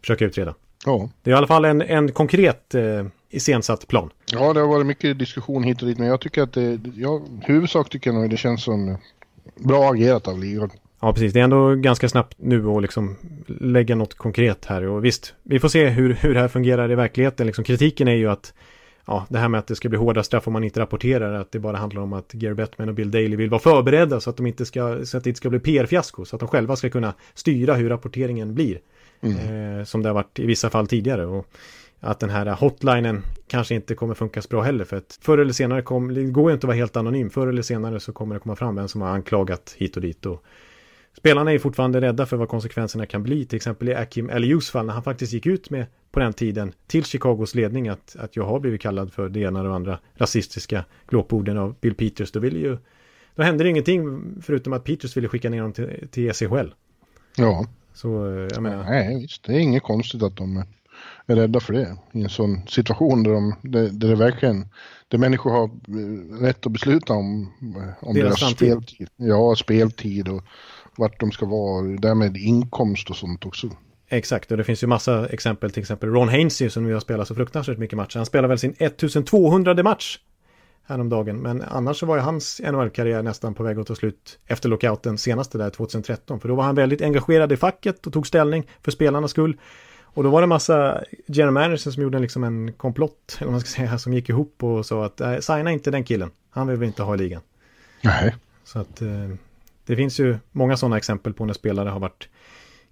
försöka 0.01 0.25
utreda. 0.25 0.53
Ja. 0.85 1.09
Det 1.23 1.29
är 1.29 1.33
i 1.33 1.37
alla 1.37 1.47
fall 1.47 1.65
en, 1.65 1.81
en 1.81 2.11
konkret 2.11 2.75
eh, 2.75 3.05
iscensatt 3.29 3.87
plan. 3.87 4.09
Ja, 4.31 4.53
det 4.53 4.59
har 4.59 4.67
varit 4.67 4.85
mycket 4.85 5.19
diskussion 5.19 5.63
hit 5.63 5.81
och 5.81 5.87
dit, 5.87 5.97
men 5.97 6.07
jag 6.07 6.21
tycker 6.21 6.41
att 6.41 6.53
det, 6.53 6.79
ja, 6.95 7.21
huvudsak 7.41 7.89
tycker 7.89 8.09
jag 8.09 8.21
nog 8.21 8.29
det 8.29 8.37
känns 8.37 8.63
som 8.63 8.97
bra 9.55 9.91
agerat 9.91 10.27
av 10.27 10.39
ligan. 10.39 10.69
Ja, 10.99 11.13
precis. 11.13 11.33
Det 11.33 11.39
är 11.39 11.43
ändå 11.43 11.75
ganska 11.75 12.09
snabbt 12.09 12.35
nu 12.37 12.69
att 12.69 12.81
liksom 12.81 13.15
lägga 13.47 13.95
något 13.95 14.13
konkret 14.13 14.65
här. 14.65 14.83
Och 14.83 15.05
visst, 15.05 15.33
vi 15.43 15.59
får 15.59 15.69
se 15.69 15.87
hur, 15.87 16.13
hur 16.13 16.33
det 16.33 16.39
här 16.39 16.47
fungerar 16.47 16.91
i 16.91 16.95
verkligheten. 16.95 17.47
Liksom, 17.47 17.63
kritiken 17.63 18.07
är 18.07 18.15
ju 18.15 18.29
att 18.29 18.53
ja, 19.05 19.25
det 19.29 19.39
här 19.39 19.47
med 19.47 19.59
att 19.59 19.67
det 19.67 19.75
ska 19.75 19.89
bli 19.89 19.97
hårda 19.97 20.23
straff 20.23 20.47
om 20.47 20.53
man 20.53 20.63
inte 20.63 20.79
rapporterar, 20.79 21.33
att 21.33 21.51
det 21.51 21.59
bara 21.59 21.77
handlar 21.77 22.01
om 22.01 22.13
att 22.13 22.31
Gary 22.31 22.53
Bettman 22.53 22.89
och 22.89 22.95
Bill 22.95 23.11
Daley 23.11 23.35
vill 23.35 23.49
vara 23.49 23.61
förberedda 23.61 24.19
så 24.19 24.29
att, 24.29 24.37
de 24.37 24.47
inte 24.47 24.65
ska, 24.65 25.05
så 25.05 25.17
att 25.17 25.23
det 25.23 25.29
inte 25.29 25.37
ska 25.37 25.49
bli 25.49 25.59
PR-fiasko, 25.59 26.25
så 26.25 26.35
att 26.35 26.39
de 26.39 26.49
själva 26.49 26.75
ska 26.75 26.89
kunna 26.89 27.13
styra 27.33 27.73
hur 27.73 27.89
rapporteringen 27.89 28.53
blir. 28.53 28.79
Mm. 29.21 29.79
Eh, 29.79 29.83
som 29.83 30.03
det 30.03 30.09
har 30.09 30.13
varit 30.13 30.39
i 30.39 30.45
vissa 30.45 30.69
fall 30.69 30.87
tidigare. 30.87 31.25
Och 31.25 31.47
att 31.99 32.19
den 32.19 32.29
här 32.29 32.45
hotlinen 32.45 33.23
kanske 33.47 33.75
inte 33.75 33.95
kommer 33.95 34.13
funka 34.13 34.41
så 34.41 34.47
bra 34.47 34.61
heller. 34.61 34.85
För 34.85 34.97
att 34.97 35.19
förr 35.21 35.37
eller 35.37 35.53
senare 35.53 35.81
kommer, 35.81 36.13
det 36.13 36.23
går 36.23 36.49
ju 36.49 36.53
inte 36.53 36.65
att 36.65 36.67
vara 36.67 36.77
helt 36.77 36.95
anonym. 36.95 37.29
Förr 37.29 37.47
eller 37.47 37.61
senare 37.61 37.99
så 37.99 38.13
kommer 38.13 38.35
det 38.35 38.39
komma 38.39 38.55
fram 38.55 38.75
vem 38.75 38.87
som 38.87 39.01
har 39.01 39.09
anklagat 39.09 39.75
hit 39.77 39.95
och 39.95 40.01
dit. 40.01 40.25
Och 40.25 40.43
spelarna 41.17 41.51
är 41.51 41.59
fortfarande 41.59 42.01
rädda 42.01 42.25
för 42.25 42.37
vad 42.37 42.49
konsekvenserna 42.49 43.05
kan 43.05 43.23
bli. 43.23 43.45
Till 43.45 43.55
exempel 43.55 43.89
i 43.89 43.95
Akim 43.95 44.29
Elius 44.29 44.69
fall 44.69 44.85
när 44.85 44.93
han 44.93 45.03
faktiskt 45.03 45.33
gick 45.33 45.45
ut 45.45 45.69
med 45.69 45.85
på 46.11 46.19
den 46.19 46.33
tiden 46.33 46.73
till 46.87 47.05
Chicagos 47.05 47.55
ledning 47.55 47.87
att, 47.87 48.15
att 48.19 48.35
jag 48.35 48.43
har 48.43 48.59
blivit 48.59 48.81
kallad 48.81 49.13
för 49.13 49.29
det 49.29 49.39
ena 49.39 49.61
och 49.61 49.75
andra 49.75 49.99
rasistiska 50.15 50.85
glåporden 51.07 51.57
av 51.57 51.75
Bill 51.81 51.95
Peters. 51.95 52.31
Då 52.31 52.39
ville 52.39 52.59
ju 52.59 52.77
då 53.35 53.43
hände 53.43 53.63
det 53.63 53.69
ingenting 53.69 54.21
förutom 54.41 54.73
att 54.73 54.83
Peters 54.83 55.17
ville 55.17 55.27
skicka 55.27 55.49
ner 55.49 55.61
dem 55.61 55.73
till, 55.73 56.07
till 56.11 56.29
ECHL. 56.29 56.73
Ja. 57.35 57.65
Så 57.97 58.31
eh, 58.31 58.47
jag 58.53 58.63
menar. 58.63 58.83
Nej, 58.83 59.21
visst. 59.21 59.43
Det 59.43 59.53
är 59.53 59.59
inget 59.59 59.83
konstigt 59.83 60.23
att 60.23 60.35
de 60.35 60.63
är 61.27 61.35
rädda 61.35 61.59
för 61.59 61.73
det. 61.73 61.97
I 62.11 62.21
en 62.21 62.29
sån 62.29 62.67
situation 62.67 63.23
där, 63.23 63.31
de, 63.31 63.55
där, 63.61 63.89
där 63.89 64.07
det 64.07 64.15
verkligen, 64.15 64.69
där 65.07 65.17
människor 65.17 65.51
har 65.51 65.63
eh, 65.63 66.41
rätt 66.41 66.65
att 66.65 66.71
besluta 66.71 67.13
om, 67.13 67.53
om 67.99 68.13
deras, 68.13 68.39
deras 68.39 68.51
speltid. 68.51 69.09
Ja, 69.15 69.55
speltid 69.55 70.27
och 70.27 70.43
vart 70.97 71.19
de 71.19 71.31
ska 71.31 71.45
vara, 71.45 71.83
därmed 71.83 72.37
inkomst 72.37 73.09
och 73.09 73.15
sånt 73.15 73.45
också. 73.45 73.69
Exakt, 74.09 74.51
och 74.51 74.57
det 74.57 74.63
finns 74.63 74.83
ju 74.83 74.87
massa 74.87 75.29
exempel, 75.29 75.71
till 75.71 75.81
exempel 75.81 76.09
Ron 76.09 76.29
Hainsey 76.29 76.69
som 76.69 76.83
nu 76.83 76.93
har 76.93 76.99
spelat 76.99 77.27
så 77.27 77.35
fruktansvärt 77.35 77.77
mycket 77.77 77.97
matcher. 77.97 78.17
Han 78.17 78.25
spelar 78.25 78.47
väl 78.47 78.59
sin 78.59 78.73
1200 78.79 79.83
match 79.83 80.19
häromdagen. 80.87 81.37
Men 81.37 81.61
annars 81.61 81.99
så 81.99 82.05
var 82.05 82.15
ju 82.15 82.21
hans 82.21 82.61
NHL-karriär 82.63 83.23
nästan 83.23 83.53
på 83.53 83.63
väg 83.63 83.79
att 83.79 83.87
ta 83.87 83.95
slut 83.95 84.39
efter 84.45 84.69
lockouten 84.69 85.17
senaste 85.17 85.57
där 85.57 85.69
2013. 85.69 86.39
För 86.39 86.49
då 86.49 86.55
var 86.55 86.63
han 86.63 86.75
väldigt 86.75 87.01
engagerad 87.01 87.51
i 87.51 87.57
facket 87.57 88.07
och 88.07 88.13
tog 88.13 88.27
ställning 88.27 88.67
för 88.81 88.91
spelarnas 88.91 89.31
skull. 89.31 89.57
Och 90.01 90.23
då 90.23 90.29
var 90.29 90.41
det 90.41 90.47
massa 90.47 91.03
general 91.27 91.53
managers 91.53 91.81
som 91.81 92.03
gjorde 92.03 92.19
liksom 92.19 92.43
en 92.43 92.73
komplott, 92.73 93.37
eller 93.39 93.51
man 93.51 93.59
ska 93.59 93.69
säga, 93.69 93.97
som 93.97 94.13
gick 94.13 94.29
ihop 94.29 94.63
och 94.63 94.85
sa 94.85 95.05
att 95.05 95.21
äh, 95.21 95.37
signa 95.39 95.71
inte 95.71 95.91
den 95.91 96.03
killen. 96.03 96.31
Han 96.49 96.67
vill 96.67 96.77
vi 96.77 96.85
inte 96.85 97.03
ha 97.03 97.15
i 97.15 97.17
ligan. 97.17 97.41
Nej. 98.01 98.35
Så 98.63 98.79
att 98.79 99.01
eh, 99.01 99.29
det 99.85 99.95
finns 99.95 100.19
ju 100.19 100.37
många 100.51 100.77
sådana 100.77 100.97
exempel 100.97 101.33
på 101.33 101.45
när 101.45 101.53
spelare 101.53 101.89
har 101.89 101.99
varit 101.99 102.29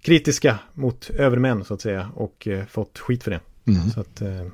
kritiska 0.02 0.58
mot 0.74 1.10
övermän 1.10 1.64
så 1.64 1.74
att 1.74 1.80
säga 1.80 2.10
och 2.14 2.48
eh, 2.48 2.64
fått 2.64 2.98
skit 2.98 3.24
för 3.24 3.30
det. 3.30 3.40
Mm. 3.66 3.90
Så 3.90 4.00
att 4.00 4.20
eh, 4.20 4.46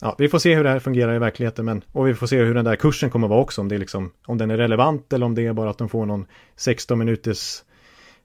ja, 0.00 0.14
vi 0.18 0.28
får 0.28 0.38
se 0.38 0.54
hur 0.54 0.64
det 0.64 0.70
här 0.70 0.78
fungerar 0.78 1.14
i 1.14 1.18
verkligheten 1.18 1.64
men, 1.64 1.84
och 1.92 2.08
vi 2.08 2.14
får 2.14 2.26
se 2.26 2.38
hur 2.38 2.54
den 2.54 2.64
där 2.64 2.76
kursen 2.76 3.10
kommer 3.10 3.28
vara 3.28 3.40
också 3.40 3.60
om 3.60 3.68
det 3.68 3.74
är 3.74 3.78
liksom, 3.78 4.12
om 4.26 4.38
den 4.38 4.50
är 4.50 4.56
relevant 4.56 5.12
eller 5.12 5.26
om 5.26 5.34
det 5.34 5.46
är 5.46 5.52
bara 5.52 5.70
att 5.70 5.78
de 5.78 5.88
får 5.88 6.06
någon 6.06 6.26
16 6.56 6.98
minuters 6.98 7.62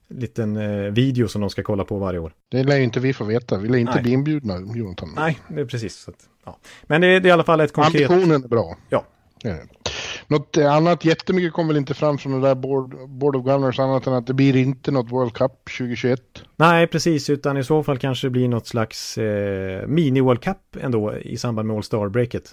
liten 0.08 0.56
eh, 0.56 0.92
video 0.92 1.28
som 1.28 1.40
de 1.40 1.50
ska 1.50 1.62
kolla 1.62 1.84
på 1.84 1.98
varje 1.98 2.18
år. 2.18 2.32
Det 2.50 2.64
lär 2.64 2.76
ju 2.76 2.82
inte 2.82 3.00
vi 3.00 3.12
få 3.12 3.24
veta, 3.24 3.58
vi 3.58 3.68
lär 3.68 3.78
inte 3.78 3.94
Nej. 3.94 4.02
bli 4.02 4.12
inbjudna 4.12 4.60
Jonathan. 4.74 5.12
Nej, 5.16 5.38
det 5.48 5.60
är 5.60 5.64
precis. 5.64 5.96
Så 5.96 6.10
att, 6.10 6.16
ja. 6.44 6.58
Men 6.82 7.00
det 7.00 7.06
är, 7.06 7.20
det 7.20 7.26
är, 7.26 7.30
i 7.30 7.32
alla 7.32 7.44
fall 7.44 7.60
ett 7.60 7.72
konkret... 7.72 8.10
Ambitionen 8.10 8.44
är 8.44 8.48
bra. 8.48 8.76
Ja. 8.88 9.04
Det 9.42 9.48
är 9.48 9.54
det. 9.54 9.83
Något 10.26 10.56
annat 10.56 11.04
jättemycket 11.04 11.52
kom 11.52 11.68
väl 11.68 11.76
inte 11.76 11.94
fram 11.94 12.18
från 12.18 12.40
det 12.40 12.48
där 12.48 12.54
Board, 12.54 13.08
Board 13.08 13.36
of 13.36 13.44
Governors 13.44 13.78
annat 13.78 14.06
än 14.06 14.12
att 14.12 14.26
det 14.26 14.34
blir 14.34 14.56
inte 14.56 14.90
något 14.90 15.12
World 15.12 15.32
Cup 15.32 15.52
2021. 15.78 16.20
Nej, 16.56 16.86
precis, 16.86 17.30
utan 17.30 17.56
i 17.56 17.64
så 17.64 17.82
fall 17.82 17.98
kanske 17.98 18.26
det 18.26 18.30
blir 18.30 18.48
något 18.48 18.66
slags 18.66 19.18
eh, 19.18 19.86
mini-World 19.86 20.40
Cup 20.40 20.76
ändå 20.80 21.16
i 21.16 21.36
samband 21.36 21.68
med 21.68 21.76
All 21.76 21.82
Star-breaket. 21.82 22.50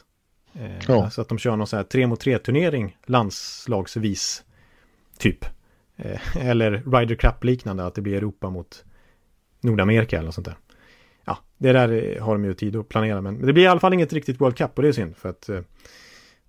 Eh, 0.53 0.71
ja. 0.88 1.10
Så 1.10 1.21
att 1.21 1.29
de 1.29 1.38
kör 1.38 1.55
någon 1.55 1.67
sån 1.67 1.77
här 1.77 1.84
tre 1.84 2.07
mot 2.07 2.19
tre 2.19 2.38
turnering 2.38 2.97
landslagsvis 3.05 4.43
typ. 5.17 5.45
Eh, 5.95 6.47
eller 6.47 6.71
Ryder 6.71 7.15
Cup 7.15 7.43
liknande, 7.43 7.86
att 7.86 7.95
det 7.95 8.01
blir 8.01 8.17
Europa 8.17 8.49
mot 8.49 8.84
Nordamerika 9.62 10.17
eller 10.17 10.25
något 10.25 10.36
sånt 10.36 10.47
där. 10.47 10.57
Ja, 11.25 11.38
det 11.57 11.71
där 11.71 12.19
har 12.19 12.34
de 12.34 12.45
ju 12.45 12.53
tid 12.53 12.75
att 12.75 12.89
planera, 12.89 13.21
men 13.21 13.45
det 13.45 13.53
blir 13.53 13.63
i 13.63 13.67
alla 13.67 13.79
fall 13.79 13.93
inget 13.93 14.13
riktigt 14.13 14.41
World 14.41 14.57
Cup 14.57 14.71
och 14.75 14.81
det 14.81 14.88
är 14.88 14.93
synd 14.93 15.17
för 15.17 15.29
att 15.29 15.49
eh, 15.49 15.60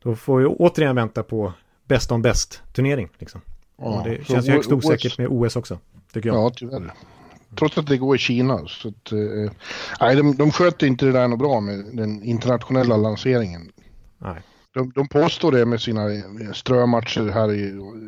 då 0.02 0.16
får 0.16 0.38
vi 0.38 0.46
återigen 0.46 0.96
vänta 0.96 1.22
på 1.22 1.52
bäst 1.84 2.12
om 2.12 2.22
bäst 2.22 2.62
turnering. 2.72 3.08
Liksom. 3.18 3.40
Ja, 3.78 4.02
det 4.06 4.26
känns 4.26 4.48
ju 4.48 4.52
högst 4.52 4.72
osäkert 4.72 5.18
med 5.18 5.28
OS 5.30 5.56
också, 5.56 5.78
tycker 6.12 6.28
jag. 6.28 6.38
Ja, 6.38 6.50
tyvärr. 6.56 6.92
Trots 7.58 7.78
att 7.78 7.86
det 7.86 7.96
går 7.96 8.16
i 8.16 8.18
Kina. 8.18 8.66
Så 8.66 8.88
att, 8.88 9.12
eh, 9.12 9.52
nej, 10.00 10.16
de, 10.16 10.36
de 10.36 10.50
sköter 10.50 10.86
inte 10.86 11.04
det 11.04 11.12
där 11.12 11.28
något 11.28 11.38
bra 11.38 11.60
med 11.60 11.84
den 11.92 12.22
internationella 12.22 12.96
lanseringen. 12.96 13.72
Nej. 14.18 14.42
De, 14.74 14.90
de 14.90 15.08
påstår 15.08 15.52
det 15.52 15.66
med 15.66 15.80
sina 15.80 16.00
strömatcher 16.54 17.30
här 17.30 17.52
i, 17.52 17.60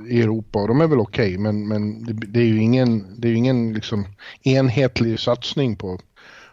i 0.08 0.22
Europa 0.22 0.58
och 0.58 0.68
de 0.68 0.80
är 0.80 0.86
väl 0.86 0.98
okej, 0.98 1.24
okay, 1.24 1.38
men, 1.38 1.68
men 1.68 2.04
det, 2.04 2.12
det, 2.12 2.40
är 2.40 2.44
ju 2.44 2.62
ingen, 2.62 3.20
det 3.20 3.28
är 3.28 3.34
ingen 3.34 3.72
liksom 3.72 4.06
enhetlig 4.42 5.20
satsning 5.20 5.76
på, 5.76 5.98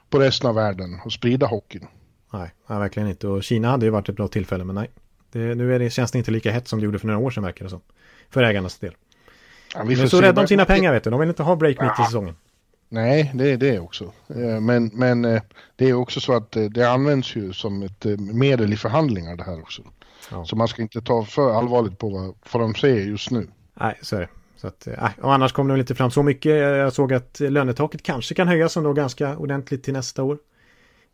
på 0.09 0.19
resten 0.19 0.49
av 0.49 0.55
världen 0.55 0.99
och 1.05 1.11
sprida 1.11 1.47
hockeyn. 1.47 1.87
Nej, 2.33 2.51
nej, 2.67 2.79
verkligen 2.79 3.09
inte. 3.09 3.27
Och 3.27 3.43
Kina 3.43 3.69
hade 3.69 3.85
ju 3.85 3.91
varit 3.91 4.09
ett 4.09 4.15
bra 4.15 4.27
tillfälle, 4.27 4.63
men 4.63 4.75
nej. 4.75 4.89
Det, 5.31 5.55
nu 5.55 5.75
är 5.75 5.79
det, 5.79 5.89
känns 5.89 6.11
det 6.11 6.17
inte 6.17 6.31
lika 6.31 6.51
hett 6.51 6.67
som 6.67 6.79
det 6.79 6.85
gjorde 6.85 6.99
för 6.99 7.07
några 7.07 7.19
år 7.19 7.31
sedan 7.31 7.43
verkar 7.43 7.65
det 7.65 7.69
som. 7.69 7.81
För 8.29 8.43
ägarnas 8.43 8.77
del. 8.77 8.93
Ja, 9.75 9.83
de 9.83 9.93
är 9.93 10.07
så 10.07 10.21
rädda 10.21 10.41
om 10.41 10.47
sina 10.47 10.65
pengar 10.65 10.93
vet 10.93 11.03
du. 11.03 11.09
De 11.09 11.19
vill 11.19 11.29
inte 11.29 11.43
ha 11.43 11.55
break 11.55 11.75
ja. 11.79 11.83
mitt 11.83 11.99
i 11.99 12.03
säsongen. 12.03 12.35
Nej, 12.89 13.31
det 13.33 13.51
är 13.51 13.57
det 13.57 13.79
också. 13.79 14.13
Eh, 14.35 14.59
men, 14.61 14.91
men 14.93 15.25
eh, 15.25 15.41
det 15.75 15.89
är 15.89 15.93
också 15.93 16.19
så 16.19 16.33
att 16.33 16.55
eh, 16.55 16.63
det 16.63 16.91
används 16.91 17.35
ju 17.35 17.53
som 17.53 17.83
ett 17.83 18.05
medel 18.19 18.73
i 18.73 18.77
förhandlingar 18.77 19.35
det 19.35 19.43
här 19.43 19.61
också. 19.61 19.81
Ja. 20.31 20.45
Så 20.45 20.55
man 20.55 20.67
ska 20.67 20.81
inte 20.81 21.01
ta 21.01 21.25
för 21.25 21.53
allvarligt 21.53 21.97
på 21.97 22.09
vad, 22.09 22.35
vad 22.51 22.63
de 22.63 22.75
säger 22.75 23.05
just 23.05 23.31
nu. 23.31 23.47
Nej, 23.73 23.99
så 24.01 24.15
är 24.15 24.19
det. 24.19 24.29
Så 24.57 24.67
att, 24.67 24.87
och 25.21 25.33
annars 25.33 25.51
kommer 25.51 25.73
det 25.73 25.79
inte 25.79 25.95
fram 25.95 26.11
så 26.11 26.23
mycket. 26.23 26.51
Jag 26.51 26.93
såg 26.93 27.13
att 27.13 27.39
lönetaket 27.39 28.03
kanske 28.03 28.35
kan 28.35 28.47
höjas 28.47 28.77
ändå 28.77 28.93
ganska 28.93 29.37
ordentligt 29.37 29.83
till 29.83 29.93
nästa 29.93 30.23
år. 30.23 30.37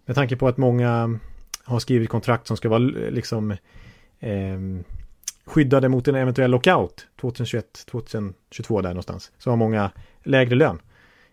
Med 0.06 0.16
tanke 0.16 0.36
på 0.36 0.48
att 0.48 0.58
många 0.58 1.20
har 1.64 1.80
skrivit 1.80 2.10
kontrakt 2.10 2.48
som 2.48 2.58
ska 2.58 2.70
vara 2.70 2.80
liksom 3.10 3.56
eh, 4.20 4.60
skyddade 5.46 5.90
mot 5.90 6.08
en 6.08 6.16
eventuell 6.16 6.52
lockout 6.52 7.08
2021-2022 7.22 8.82
där 8.82 8.90
någonstans. 8.90 9.32
Så 9.38 9.50
har 9.50 9.58
många 9.58 9.92
lägre 10.24 10.56
lön. 10.56 10.80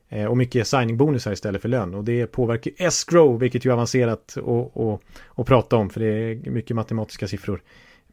Eh, 0.09 0.27
och 0.27 0.37
mycket 0.37 0.67
signing-bonusar 0.67 1.33
istället 1.33 1.63
för 1.63 1.69
lön. 1.69 1.95
Och 1.95 2.05
det 2.05 2.27
påverkar 2.27 2.73
escrow, 2.77 3.39
vilket 3.39 3.65
ju 3.65 3.71
är 3.71 3.73
avancerat 3.73 4.37
att 5.37 5.47
prata 5.47 5.77
om, 5.77 5.91
för 5.91 6.01
det 6.01 6.07
är 6.07 6.51
mycket 6.51 6.77
matematiska 6.77 7.29
siffror. 7.29 7.63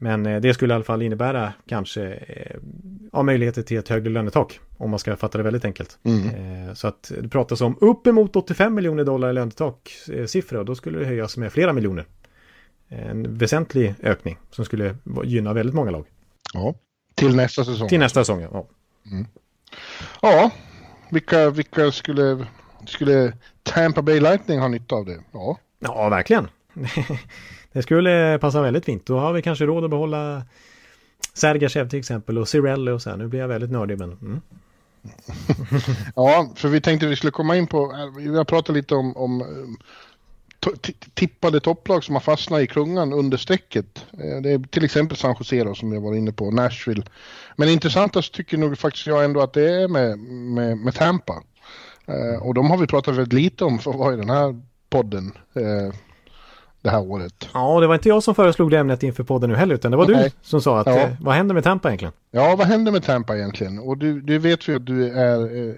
Men 0.02 0.26
eh, 0.26 0.42
det 0.42 0.54
skulle 0.54 0.74
i 0.74 0.76
alla 0.76 0.84
fall 0.84 1.02
innebära 1.02 1.54
kanske 1.68 2.14
eh, 2.14 2.58
ja, 3.12 3.24
möjligheter 3.24 3.62
till 3.62 3.78
ett 3.78 3.90
högre 3.90 4.10
lönetak. 4.10 4.60
Om 4.78 4.90
man 4.90 5.00
ska 5.00 5.16
fatta 5.16 5.38
det 5.38 5.44
väldigt 5.44 5.66
enkelt. 5.66 5.98
Mm. 6.04 6.68
Eh, 6.68 6.74
så 6.74 6.88
att 6.88 7.12
det 7.22 7.30
pratas 7.30 7.62
om 7.62 7.78
uppemot 7.82 8.36
85 8.36 8.74
miljoner 8.74 9.04
dollar 9.04 9.30
i 9.30 9.34
lönetak 9.34 9.92
eh, 10.14 10.26
siffror. 10.26 10.60
Och 10.60 10.66
då 10.66 10.76
skulle 10.76 11.00
det 11.00 11.06
höjas 11.06 11.38
med 11.38 11.54
flera 11.54 11.74
miljoner 11.74 12.06
en 12.92 13.38
väsentlig 13.38 13.96
ökning 14.04 14.38
som 14.52 14.66
skulle 14.66 14.96
gynna 15.24 15.54
väldigt 15.54 15.76
många 15.76 15.92
lag. 15.92 16.06
Ja, 16.54 16.74
till 17.16 17.36
nästa 17.36 17.66
säsong. 17.66 17.90
Till 17.90 18.00
nästa 18.00 18.22
säsong, 18.22 18.42
ja. 18.42 18.68
Mm. 19.12 19.28
Ja, 20.22 20.52
vilka, 21.10 21.50
vilka 21.50 21.92
skulle, 21.92 22.46
skulle 22.88 23.34
Tampa 23.64 24.02
Bay 24.02 24.20
Lightning 24.20 24.60
ha 24.60 24.68
nytta 24.68 24.96
av 24.96 25.06
det? 25.06 25.20
Ja, 25.32 25.58
ja 25.80 26.10
verkligen. 26.10 26.48
det 27.72 27.82
skulle 27.82 28.38
passa 28.42 28.62
väldigt 28.62 28.86
fint. 28.86 29.06
Då 29.06 29.20
har 29.20 29.34
vi 29.34 29.42
kanske 29.42 29.66
råd 29.66 29.84
att 29.84 29.90
behålla 29.90 30.44
Sergachev 31.34 31.90
till 31.90 32.00
exempel 32.00 32.38
och 32.38 32.48
Cirelli 32.48 32.92
och 32.92 33.02
så 33.02 33.10
här. 33.10 33.18
Nu 33.18 33.28
blir 33.28 33.40
jag 33.40 33.48
väldigt 33.48 33.72
nördig 33.72 33.98
men... 34.00 34.12
Mm. 34.12 34.42
ja, 36.16 36.52
för 36.56 36.68
vi 36.68 36.82
tänkte 36.82 37.08
vi 37.08 37.16
skulle 37.16 37.32
komma 37.32 37.58
in 37.58 37.68
på, 37.68 38.10
vi 38.18 38.38
har 38.38 38.46
pratat 38.46 38.76
lite 38.76 38.96
om, 38.96 39.18
om 39.18 39.44
tippade 41.13 41.60
topplag 41.60 42.04
som 42.04 42.15
har 42.15 42.19
fastnat 42.19 42.62
i 42.62 42.67
klungan 42.67 43.13
under 43.13 43.38
strecket. 43.38 44.06
Eh, 44.13 44.41
det 44.41 44.52
är 44.52 44.60
till 44.67 44.86
exempel 44.86 45.17
San 45.17 45.36
Jose 45.39 45.63
då, 45.63 45.76
som 45.76 45.93
jag 45.93 46.02
var 46.02 46.15
inne 46.15 46.32
på, 46.32 46.52
Nashville. 46.52 47.04
Men 47.56 47.69
intressantast 47.69 48.34
tycker 48.34 48.58
nog 48.58 48.78
faktiskt 48.78 49.08
jag 49.08 49.26
ändå 49.26 49.41
att 49.41 49.54
det 49.54 49.82
är 49.82 49.88
med, 49.88 50.19
med, 50.19 50.78
med 50.78 50.95
Tampa. 50.95 51.43
Eh, 52.06 52.43
och 52.43 52.54
de 52.54 52.69
har 52.69 52.78
vi 52.78 52.88
pratat 52.88 53.15
väldigt 53.15 53.34
lite 53.34 53.65
om 53.65 53.80
för 53.80 53.91
att 53.91 53.97
vara 53.97 54.13
i 54.13 54.17
den 54.17 54.30
här 54.30 54.62
podden 54.89 55.32
eh, 55.54 55.93
det 56.82 56.89
här 56.89 57.02
året. 57.02 57.50
Ja, 57.54 57.80
det 57.80 57.88
var 57.88 57.95
inte 57.95 58.10
jag 58.10 58.24
som 58.24 58.36
föreslog 58.36 58.71
det 58.71 58.78
ämnet 58.78 59.04
inför 59.04 59.24
podden 59.24 59.50
nu 59.50 59.56
heller, 59.56 59.76
utan 59.76 59.91
det 59.91 59.97
var 59.97 60.08
Nej. 60.08 60.24
du 60.24 60.32
som 60.41 60.62
sa 60.62 60.80
att 60.80 60.88
ja. 60.88 61.10
vad 61.21 61.36
händer 61.36 61.56
med 61.56 61.63
Tampa 61.63 61.89
egentligen? 61.89 62.13
Ja, 62.32 62.56
vad 62.56 62.67
händer 62.67 62.91
med 62.91 63.04
Tampa 63.04 63.38
egentligen? 63.38 63.80
Och 63.80 63.97
du, 63.97 64.21
du 64.21 64.38
vet 64.38 64.67
ju 64.67 64.76
att 64.76 64.86
du 64.86 65.10
är 65.10 65.76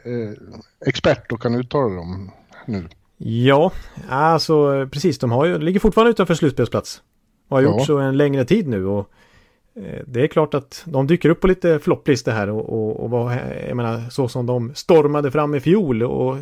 expert 0.86 1.32
och 1.32 1.42
kan 1.42 1.56
uttala 1.56 1.96
dem 1.96 2.32
nu. 2.66 2.88
Ja, 3.26 3.72
alltså 4.10 4.88
precis. 4.92 5.20
De 5.20 5.32
har 5.32 5.46
ju, 5.46 5.58
ligger 5.58 5.80
fortfarande 5.80 6.12
utanför 6.12 6.34
slutspelsplats. 6.34 7.02
Och 7.48 7.58
har 7.58 7.64
gjort 7.64 7.76
ja. 7.78 7.86
så 7.86 7.98
en 7.98 8.18
längre 8.18 8.46
tid 8.46 8.68
nu. 8.68 8.86
Och 8.86 9.10
eh, 9.76 10.04
det 10.08 10.22
är 10.22 10.28
klart 10.28 10.54
att 10.54 10.84
de 10.86 11.08
dyker 11.08 11.30
upp 11.30 11.42
på 11.42 11.48
lite 11.48 11.80
flopplistor 11.80 12.32
här 12.32 12.50
och, 12.50 12.70
och, 12.70 13.04
och 13.04 13.10
vad, 13.10 13.38
jag 13.68 13.78
menar, 13.78 14.10
så 14.10 14.28
som 14.28 14.46
de 14.46 14.76
stormade 14.76 15.32
fram 15.32 15.56
i 15.56 15.60
fjol 15.60 16.04
och 16.04 16.38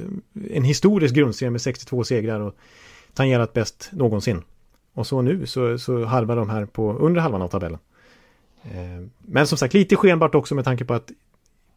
en 0.52 0.63
historisk 0.63 1.15
grundserie 1.15 1.52
med 1.52 1.62
62 1.62 2.04
segrar 2.04 2.39
och 2.39 2.56
tangerat 3.13 3.54
bäst 3.54 3.89
någonsin. 3.91 4.41
Och 4.94 5.08
så 5.08 5.22
nu 5.22 5.46
så, 5.46 5.78
så 5.78 6.06
harvar 6.06 6.36
de 6.36 6.50
här 6.50 6.65
på 6.65 6.94
under 6.94 7.22
halvan 7.22 7.41
av 7.41 7.48
tabellen. 7.48 7.80
Eh, 8.63 9.08
men 9.20 9.48
som 9.48 9.58
sagt 9.58 9.74
lite 9.74 9.96
skenbart 9.96 10.36
också 10.36 10.56
med 10.56 10.65
tanke 10.65 10.86
på 10.86 10.94
att 10.94 11.12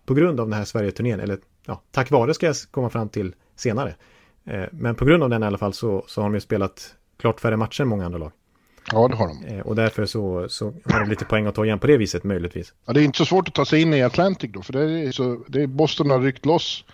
på 0.06 0.14
grund 0.14 0.40
av 0.40 0.46
den 0.46 0.58
här 0.58 0.64
Sverige-turnén, 0.64 1.20
eller 1.20 1.38
ja, 1.66 1.82
tack 1.90 2.10
vare 2.10 2.34
ska 2.34 2.46
jag 2.46 2.56
komma 2.70 2.90
fram 2.90 3.08
till 3.08 3.34
senare, 3.56 3.94
men 4.70 4.94
på 4.94 5.04
grund 5.04 5.22
av 5.22 5.30
den 5.30 5.42
i 5.42 5.46
alla 5.46 5.58
fall 5.58 5.72
så, 5.72 6.04
så 6.06 6.20
har 6.20 6.28
de 6.28 6.34
ju 6.34 6.40
spelat 6.40 6.94
klart 7.18 7.40
färre 7.40 7.56
matcher 7.56 7.82
än 7.82 7.88
många 7.88 8.04
andra 8.06 8.18
lag. 8.18 8.32
Ja, 8.92 9.08
det 9.08 9.16
har 9.16 9.28
de. 9.28 9.44
Eh, 9.46 9.60
och 9.60 9.76
därför 9.76 10.06
så, 10.06 10.48
så 10.48 10.64
har 10.64 11.00
de 11.00 11.10
lite 11.10 11.24
poäng 11.24 11.46
att 11.46 11.54
ta 11.54 11.64
igen 11.64 11.78
på 11.78 11.86
det 11.86 11.96
viset 11.96 12.24
möjligtvis. 12.24 12.72
Ja, 12.86 12.92
det 12.92 13.00
är 13.00 13.04
inte 13.04 13.18
så 13.18 13.24
svårt 13.24 13.48
att 13.48 13.54
ta 13.54 13.64
sig 13.64 13.82
in 13.82 13.94
i 13.94 14.02
Atlantic 14.02 14.50
då, 14.52 14.62
för 14.62 14.72
det 14.72 14.90
är, 14.90 15.12
så, 15.12 15.44
det 15.46 15.62
är 15.62 15.66
Boston 15.66 16.10
har 16.10 16.20
ryckt 16.20 16.46
loss. 16.46 16.84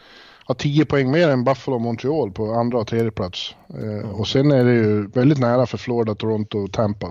Har 0.45 0.55
10 0.55 0.85
poäng 0.85 1.11
mer 1.11 1.29
än 1.29 1.45
Buffalo 1.45 1.75
och 1.75 1.81
Montreal 1.81 2.31
på 2.31 2.53
andra 2.53 2.79
och 2.79 2.87
tredje 2.87 3.11
plats. 3.11 3.55
Eh. 3.69 4.11
Och 4.11 4.29
sen 4.29 4.53
är 4.53 4.65
det 4.65 4.73
ju 4.73 5.07
väldigt 5.07 5.39
nära 5.39 5.67
för 5.67 5.79
Florida, 5.79 6.15
Toronto 6.15 6.59
och 6.59 6.73
Tampa. 6.73 7.07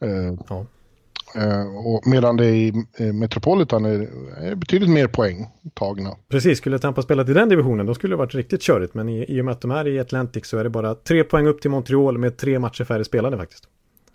Eh, 0.00 0.34
ja. 0.48 0.66
Eh, 1.34 1.86
och 1.86 2.06
medan 2.06 2.36
det 2.36 2.46
i 2.46 2.72
eh, 2.98 3.12
Metropolitan 3.12 3.84
är, 3.84 4.08
är 4.36 4.54
betydligt 4.54 4.90
mer 4.90 5.06
poäng 5.06 5.46
tagna. 5.74 6.16
Precis, 6.28 6.58
skulle 6.58 6.78
Tampa 6.78 7.02
spelat 7.02 7.28
i 7.28 7.32
den 7.32 7.48
divisionen 7.48 7.86
då 7.86 7.94
skulle 7.94 8.12
det 8.12 8.18
varit 8.18 8.34
riktigt 8.34 8.62
körigt. 8.62 8.94
Men 8.94 9.08
i, 9.08 9.24
i 9.28 9.40
och 9.40 9.44
med 9.44 9.52
att 9.52 9.60
de 9.60 9.70
är 9.70 9.88
i 9.88 10.00
Atlantic 10.00 10.46
så 10.46 10.58
är 10.58 10.64
det 10.64 10.70
bara 10.70 10.94
tre 10.94 11.24
poäng 11.24 11.46
upp 11.46 11.60
till 11.60 11.70
Montreal 11.70 12.18
med 12.18 12.36
tre 12.36 12.58
matcher 12.58 12.84
färre 12.84 13.04
spelade 13.04 13.36
faktiskt. 13.36 13.64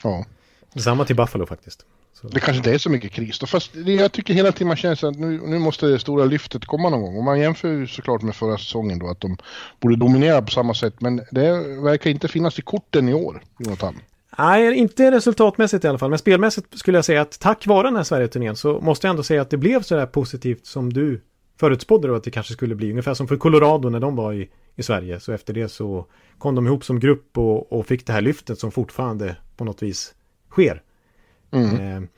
Ja. 0.03 0.25
Detsamma 0.73 1.05
till 1.05 1.15
Buffalo 1.15 1.45
faktiskt. 1.45 1.85
Så. 2.21 2.27
Det 2.27 2.39
kanske 2.39 2.57
inte 2.57 2.71
är 2.73 2.77
så 2.77 2.89
mycket 2.89 3.11
kris 3.11 3.39
då, 3.39 3.45
fast 3.45 3.75
jag 3.75 4.11
tycker 4.11 4.33
hela 4.33 4.51
tiden 4.51 4.67
man 4.67 4.77
känner 4.77 5.05
att 5.05 5.19
nu, 5.19 5.41
nu 5.45 5.59
måste 5.59 5.85
det 5.85 5.99
stora 5.99 6.25
lyftet 6.25 6.65
komma 6.65 6.89
någon 6.89 7.01
gång. 7.01 7.17
Och 7.17 7.23
man 7.23 7.39
jämför 7.39 7.67
ju 7.67 7.87
såklart 7.87 8.21
med 8.21 8.35
förra 8.35 8.57
säsongen 8.57 8.99
då, 8.99 9.09
att 9.09 9.21
de 9.21 9.37
borde 9.79 9.95
dominera 9.95 10.41
på 10.41 10.51
samma 10.51 10.73
sätt. 10.73 11.01
Men 11.01 11.21
det 11.31 11.51
verkar 11.81 12.09
inte 12.09 12.27
finnas 12.27 12.59
i 12.59 12.61
korten 12.61 13.09
i 13.09 13.13
år, 13.13 13.41
Jonathan. 13.59 13.95
Nej, 14.37 14.73
inte 14.73 15.11
resultatmässigt 15.11 15.85
i 15.85 15.87
alla 15.87 15.97
fall. 15.97 16.09
Men 16.09 16.19
spelmässigt 16.19 16.77
skulle 16.79 16.97
jag 16.97 17.05
säga 17.05 17.21
att 17.21 17.39
tack 17.39 17.67
vare 17.67 17.87
den 17.87 17.95
här 17.95 18.03
Sverige-turnén 18.03 18.55
så 18.55 18.79
måste 18.81 19.07
jag 19.07 19.09
ändå 19.09 19.23
säga 19.23 19.41
att 19.41 19.49
det 19.49 19.57
blev 19.57 19.81
så 19.81 19.95
där 19.95 20.05
positivt 20.05 20.65
som 20.65 20.93
du 20.93 21.21
förutspådde 21.59 22.07
då 22.07 22.15
att 22.15 22.23
det 22.23 22.31
kanske 22.31 22.53
skulle 22.53 22.75
bli. 22.75 22.91
Ungefär 22.91 23.13
som 23.13 23.27
för 23.27 23.37
Colorado 23.37 23.89
när 23.89 23.99
de 23.99 24.15
var 24.15 24.33
i, 24.33 24.49
i 24.75 24.83
Sverige. 24.83 25.19
Så 25.19 25.31
efter 25.31 25.53
det 25.53 25.69
så 25.69 26.05
kom 26.37 26.55
de 26.55 26.67
ihop 26.67 26.83
som 26.83 26.99
grupp 26.99 27.37
och, 27.37 27.73
och 27.73 27.85
fick 27.85 28.07
det 28.07 28.13
här 28.13 28.21
lyftet 28.21 28.59
som 28.59 28.71
fortfarande 28.71 29.35
på 29.57 29.63
något 29.63 29.83
vis 29.83 30.13
sker. 30.49 30.81
Mm. 31.51 32.03
Eh, 32.03 32.09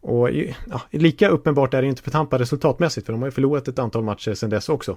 och 0.00 0.30
ja, 0.70 0.82
lika 0.90 1.28
uppenbart 1.28 1.74
är 1.74 1.82
det 1.82 1.88
inte 1.88 2.02
för 2.02 2.10
Tampa 2.10 2.38
resultatmässigt 2.38 3.06
för 3.06 3.12
de 3.12 3.22
har 3.22 3.28
ju 3.28 3.32
förlorat 3.32 3.68
ett 3.68 3.78
antal 3.78 4.02
matcher 4.02 4.34
sedan 4.34 4.50
dess 4.50 4.68
också. 4.68 4.96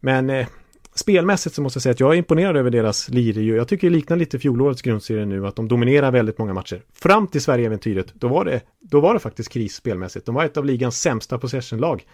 Men 0.00 0.30
eh, 0.30 0.46
spelmässigt 0.94 1.54
så 1.54 1.62
måste 1.62 1.76
jag 1.76 1.82
säga 1.82 1.90
att 1.90 2.00
jag 2.00 2.12
är 2.12 2.16
imponerad 2.16 2.56
över 2.56 2.70
deras 2.70 3.08
lir. 3.08 3.56
Jag 3.56 3.68
tycker 3.68 3.90
det 3.90 3.96
liknar 3.96 4.16
lite 4.16 4.38
fjolårets 4.38 4.82
grundserie 4.82 5.24
nu, 5.24 5.46
att 5.46 5.56
de 5.56 5.68
dominerar 5.68 6.10
väldigt 6.10 6.38
många 6.38 6.54
matcher. 6.54 6.82
Fram 6.92 7.26
till 7.26 7.40
Sverige-äventyret, 7.40 8.14
då, 8.14 8.28
var 8.28 8.44
det, 8.44 8.60
då 8.80 9.00
var 9.00 9.14
det 9.14 9.20
faktiskt 9.20 9.52
kris 9.52 9.74
spelmässigt. 9.74 10.26
De 10.26 10.34
var 10.34 10.44
ett 10.44 10.56
av 10.56 10.64
ligans 10.64 11.00
sämsta 11.00 11.38
possession-lag. 11.38 12.06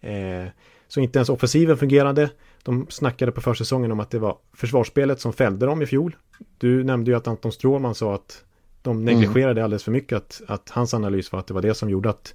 Eh, 0.00 0.48
så 0.88 1.00
inte 1.00 1.18
ens 1.18 1.28
offensiven 1.28 1.76
fungerade. 1.76 2.30
De 2.62 2.86
snackade 2.88 3.32
på 3.32 3.40
försäsongen 3.40 3.92
om 3.92 4.00
att 4.00 4.10
det 4.10 4.18
var 4.18 4.36
försvarsspelet 4.54 5.20
som 5.20 5.32
fällde 5.32 5.66
dem 5.66 5.82
i 5.82 5.86
fjol. 5.86 6.16
Du 6.58 6.84
nämnde 6.84 7.10
ju 7.10 7.16
att 7.16 7.28
Anton 7.28 7.52
Stråman 7.52 7.94
sa 7.94 8.14
att 8.14 8.44
de 8.82 9.04
negligerade 9.04 9.52
mm. 9.60 9.64
alldeles 9.64 9.84
för 9.84 9.92
mycket, 9.92 10.16
att, 10.16 10.42
att 10.46 10.70
hans 10.70 10.94
analys 10.94 11.32
var 11.32 11.40
att 11.40 11.46
det 11.46 11.54
var 11.54 11.62
det 11.62 11.74
som 11.74 11.90
gjorde 11.90 12.10
att, 12.10 12.34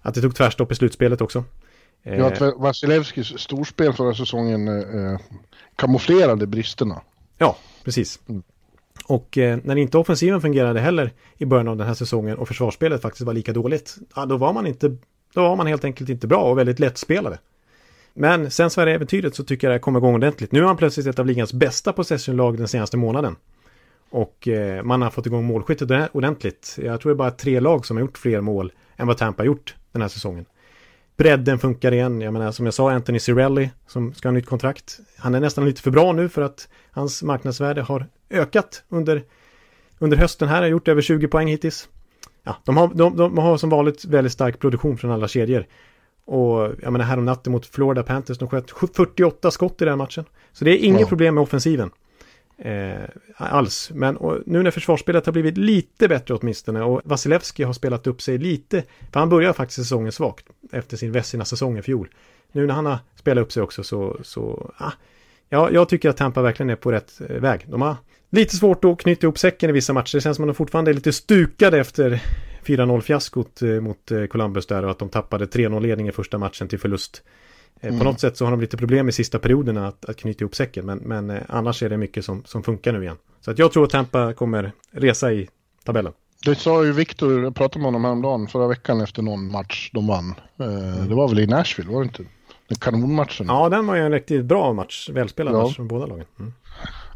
att 0.00 0.14
det 0.14 0.20
tog 0.20 0.34
tvärstopp 0.34 0.72
i 0.72 0.74
slutspelet 0.74 1.20
också. 1.20 1.44
Ja, 2.02 2.26
att 2.26 2.40
eh, 2.40 2.52
Vasilevskis 2.56 3.38
storspel 3.38 3.92
förra 3.92 4.14
säsongen 4.14 4.68
eh, 4.68 5.18
kamouflerade 5.76 6.46
bristerna. 6.46 7.00
Ja, 7.38 7.56
precis. 7.84 8.20
Mm. 8.28 8.42
Och 9.06 9.38
eh, 9.38 9.58
när 9.64 9.76
inte 9.76 9.98
offensiven 9.98 10.40
fungerade 10.40 10.80
heller 10.80 11.12
i 11.36 11.44
början 11.44 11.68
av 11.68 11.76
den 11.76 11.86
här 11.86 11.94
säsongen 11.94 12.38
och 12.38 12.48
försvarsspelet 12.48 13.02
faktiskt 13.02 13.26
var 13.26 13.34
lika 13.34 13.52
dåligt, 13.52 13.96
ja, 14.16 14.26
då 14.26 14.36
var 14.36 14.52
man 14.52 14.66
inte, 14.66 14.96
då 15.34 15.40
var 15.42 15.56
man 15.56 15.66
helt 15.66 15.84
enkelt 15.84 16.10
inte 16.10 16.26
bra 16.26 16.38
och 16.38 16.58
väldigt 16.58 16.78
lättspelade. 16.78 17.38
Men 18.14 18.50
sen 18.50 18.70
Sverige-äventyret 18.70 19.34
så 19.34 19.44
tycker 19.44 19.66
jag 19.66 19.74
det 19.74 19.80
kommer 19.80 19.98
igång 19.98 20.14
ordentligt. 20.14 20.52
Nu 20.52 20.60
är 20.60 20.64
han 20.64 20.76
plötsligt 20.76 21.06
ett 21.06 21.18
av 21.18 21.26
ligans 21.26 21.52
bästa 21.52 21.92
possession-lag 21.92 22.58
den 22.58 22.68
senaste 22.68 22.96
månaden. 22.96 23.36
Och 24.10 24.48
eh, 24.48 24.82
man 24.82 25.02
har 25.02 25.10
fått 25.10 25.26
igång 25.26 25.44
målskyttet 25.44 26.10
ordentligt. 26.12 26.78
Jag 26.82 27.00
tror 27.00 27.12
det 27.12 27.14
är 27.14 27.18
bara 27.18 27.30
tre 27.30 27.60
lag 27.60 27.86
som 27.86 27.96
har 27.96 28.00
gjort 28.04 28.18
fler 28.18 28.40
mål 28.40 28.72
än 28.96 29.06
vad 29.06 29.18
Tampa 29.18 29.42
har 29.42 29.46
gjort 29.46 29.74
den 29.92 30.02
här 30.02 30.08
säsongen. 30.08 30.44
Bredden 31.18 31.58
funkar 31.58 31.92
igen. 31.92 32.20
Jag 32.20 32.32
menar 32.32 32.52
som 32.52 32.64
jag 32.64 32.74
sa 32.74 32.90
Anthony 32.90 33.18
Cirelli 33.18 33.70
som 33.86 34.14
ska 34.14 34.28
ha 34.28 34.32
nytt 34.32 34.46
kontrakt. 34.46 34.98
Han 35.16 35.34
är 35.34 35.40
nästan 35.40 35.64
lite 35.64 35.82
för 35.82 35.90
bra 35.90 36.12
nu 36.12 36.28
för 36.28 36.42
att 36.42 36.68
hans 36.90 37.22
marknadsvärde 37.22 37.82
har 37.82 38.06
ökat 38.30 38.82
under, 38.88 39.22
under 39.98 40.16
hösten 40.16 40.48
här. 40.48 40.62
Har 40.62 40.68
gjort 40.68 40.88
över 40.88 41.02
20 41.02 41.28
poäng 41.28 41.48
hittills. 41.48 41.88
Ja, 42.42 42.56
de 42.64 42.76
har, 42.76 42.90
de, 42.94 43.16
de 43.16 43.38
har 43.38 43.56
som 43.56 43.70
vanligt 43.70 44.04
väldigt 44.04 44.32
stark 44.32 44.58
produktion 44.58 44.98
från 44.98 45.10
alla 45.10 45.28
kedjor. 45.28 45.66
Och 46.24 46.74
jag 46.82 46.92
menar 46.92 47.04
här 47.04 47.18
om 47.18 47.24
natten 47.24 47.52
mot 47.52 47.66
Florida 47.66 48.02
Panthers, 48.02 48.38
de 48.38 48.48
sköt 48.48 48.70
48 48.70 49.50
skott 49.50 49.82
i 49.82 49.84
den 49.84 49.98
matchen. 49.98 50.24
Så 50.52 50.64
det 50.64 50.70
är 50.70 50.84
inget 50.84 51.00
wow. 51.00 51.08
problem 51.08 51.34
med 51.34 51.42
offensiven. 51.42 51.90
Eh, 52.58 53.08
alls. 53.36 53.90
Men 53.94 54.16
och, 54.16 54.42
nu 54.46 54.62
när 54.62 54.70
försvarsspelet 54.70 55.26
har 55.26 55.32
blivit 55.32 55.58
lite 55.58 56.08
bättre 56.08 56.34
åtminstone 56.34 56.82
och 56.82 57.00
Vasilevski 57.04 57.62
har 57.62 57.72
spelat 57.72 58.06
upp 58.06 58.22
sig 58.22 58.38
lite. 58.38 58.82
För 59.12 59.20
han 59.20 59.28
började 59.28 59.54
faktiskt 59.54 59.78
säsongen 59.78 60.12
svagt 60.12 60.46
efter 60.72 60.96
sin 60.96 61.12
Vessina-säsong 61.12 61.78
i 61.78 61.82
fjol. 61.82 62.08
Nu 62.52 62.66
när 62.66 62.74
han 62.74 62.86
har 62.86 62.98
spelat 63.16 63.42
upp 63.42 63.52
sig 63.52 63.62
också 63.62 63.82
så, 63.82 64.18
så 64.22 64.72
ah, 64.76 64.92
ja, 65.48 65.70
jag 65.70 65.88
tycker 65.88 66.10
att 66.10 66.16
Tampa 66.16 66.42
verkligen 66.42 66.70
är 66.70 66.76
på 66.76 66.92
rätt 66.92 67.20
eh, 67.28 67.36
väg. 67.36 67.64
De 67.68 67.82
har 67.82 67.96
lite 68.30 68.56
svårt 68.56 68.84
att 68.84 68.98
knyta 68.98 69.26
ihop 69.26 69.38
säcken 69.38 69.70
i 69.70 69.72
vissa 69.72 69.92
matcher. 69.92 70.16
Det 70.16 70.20
känns 70.20 70.36
som 70.36 70.44
att 70.44 70.48
de 70.48 70.54
fortfarande 70.54 70.90
är 70.90 70.94
lite 70.94 71.12
stukade 71.12 71.78
efter 71.78 72.22
4-0 72.64 73.00
fiaskot 73.00 73.62
eh, 73.62 73.68
mot 73.68 74.10
eh, 74.10 74.24
Columbus 74.24 74.66
där 74.66 74.84
och 74.84 74.90
att 74.90 74.98
de 74.98 75.08
tappade 75.08 75.44
3-0 75.44 75.80
ledning 75.80 76.08
i 76.08 76.12
första 76.12 76.38
matchen 76.38 76.68
till 76.68 76.78
förlust 76.78 77.22
Mm. 77.80 77.98
På 77.98 78.04
något 78.04 78.20
sätt 78.20 78.36
så 78.36 78.44
har 78.44 78.50
de 78.50 78.60
lite 78.60 78.76
problem 78.76 79.08
i 79.08 79.12
sista 79.12 79.38
perioderna 79.38 79.88
att, 79.88 80.04
att 80.04 80.16
knyta 80.16 80.42
ihop 80.42 80.54
säcken. 80.54 80.86
Men, 80.86 80.98
men 80.98 81.30
eh, 81.30 81.42
annars 81.48 81.82
är 81.82 81.88
det 81.88 81.96
mycket 81.96 82.24
som, 82.24 82.42
som 82.44 82.62
funkar 82.62 82.92
nu 82.92 83.02
igen. 83.02 83.16
Så 83.40 83.50
att 83.50 83.58
jag 83.58 83.72
tror 83.72 83.84
att 83.84 83.90
Tampa 83.90 84.32
kommer 84.32 84.72
resa 84.90 85.32
i 85.32 85.48
tabellen. 85.84 86.12
Det 86.44 86.54
sa 86.54 86.84
ju 86.84 86.92
Viktor, 86.92 87.42
jag 87.42 87.54
pratade 87.54 87.78
med 87.78 87.86
honom 87.86 88.04
häromdagen 88.04 88.48
förra 88.48 88.68
veckan 88.68 89.00
efter 89.00 89.22
någon 89.22 89.52
match 89.52 89.90
de 89.92 90.06
vann. 90.06 90.34
Eh, 90.60 90.66
mm. 90.66 91.08
Det 91.08 91.14
var 91.14 91.28
väl 91.28 91.38
i 91.38 91.46
Nashville, 91.46 91.90
var 91.90 92.00
det 92.00 92.06
inte? 92.06 92.24
Den 92.68 92.78
kanonmatchen. 92.78 93.46
Ja, 93.46 93.68
den 93.68 93.86
var 93.86 93.94
ju 93.94 94.02
en 94.02 94.12
riktigt 94.12 94.44
bra 94.44 94.72
match. 94.72 95.08
Välspelad 95.12 95.54
ja. 95.54 95.62
match 95.62 95.76
från 95.76 95.88
båda 95.88 96.06
lagen. 96.06 96.24
Mm. 96.38 96.52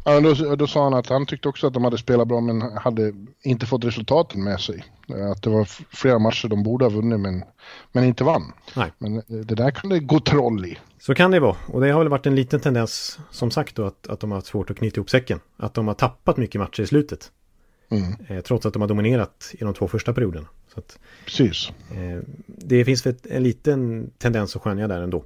Ja, 0.03 0.19
då, 0.19 0.55
då 0.55 0.67
sa 0.67 0.83
han 0.83 0.93
att 0.93 1.09
han 1.09 1.25
tyckte 1.25 1.49
också 1.49 1.67
att 1.67 1.73
de 1.73 1.83
hade 1.83 1.97
spelat 1.97 2.27
bra 2.27 2.41
men 2.41 2.61
hade 2.61 3.13
inte 3.41 3.65
fått 3.65 3.85
resultaten 3.85 4.43
med 4.43 4.59
sig. 4.59 4.85
Att 5.31 5.43
det 5.43 5.49
var 5.49 5.65
flera 5.95 6.19
matcher 6.19 6.47
de 6.47 6.63
borde 6.63 6.85
ha 6.85 6.89
vunnit 6.89 7.19
men, 7.19 7.43
men 7.91 8.03
inte 8.03 8.23
vann. 8.23 8.53
Nej. 8.75 8.91
Men 8.97 9.21
det 9.27 9.55
där 9.55 9.71
kan 9.71 9.89
det 9.89 9.99
gå 9.99 10.19
troll 10.19 10.65
i. 10.65 10.77
Så 10.99 11.15
kan 11.15 11.31
det 11.31 11.39
vara. 11.39 11.55
Och 11.67 11.81
det 11.81 11.91
har 11.91 11.99
väl 11.99 12.09
varit 12.09 12.25
en 12.25 12.35
liten 12.35 12.59
tendens 12.59 13.19
som 13.31 13.51
sagt 13.51 13.75
då 13.75 13.85
att, 13.85 14.07
att 14.07 14.19
de 14.19 14.31
har 14.31 14.37
haft 14.37 14.47
svårt 14.47 14.69
att 14.69 14.77
knyta 14.77 14.97
ihop 14.97 15.09
säcken. 15.09 15.39
Att 15.57 15.73
de 15.73 15.87
har 15.87 15.93
tappat 15.93 16.37
mycket 16.37 16.61
matcher 16.61 16.81
i 16.83 16.87
slutet. 16.87 17.31
Mm. 17.89 18.13
Eh, 18.27 18.41
trots 18.41 18.65
att 18.65 18.73
de 18.73 18.81
har 18.81 18.89
dominerat 18.89 19.51
i 19.53 19.63
de 19.63 19.73
två 19.73 19.87
första 19.87 20.13
perioderna. 20.13 20.47
Så 20.73 20.79
att, 20.79 20.99
Precis. 21.25 21.69
Eh, 21.91 22.23
det 22.47 22.85
finns 22.85 23.05
en 23.29 23.43
liten 23.43 24.11
tendens 24.17 24.55
att 24.55 24.61
skönja 24.61 24.87
där 24.87 25.01
ändå. 25.01 25.23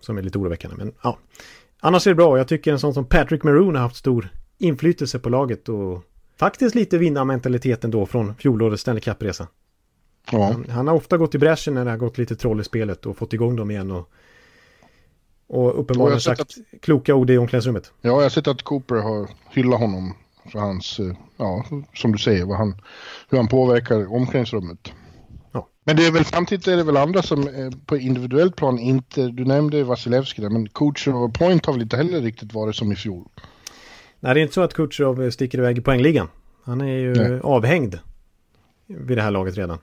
Som 0.00 0.18
är 0.18 0.22
lite 0.22 0.38
oroväckande. 0.38 0.76
Men 0.76 0.92
ja, 1.02 1.18
Annars 1.80 2.06
är 2.06 2.10
det 2.10 2.14
bra. 2.14 2.38
Jag 2.38 2.48
tycker 2.48 2.72
en 2.72 2.78
sån 2.78 2.94
som 2.94 3.04
Patrick 3.04 3.42
Maroon 3.42 3.74
har 3.74 3.82
haft 3.82 3.96
stor 3.96 4.28
inflytelse 4.58 5.18
på 5.18 5.28
laget 5.28 5.68
och 5.68 6.02
faktiskt 6.36 6.74
lite 6.74 6.98
vinnarmentaliteten 6.98 7.90
då 7.90 8.06
från 8.06 8.34
fjolårets 8.34 8.82
Stanley 8.82 9.00
Cup-resa. 9.00 9.46
Ja. 10.32 10.44
Han, 10.44 10.66
han, 10.70 10.88
har 10.88 10.94
ofta 10.94 11.16
gått 11.16 11.34
i 11.34 11.38
bräschen 11.38 11.74
när 11.74 11.84
det 11.84 11.90
har 11.90 11.98
gått 11.98 12.18
lite 12.18 12.36
troll 12.36 12.60
i 12.60 12.64
spelet 12.64 13.06
och 13.06 13.16
fått 13.16 13.32
igång 13.32 13.56
dem 13.56 13.70
igen 13.70 13.90
och, 13.90 14.10
och 15.46 15.80
uppenbarligen 15.80 16.20
sagt 16.20 16.40
att, 16.40 16.52
kloka 16.82 17.14
ord 17.14 17.30
i 17.30 17.38
omklädningsrummet. 17.38 17.92
Ja, 18.00 18.10
jag 18.10 18.22
har 18.22 18.28
sett 18.28 18.48
att 18.48 18.62
Cooper 18.62 18.94
har 18.94 19.28
hyllat 19.50 19.80
honom 19.80 20.14
för 20.52 20.58
hans, 20.58 21.00
eh, 21.00 21.16
ja, 21.36 21.64
som 21.94 22.12
du 22.12 22.18
säger, 22.18 22.44
vad 22.44 22.58
han, 22.58 22.82
hur 23.28 23.38
han 23.38 23.48
påverkar 23.48 24.12
omklädningsrummet. 24.12 24.92
Men 25.90 25.96
det 25.96 26.06
är 26.06 26.12
väl 26.12 26.24
samtidigt 26.24 26.66
är 26.66 26.76
det 26.76 26.82
väl 26.82 26.96
andra 26.96 27.22
som 27.22 27.48
eh, 27.48 27.70
på 27.86 27.96
individuellt 27.96 28.56
plan 28.56 28.78
inte, 28.78 29.28
du 29.28 29.44
nämnde 29.44 29.84
Vasilevski 29.84 30.42
där, 30.42 30.50
men 30.50 30.68
Kucherov 30.68 31.22
och 31.22 31.34
Point 31.34 31.66
har 31.66 31.72
väl 31.72 31.82
inte 31.82 31.96
heller 31.96 32.20
riktigt 32.20 32.54
varit 32.54 32.76
som 32.76 32.92
i 32.92 32.96
fjol. 32.96 33.28
Nej, 34.20 34.34
det 34.34 34.40
är 34.40 34.42
inte 34.42 34.54
så 34.54 34.60
att 34.60 34.74
Kucherov 34.74 35.30
sticker 35.30 35.58
iväg 35.58 35.78
i 35.78 35.80
poängligan. 35.80 36.28
Han 36.64 36.80
är 36.80 36.98
ju 36.98 37.14
Nej. 37.14 37.40
avhängd 37.42 37.98
vid 38.86 39.18
det 39.18 39.22
här 39.22 39.30
laget 39.30 39.56
redan. 39.56 39.78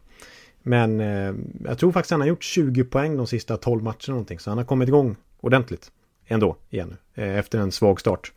Men 0.64 1.00
eh, 1.00 1.34
jag 1.66 1.78
tror 1.78 1.92
faktiskt 1.92 2.12
han 2.12 2.22
har 2.22 2.28
gjort 2.28 2.44
20 2.44 2.84
poäng 2.84 3.18
de 3.18 3.28
sista 3.28 3.58
12 3.58 3.84
matcherna 3.84 3.98
någonting. 4.08 4.40
Så 4.40 4.52
han 4.52 4.58
har 4.58 4.66
kommit 4.66 4.88
igång 4.88 5.16
ordentligt 5.40 5.92
ändå 6.28 6.58
igen 6.70 6.98
eh, 7.16 7.38
efter 7.38 7.60
en 7.60 7.72
svag 7.72 8.00
start. 8.00 8.32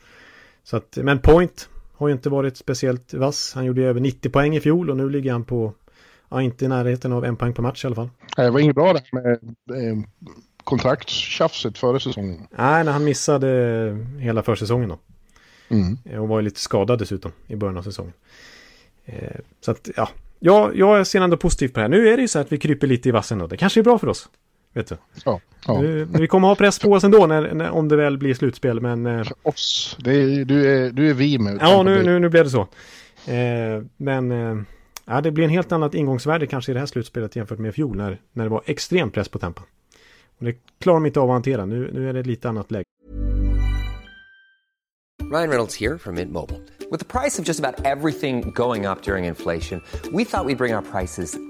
Så 0.64 0.76
att, 0.76 0.98
men 1.02 1.18
Point 1.18 1.68
har 1.92 2.08
ju 2.08 2.14
inte 2.14 2.30
varit 2.30 2.56
speciellt 2.56 3.14
vass. 3.14 3.52
Han 3.54 3.64
gjorde 3.64 3.82
över 3.82 4.00
90 4.00 4.30
poäng 4.30 4.56
i 4.56 4.60
fjol 4.60 4.90
och 4.90 4.96
nu 4.96 5.10
ligger 5.10 5.32
han 5.32 5.44
på 5.44 5.74
ja, 6.30 6.42
inte 6.42 6.64
i 6.64 6.68
närheten 6.68 7.12
av 7.12 7.24
en 7.24 7.36
poäng 7.36 7.52
per 7.52 7.62
match 7.62 7.84
i 7.84 7.86
alla 7.86 7.96
fall. 7.96 8.10
Det 8.36 8.50
var 8.50 8.60
inget 8.60 8.74
bra 8.74 8.92
det 8.92 9.02
med 9.12 9.32
eh, 9.32 9.98
kontraktstjafset 10.64 11.78
före 11.78 12.00
säsongen. 12.00 12.46
Nej, 12.50 12.84
när 12.84 12.92
han 12.92 13.04
missade 13.04 14.06
hela 14.18 14.42
försäsongen 14.42 14.88
då. 14.88 14.98
Mm. 15.68 16.20
Och 16.22 16.28
var 16.28 16.38
ju 16.38 16.44
lite 16.44 16.60
skadad 16.60 16.98
dessutom 16.98 17.32
i 17.46 17.56
början 17.56 17.78
av 17.78 17.82
säsongen. 17.82 18.12
Eh, 19.04 19.40
så 19.60 19.70
att, 19.70 19.88
ja. 19.96 20.08
ja, 20.38 20.70
jag 20.74 21.06
ser 21.06 21.20
ändå 21.20 21.36
positivt 21.36 21.74
på 21.74 21.80
det 21.80 21.84
här. 21.84 21.88
Nu 21.88 22.08
är 22.08 22.16
det 22.16 22.22
ju 22.22 22.28
så 22.28 22.38
att 22.38 22.52
vi 22.52 22.58
kryper 22.58 22.86
lite 22.86 23.08
i 23.08 23.12
vassen 23.12 23.38
då. 23.38 23.46
Det 23.46 23.56
kanske 23.56 23.80
är 23.80 23.84
bra 23.84 23.98
för 23.98 24.08
oss. 24.08 24.28
Vet 24.72 24.88
du. 24.88 24.96
Ja, 25.24 25.40
ja. 25.66 25.80
Vi 26.12 26.26
kommer 26.26 26.48
ha 26.48 26.54
press 26.54 26.78
på 26.78 26.92
oss 26.92 27.04
ändå 27.04 27.26
när, 27.26 27.54
när, 27.54 27.70
om 27.70 27.88
det 27.88 27.96
väl 27.96 28.18
blir 28.18 28.34
slutspel, 28.34 28.80
men... 28.80 29.06
Eh... 29.06 29.26
Oss? 29.42 29.96
Är, 30.04 30.44
du, 30.44 30.66
är, 30.66 30.90
du 30.90 31.10
är 31.10 31.14
vi 31.14 31.38
med. 31.38 31.58
Ja, 31.60 31.82
nu, 31.82 32.02
nu, 32.02 32.18
nu 32.18 32.28
blev 32.28 32.44
det 32.44 32.50
så. 32.50 32.68
Men 33.96 34.66
ja, 35.10 35.20
det 35.20 35.30
blir 35.30 35.44
en 35.44 35.50
helt 35.50 35.72
annat 35.72 35.94
ingångsvärde 35.94 36.46
kanske 36.46 36.72
i 36.72 36.74
det 36.74 36.78
här 36.78 36.86
slutspelet 36.86 37.36
jämfört 37.36 37.58
med 37.58 37.68
i 37.68 37.72
fjol 37.72 37.96
när, 37.96 38.20
när 38.32 38.44
det 38.44 38.50
var 38.50 38.62
extrem 38.66 39.10
press 39.10 39.28
på 39.28 39.38
Tampa. 39.38 39.62
Och 40.38 40.44
det 40.44 40.54
klarar 40.80 40.96
de 40.96 41.06
inte 41.06 41.20
av 41.20 41.30
att 41.30 41.34
hantera. 41.34 41.66
Nu, 41.66 41.90
nu 41.92 42.08
är 42.08 42.12
det 42.12 42.20
ett 42.20 42.26
lite 42.26 42.48
annat 42.48 42.70
läge. 42.70 42.84
Ryan 45.32 45.48
Reynolds 45.48 45.80
här 45.80 45.98
från 45.98 46.14
Mint 46.14 46.32
Mobile. 46.32 46.60
Med 46.90 47.08
priset 47.08 47.44
på 47.44 47.50
nästan 47.50 47.74
allt 47.86 48.04
som 48.24 48.52
går 48.52 48.90
upp 48.90 49.08
under 49.08 49.28
inflationen, 49.28 49.82
trodde 50.02 50.16
vi 50.16 50.22
att 50.22 50.24
vi 50.24 50.24
skulle 50.24 50.56
bring 50.56 50.74
våra 50.74 50.82
priser 50.82 51.49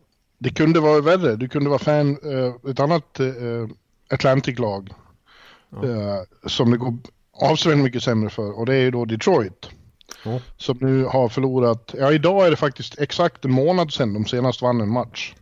det 0.41 0.49
kunde 0.49 0.79
vara 0.79 1.01
värre. 1.01 1.35
Du 1.35 1.47
kunde 1.47 1.69
vara 1.69 1.79
fan 1.79 2.17
eh, 2.23 2.71
ett 2.71 2.79
annat 2.79 3.19
eh, 3.19 3.67
Atlantic-lag. 4.09 4.89
Eh, 5.83 6.49
som 6.49 6.71
det 6.71 6.77
går 6.77 6.97
avsevärt 7.33 7.77
mycket 7.77 8.03
sämre 8.03 8.29
för. 8.29 8.59
Och 8.59 8.65
det 8.65 8.75
är 8.75 8.81
ju 8.81 8.91
då 8.91 9.05
Detroit. 9.05 9.69
Ja. 10.25 10.39
Som 10.57 10.77
nu 10.81 11.03
har 11.03 11.29
förlorat. 11.29 11.95
Ja, 11.97 12.11
idag 12.11 12.45
är 12.45 12.51
det 12.51 12.57
faktiskt 12.57 12.99
exakt 12.99 13.45
en 13.45 13.51
månad 13.51 13.93
sedan 13.93 14.13
de 14.13 14.25
senast 14.25 14.61
vann 14.61 14.81
en 14.81 14.89
match. 14.89 15.33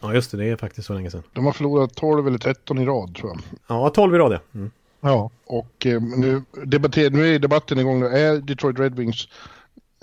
Ja, 0.00 0.14
just 0.14 0.30
det. 0.30 0.36
Det 0.36 0.48
är 0.48 0.56
faktiskt 0.56 0.86
så 0.86 0.94
länge 0.94 1.10
sedan. 1.10 1.22
De 1.32 1.44
har 1.44 1.52
förlorat 1.52 1.94
12 1.94 2.26
eller 2.26 2.38
13 2.38 2.78
i 2.78 2.86
rad 2.86 3.14
tror 3.14 3.30
jag. 3.30 3.40
Ja, 3.66 3.90
12 3.90 4.14
i 4.14 4.18
rad 4.18 4.32
ja. 4.32 4.40
Mm. 4.54 4.70
Ja. 5.00 5.30
Och 5.46 5.86
eh, 5.86 6.02
nu, 6.02 6.42
debatter, 6.64 7.10
nu 7.10 7.34
är 7.34 7.38
debatten 7.38 7.78
igång. 7.78 8.02
Är 8.02 8.40
Detroit 8.40 8.78
Red 8.78 8.94
Wings 8.94 9.28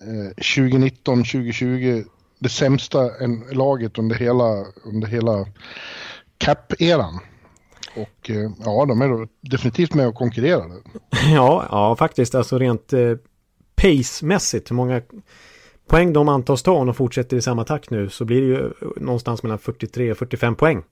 eh, 0.02 0.44
2019-2020 0.44 2.06
det 2.46 2.50
sämsta 2.50 3.18
en, 3.18 3.44
laget 3.52 3.98
under 3.98 4.16
hela, 4.16 4.66
under 4.84 5.08
hela 5.08 5.46
cap-eran? 6.38 7.20
Och 7.96 8.30
eh, 8.30 8.52
ja, 8.66 8.86
de 8.86 9.02
är 9.02 9.10
då 9.10 9.28
definitivt 9.42 9.94
med 9.94 10.08
och 10.08 10.16
konkurrerar. 10.16 10.72
Ja, 11.34 11.66
ja 11.72 11.96
faktiskt. 11.96 12.36
Alltså 12.36 12.58
rent 12.58 12.94
eh, 12.94 13.16
pace-mässigt. 13.76 14.72
Hur 14.72 14.76
många 14.76 15.02
poäng 15.88 16.14
de 16.14 16.30
antas 16.30 16.64
ta 16.64 16.72
om 16.72 16.86
de 16.86 16.96
fortsätter 16.96 17.38
i 17.38 17.42
samma 17.42 17.64
takt 17.64 17.90
nu 17.90 18.10
så 18.10 18.26
blir 18.26 18.42
det 18.42 18.48
ju 18.48 18.66
eh, 18.66 18.72
någonstans 18.98 19.44
mellan 19.44 19.60
43 19.60 20.12
och 20.12 20.18
45 20.18 20.56
poäng. 20.56 20.84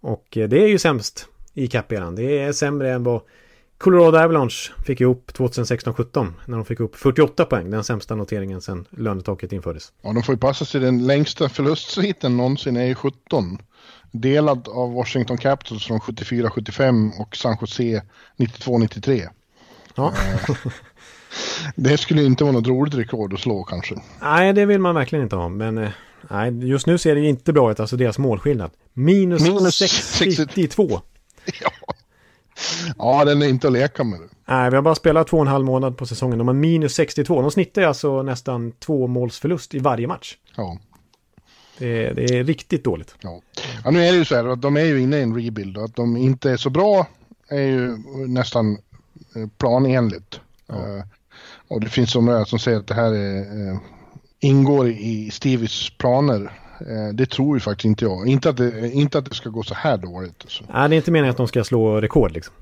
Och 0.00 0.36
eh, 0.36 0.48
det 0.48 0.62
är 0.62 0.68
ju 0.68 0.78
sämst 0.78 1.28
i 1.54 1.66
cap-eran. 1.66 2.16
Det 2.16 2.38
är 2.38 2.52
sämre 2.52 2.92
än 2.92 3.04
vad 3.04 3.20
Colorado 3.82 4.18
Avalanche 4.18 4.72
fick 4.86 5.00
ihop 5.00 5.30
2016-17 5.34 6.32
när 6.46 6.56
de 6.56 6.64
fick 6.64 6.80
upp 6.80 6.96
48 6.96 7.44
poäng. 7.44 7.70
Den 7.70 7.84
sämsta 7.84 8.14
noteringen 8.14 8.60
sedan 8.60 8.86
lönetaket 8.90 9.52
infördes. 9.52 9.92
Ja, 10.02 10.12
de 10.12 10.22
får 10.22 10.34
ju 10.34 10.38
passa 10.38 10.64
sig. 10.64 10.80
Den 10.80 11.06
längsta 11.06 11.48
förlustsviten 11.48 12.36
någonsin 12.36 12.76
är 12.76 12.84
ju 12.84 12.94
17. 12.94 13.58
Delad 14.12 14.68
av 14.68 14.92
Washington 14.92 15.38
Capitals 15.38 15.86
från 15.86 16.00
74-75 16.00 17.10
och 17.20 17.36
San 17.36 17.56
Jose 17.60 18.02
92-93. 18.36 19.28
Ja. 19.94 20.12
Det 21.76 21.98
skulle 21.98 22.22
inte 22.22 22.44
vara 22.44 22.52
något 22.52 22.66
roligt 22.66 22.94
rekord 22.94 23.34
att 23.34 23.40
slå 23.40 23.64
kanske. 23.64 23.94
Nej, 24.20 24.52
det 24.52 24.66
vill 24.66 24.80
man 24.80 24.94
verkligen 24.94 25.22
inte 25.22 25.36
ha. 25.36 25.48
Men 25.48 25.78
eh, 25.78 25.90
nej, 26.30 26.68
just 26.68 26.86
nu 26.86 26.98
ser 26.98 27.14
det 27.14 27.20
ju 27.20 27.28
inte 27.28 27.52
bra 27.52 27.70
ut. 27.70 27.80
Alltså 27.80 27.96
deras 27.96 28.18
målskillnad. 28.18 28.70
Minus, 28.92 29.42
Minus 29.42 29.74
62. 29.74 31.00
Ja. 31.60 31.91
Ja, 32.98 33.24
den 33.24 33.42
är 33.42 33.48
inte 33.48 33.66
att 33.66 33.72
leka 33.72 34.04
med. 34.04 34.20
Nej, 34.48 34.70
vi 34.70 34.76
har 34.76 34.82
bara 34.82 34.94
spelat 34.94 35.28
två 35.28 35.36
och 35.36 35.42
en 35.42 35.48
halv 35.48 35.64
månad 35.64 35.96
på 35.96 36.06
säsongen. 36.06 36.38
De 36.38 36.48
har 36.48 36.54
minus 36.54 36.94
62. 36.94 37.42
De 37.42 37.50
snittar 37.50 37.82
alltså 37.82 38.22
nästan 38.22 38.72
två 38.72 39.06
målsförlust 39.06 39.74
i 39.74 39.78
varje 39.78 40.06
match. 40.06 40.36
Ja. 40.56 40.78
Det 41.78 42.06
är, 42.06 42.14
det 42.14 42.22
är 42.24 42.44
riktigt 42.44 42.84
dåligt. 42.84 43.14
Ja. 43.20 43.40
ja, 43.84 43.90
nu 43.90 44.04
är 44.04 44.12
det 44.12 44.18
ju 44.18 44.24
så 44.24 44.34
här 44.34 44.44
att 44.44 44.62
de 44.62 44.76
är 44.76 44.84
ju 44.84 45.00
inne 45.00 45.18
i 45.18 45.22
en 45.22 45.34
rebuild 45.34 45.76
och 45.76 45.84
att 45.84 45.96
de 45.96 46.16
inte 46.16 46.50
är 46.50 46.56
så 46.56 46.70
bra 46.70 47.06
är 47.48 47.62
ju 47.62 47.96
nästan 48.26 48.78
eh, 49.36 49.48
planenligt. 49.58 50.40
Eh, 50.68 51.04
och 51.68 51.80
det 51.80 51.88
finns 51.88 52.10
somliga 52.10 52.44
som 52.44 52.58
säger 52.58 52.78
att 52.78 52.86
det 52.86 52.94
här 52.94 53.12
är, 53.12 53.70
eh, 53.70 53.78
ingår 54.40 54.88
i 54.88 55.30
Stevies 55.30 55.90
planer. 55.98 56.52
Eh, 56.88 57.14
det 57.14 57.30
tror 57.30 57.56
ju 57.56 57.60
faktiskt 57.60 57.84
inte 57.84 58.04
jag. 58.04 58.28
Inte 58.28 58.50
att 58.50 58.56
det, 58.56 58.90
inte 58.90 59.18
att 59.18 59.24
det 59.24 59.34
ska 59.34 59.50
gå 59.50 59.62
så 59.62 59.74
här 59.74 59.96
dåligt. 59.96 60.42
Alltså. 60.42 60.64
Nej, 60.72 60.88
det 60.88 60.94
är 60.94 60.96
inte 60.96 61.10
meningen 61.10 61.30
att 61.30 61.36
de 61.36 61.48
ska 61.48 61.64
slå 61.64 62.00
rekord 62.00 62.32
liksom. 62.32 62.54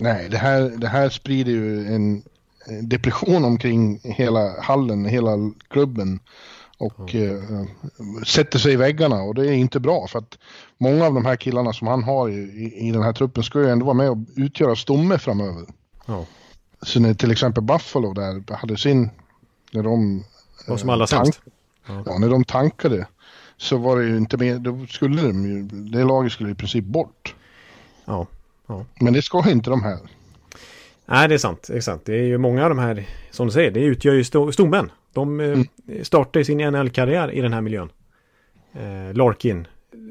Nej, 0.00 0.28
det 0.30 0.36
här, 0.36 0.60
det 0.76 0.88
här 0.88 1.08
sprider 1.08 1.52
ju 1.52 1.86
en 1.94 2.22
en 2.68 2.88
depression 2.88 3.44
omkring 3.44 4.00
hela 4.02 4.60
hallen, 4.60 5.04
hela 5.04 5.30
klubben. 5.68 6.20
Och 6.78 7.14
eh, 7.14 7.42
sätter 8.26 8.58
sig 8.58 8.72
i 8.72 8.76
väggarna 8.76 9.22
och 9.22 9.34
det 9.34 9.46
är 9.46 9.52
inte 9.52 9.80
bra 9.80 10.06
för 10.06 10.18
att 10.18 10.38
många 10.78 11.06
av 11.06 11.14
de 11.14 11.26
här 11.26 11.36
killarna 11.36 11.72
som 11.72 11.86
han 11.86 12.02
har 12.02 12.28
i, 12.28 12.72
i, 12.76 12.92
den 12.92 13.02
här 13.02 13.12
truppen 13.12 13.42
ska 13.42 13.60
ju 13.60 13.70
ändå 13.70 13.84
vara 13.86 13.94
med 13.94 14.10
och 14.10 14.18
utgöra 14.36 14.76
stomme 14.76 15.18
framöver. 15.18 15.66
Ja. 16.06 16.24
Så 16.82 17.00
när 17.00 17.14
till 17.14 17.30
exempel 17.30 17.62
Buffalo 17.62 18.12
där 18.12 18.54
hade 18.54 18.76
sin, 18.76 19.10
när 19.72 19.82
de... 19.82 20.24
Vad 20.66 20.80
som 20.80 20.90
allra 20.90 21.06
tank- 21.06 21.24
sämst. 21.24 21.40
Ja, 22.06 22.18
när 22.18 22.28
de 22.28 22.44
tankade 22.44 23.06
så 23.58 23.76
var 23.76 23.96
det 23.98 24.04
ju 24.04 24.16
inte 24.16 24.36
mer, 24.36 24.58
då 24.58 24.86
skulle 24.88 25.22
de 25.22 25.44
ju, 25.46 25.62
det 25.62 26.04
laget 26.04 26.32
skulle 26.32 26.50
i 26.50 26.54
princip 26.54 26.84
bort. 26.84 27.34
Ja. 28.04 28.26
ja. 28.66 28.84
Men 29.00 29.12
det 29.12 29.22
ska 29.22 29.50
inte 29.50 29.70
de 29.70 29.82
här. 29.82 29.98
Nej, 31.06 31.28
det 31.28 31.34
är 31.34 31.38
sant. 31.38 31.70
Sant. 31.80 32.04
Det 32.04 32.12
är 32.14 32.22
ju 32.22 32.38
många 32.38 32.62
av 32.64 32.68
de 32.68 32.78
här, 32.78 33.06
som 33.30 33.46
du 33.46 33.52
säger, 33.52 33.70
det 33.70 33.80
utgör 33.80 34.14
ju 34.14 34.22
sto- 34.22 34.50
stommen. 34.52 34.90
De 35.12 35.40
eh, 35.40 35.58
startar 36.02 36.42
sin 36.42 36.58
NHL-karriär 36.58 37.32
i 37.32 37.40
den 37.40 37.52
här 37.52 37.60
miljön. 37.60 37.88
Eh, 38.72 39.14
Larkin, 39.14 39.66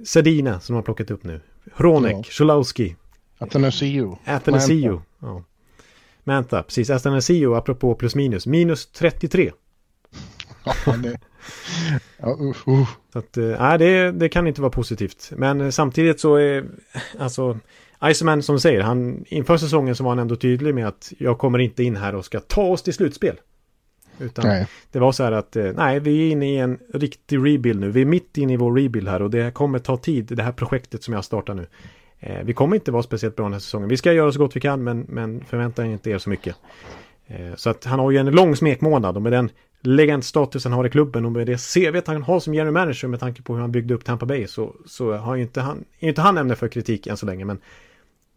Sedina 0.06 0.60
som 0.60 0.74
de 0.74 0.76
har 0.78 0.84
plockat 0.84 1.12
upp 1.12 1.24
nu. 1.24 1.42
Hronek, 1.76 2.14
Ja. 2.16 2.24
Cholowski, 2.24 2.96
Atanasio. 3.38 4.18
Athanasio. 4.26 5.02
Ja. 5.20 5.44
Manta, 6.24 6.64
precis. 6.64 6.90
Athanasio, 6.90 7.54
apropå 7.56 7.96
plus 7.96 8.16
minus. 8.16 8.48
Minus 8.48 8.86
33. 8.92 9.52
Ja, 10.86 10.98
det, 10.98 11.18
ja, 12.18 12.38
usch, 12.42 12.68
usch. 12.68 12.90
Så 13.14 13.20
att, 13.20 13.38
eh, 13.38 13.46
nej, 13.60 13.78
det, 13.78 14.12
det 14.12 14.30
kan 14.30 14.48
inte 14.48 14.62
vara 14.62 14.72
positivt. 14.72 15.32
Men 15.36 15.62
eh, 15.62 15.70
samtidigt 15.70 16.20
så 16.20 16.36
är, 16.36 16.66
alltså, 17.20 17.60
Iceman 18.04 18.44
som 18.44 18.60
säger, 18.60 18.82
han, 18.82 19.26
inför 19.28 19.58
säsongen 19.58 19.96
så 19.96 20.04
var 20.04 20.12
han 20.12 20.20
ändå 20.20 20.36
tydlig 20.36 20.76
med 20.76 20.88
att 20.88 21.14
jag 21.18 21.38
kommer 21.38 21.60
inte 21.60 21.84
in 21.84 21.96
här 21.96 22.16
och 22.16 22.26
ska 22.26 22.40
ta 22.40 22.62
oss 22.62 22.84
till 22.84 22.94
slutspel. 22.94 23.36
Utan 24.20 24.46
Nej. 24.48 24.68
det 24.92 25.00
var 25.00 25.12
så 25.12 25.24
här 25.24 25.32
att, 25.32 25.56
eh, 25.56 25.72
nej, 25.76 26.00
vi 26.00 26.28
är 26.28 26.32
inne 26.32 26.54
i 26.54 26.58
en 26.58 26.80
riktig 26.94 27.38
rebuild 27.38 27.80
nu. 27.80 27.92
Vi 27.92 28.02
är 28.02 28.06
mitt 28.06 28.38
inne 28.38 28.54
i 28.54 28.58
vår 28.58 28.76
rebuild 28.76 29.08
här 29.08 29.22
och 29.22 29.30
det 29.30 29.54
kommer 29.54 29.80
ta 29.80 29.98
tid, 29.98 30.26
det 30.26 30.44
här 30.44 30.52
projektet 30.52 31.04
som 31.04 31.14
jag 31.14 31.26
startar 31.26 31.54
nu. 31.54 31.68
Eh, 32.20 32.44
vi 32.44 32.54
kommer 32.54 32.76
inte 32.76 32.92
vara 32.92 33.04
speciellt 33.04 33.36
bra 33.36 33.46
den 33.46 33.54
här 33.54 33.60
säsongen. 33.60 33.90
Vi 33.90 33.98
ska 33.98 34.14
göra 34.14 34.32
så 34.32 34.40
gott 34.40 34.56
vi 34.56 34.60
kan, 34.60 34.84
men, 34.84 35.06
men 35.10 35.44
förvänta 35.44 35.86
inte 35.86 36.10
er 36.10 36.18
så 36.18 36.30
mycket. 36.30 36.56
Eh, 37.28 37.56
så 37.56 37.70
att 37.70 37.84
han 37.84 38.00
har 38.00 38.12
ju 38.12 38.18
en 38.18 38.32
lång 38.32 38.56
smekmånad 38.56 39.16
och 39.16 39.22
med 39.22 39.32
den 39.32 39.50
legendstatus 39.82 40.64
han 40.64 40.74
har 40.74 40.86
i 40.88 40.90
klubben 40.90 41.26
och 41.26 41.32
med 41.32 41.48
det 41.48 41.74
CV 41.74 42.02
han 42.06 42.24
har 42.24 42.40
som 42.40 42.54
general 42.54 42.74
manager 42.74 43.08
med 43.08 43.20
tanke 43.20 43.42
på 43.42 43.54
hur 43.54 43.62
han 43.62 43.72
byggde 43.72 43.94
upp 43.94 44.06
Tampa 44.06 44.26
Bay 44.26 44.48
så, 44.48 44.76
så 44.86 45.14
har 45.14 45.36
ju 45.36 45.42
inte 45.42 45.62
han, 45.62 45.86
är 46.00 46.10
inte 46.10 46.22
han 46.22 46.38
ämne 46.38 46.56
för 46.56 46.68
kritik 46.68 47.08
än 47.08 47.18
så 47.18 47.26
länge. 47.26 47.46
Men 47.46 47.60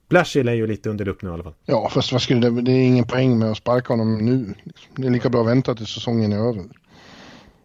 Blashill 0.09 0.49
är 0.49 0.53
ju 0.53 0.67
lite 0.67 0.91
under 0.91 1.05
lupp 1.05 1.23
nu 1.23 1.31
i 1.31 1.33
alla 1.33 1.43
fall. 1.43 1.55
Ja, 1.65 1.89
fast 1.89 2.13
vad 2.13 2.23
skulle 2.23 2.51
det, 2.51 2.63
det 2.63 2.73
är 2.73 2.87
ingen 2.87 3.07
poäng 3.07 3.39
med 3.39 3.51
att 3.51 3.57
sparka 3.57 3.93
honom 3.93 4.19
nu. 4.19 4.55
Det 4.97 5.07
är 5.07 5.11
lika 5.11 5.29
bra 5.29 5.41
att 5.41 5.47
vänta 5.47 5.75
tills 5.75 5.91
säsongen 5.91 6.33
är 6.33 6.49
över, 6.49 6.65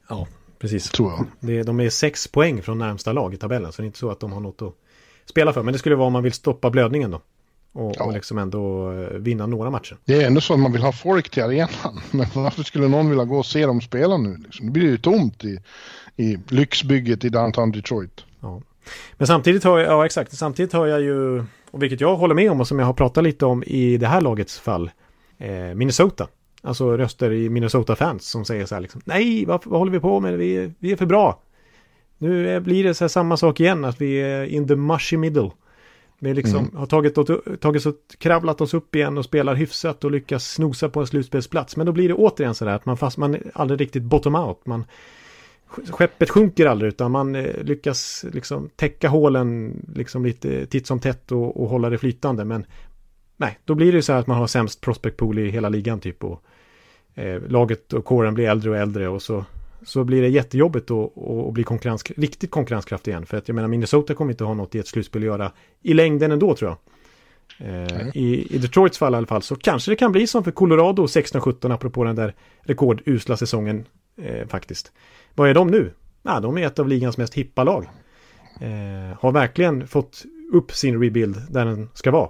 Ja, 0.10 0.28
precis. 0.60 0.90
tror 0.90 1.12
jag. 1.12 1.26
Det, 1.40 1.64
de 1.64 1.80
är 1.80 1.90
sex 1.90 2.28
poäng 2.28 2.62
från 2.62 2.78
närmsta 2.78 3.14
lag 3.14 3.34
i 3.34 3.38
tabellen 3.38 3.72
så 3.72 3.82
det 3.82 3.84
är 3.84 3.88
inte 3.88 4.00
så 4.00 4.10
att 4.12 4.20
de 4.20 4.32
har 4.32 4.40
något 4.40 4.62
att 4.62 4.74
spela 5.26 5.54
för. 5.54 5.64
Men 5.64 5.72
det 5.72 5.80
skulle 5.80 5.96
vara 5.96 6.08
om 6.08 6.14
man 6.14 6.24
vill 6.24 6.34
stoppa 6.34 6.70
blödningen 6.70 7.12
då. 7.12 7.22
Och, 7.76 7.94
Ja. 7.98 8.04
och 8.06 8.14
liksom 8.14 8.38
ändå 8.38 8.92
eh, 8.92 9.18
vinna 9.18 9.46
några 9.46 9.70
matcher. 9.70 9.98
Det 10.06 10.24
är 10.24 10.28
ändå 10.28 10.42
så 10.42 10.54
att 10.54 10.60
man 10.60 10.72
vill 10.72 10.82
ha 10.82 10.92
folk 10.92 11.30
till 11.30 11.44
arenan. 11.44 12.00
Men 12.12 12.26
varför 12.34 12.64
skulle 12.64 12.88
någon 12.88 13.10
vilja 13.10 13.26
gå 13.26 13.38
och 13.38 13.46
se 13.46 13.66
dem 13.66 13.82
spela 13.82 14.18
nu? 14.18 14.38
Liksom? 14.38 14.66
Det 14.66 14.72
blir 14.72 14.84
ju 14.84 14.98
tomt 14.98 15.44
i, 15.44 15.60
i 16.16 16.38
lyxbygget 16.48 17.26
i 17.26 17.30
downtown 17.30 17.72
Detroit. 17.72 18.26
Ja. 18.42 18.62
Men 19.18 19.28
samtidigt 19.28 19.64
har 19.64 19.80
jag, 19.80 19.92
ja 19.92 20.06
exakt, 20.06 20.38
samtidigt 20.38 20.74
har 20.74 20.86
jag 20.88 21.02
ju, 21.02 21.40
och 21.72 21.84
vilket 21.84 22.02
jag 22.02 22.16
håller 22.16 22.36
med 22.36 22.52
om 22.52 22.60
och 22.62 22.68
som 22.68 22.80
jag 22.80 22.86
har 22.86 22.94
pratat 22.94 23.24
lite 23.24 23.46
om 23.46 23.64
i 23.68 23.98
det 23.98 24.08
här 24.08 24.22
lagets 24.22 24.60
fall, 24.60 24.92
eh, 25.38 25.50
Minnesota. 25.76 26.28
Alltså 26.62 26.98
röster 26.98 27.32
i 27.32 27.50
Minnesota-fans 27.50 28.28
som 28.30 28.46
säger 28.46 28.66
så 28.66 28.76
här 28.76 28.82
liksom, 28.82 29.02
nej, 29.06 29.46
vad, 29.46 29.62
vad 29.66 29.80
håller 29.80 29.92
vi 29.92 30.00
på 30.00 30.20
med? 30.20 30.38
Vi, 30.38 30.72
vi 30.80 30.92
är 30.92 30.96
för 30.96 31.06
bra. 31.06 31.40
Nu 32.18 32.60
blir 32.60 32.84
det 32.84 32.94
så 32.94 33.04
här 33.04 33.10
samma 33.10 33.38
sak 33.38 33.60
igen, 33.60 33.86
att 33.86 34.02
vi 34.02 34.18
är 34.22 34.44
in 34.46 34.68
the 34.68 34.76
mushy 34.76 35.18
middle. 35.18 35.52
Vi 36.26 36.34
liksom 36.34 36.72
har 36.76 36.86
tagit, 36.86 37.16
tagit 37.62 37.86
oss, 37.86 37.96
kravlat 38.18 38.62
oss 38.62 38.74
upp 38.74 38.96
igen 38.96 39.18
och 39.18 39.26
spelar 39.26 39.56
hyfsat 39.56 40.04
och 40.04 40.12
lyckas 40.12 40.52
snosa 40.52 40.90
på 40.90 41.00
en 41.00 41.08
slutspelsplats. 41.08 41.78
Men 41.78 41.86
då 41.86 41.92
blir 41.92 42.08
det 42.08 42.14
återigen 42.14 42.56
så 42.56 42.66
där 42.66 42.72
att 42.72 42.86
man 42.86 42.98
fast 42.98 43.18
man 43.18 43.36
är 43.36 43.42
aldrig 43.54 43.82
riktigt 43.82 44.04
bottom 44.04 44.36
out. 44.36 44.66
Man 44.66 44.86
skeppet 45.68 46.30
sjunker 46.30 46.66
aldrig 46.66 46.90
utan 46.90 47.12
man 47.12 47.36
eh, 47.36 47.64
lyckas 47.64 48.26
liksom 48.34 48.70
täcka 48.76 49.10
hålen 49.10 49.76
liksom 49.96 50.26
lite 50.26 50.66
titt 50.66 50.88
som 50.88 51.00
tätt 51.00 51.32
och, 51.32 51.62
och 51.62 51.70
hålla 51.70 51.90
det 51.90 51.98
flytande. 51.98 52.46
Men 52.46 52.66
nej, 53.38 53.60
då 53.66 53.76
blir 53.76 53.92
det 53.92 54.02
så 54.02 54.14
här 54.14 54.20
att 54.20 54.28
man 54.28 54.38
har 54.38 54.48
sämst 54.48 54.82
prospect 54.82 55.18
pool 55.18 55.40
i 55.40 55.50
hela 55.50 55.70
ligan 55.70 56.00
typ. 56.00 56.24
Och, 56.24 56.44
eh, 57.14 57.42
laget 57.48 57.94
och 57.94 58.06
kåren 58.06 58.34
blir 58.34 58.50
äldre 58.50 58.70
och 58.70 58.78
äldre 58.78 59.08
och 59.08 59.22
så, 59.22 59.46
så 59.86 60.04
blir 60.04 60.22
det 60.22 60.28
jättejobbigt 60.28 60.92
att, 60.92 61.54
bli 61.54 61.64
konkurrens, 61.64 62.04
riktigt 62.18 62.52
konkurrenskraftig 62.52 63.12
igen. 63.12 63.26
För 63.26 63.38
att 63.38 63.48
jag 63.48 63.56
menar 63.56 63.68
Minnesota 63.68 64.14
kommer 64.14 64.32
inte 64.32 64.44
ha 64.44 64.54
något 64.54 64.76
i 64.76 64.80
ett 64.80 64.88
slutspel 64.88 65.22
att 65.22 65.26
göra 65.26 65.52
i 65.82 65.94
längden 65.94 66.32
ändå 66.32 66.56
tror 66.56 66.70
jag. 66.70 66.78
Eh, 67.60 68.08
i, 68.14 68.56
I 68.56 68.58
Detroits 68.58 68.98
fall 68.98 69.14
i 69.14 69.18
alla 69.18 69.28
fall 69.28 69.42
så 69.42 69.56
kanske 69.56 69.92
det 69.92 69.96
kan 69.96 70.12
bli 70.12 70.28
som 70.28 70.44
för 70.44 70.52
Colorado 70.52 71.06
16-17 71.06 71.74
apropå 71.74 72.04
den 72.04 72.16
där 72.16 72.34
rekordusla 72.62 73.38
säsongen 73.38 73.86
eh, 74.22 74.48
faktiskt. 74.48 74.92
Vad 75.36 75.50
är 75.50 75.54
de 75.54 75.68
nu? 75.68 75.92
Ja, 76.24 76.40
de 76.40 76.58
är 76.58 76.68
ett 76.68 76.80
av 76.80 76.88
ligans 76.88 77.18
mest 77.18 77.34
hippa 77.34 77.64
lag. 77.64 77.88
Eh, 78.62 79.18
har 79.20 79.32
verkligen 79.32 79.88
fått 79.88 80.24
upp 80.54 80.72
sin 80.72 81.02
rebuild 81.02 81.42
där 81.50 81.66
den 81.66 81.90
ska 81.94 82.12
vara. 82.12 82.30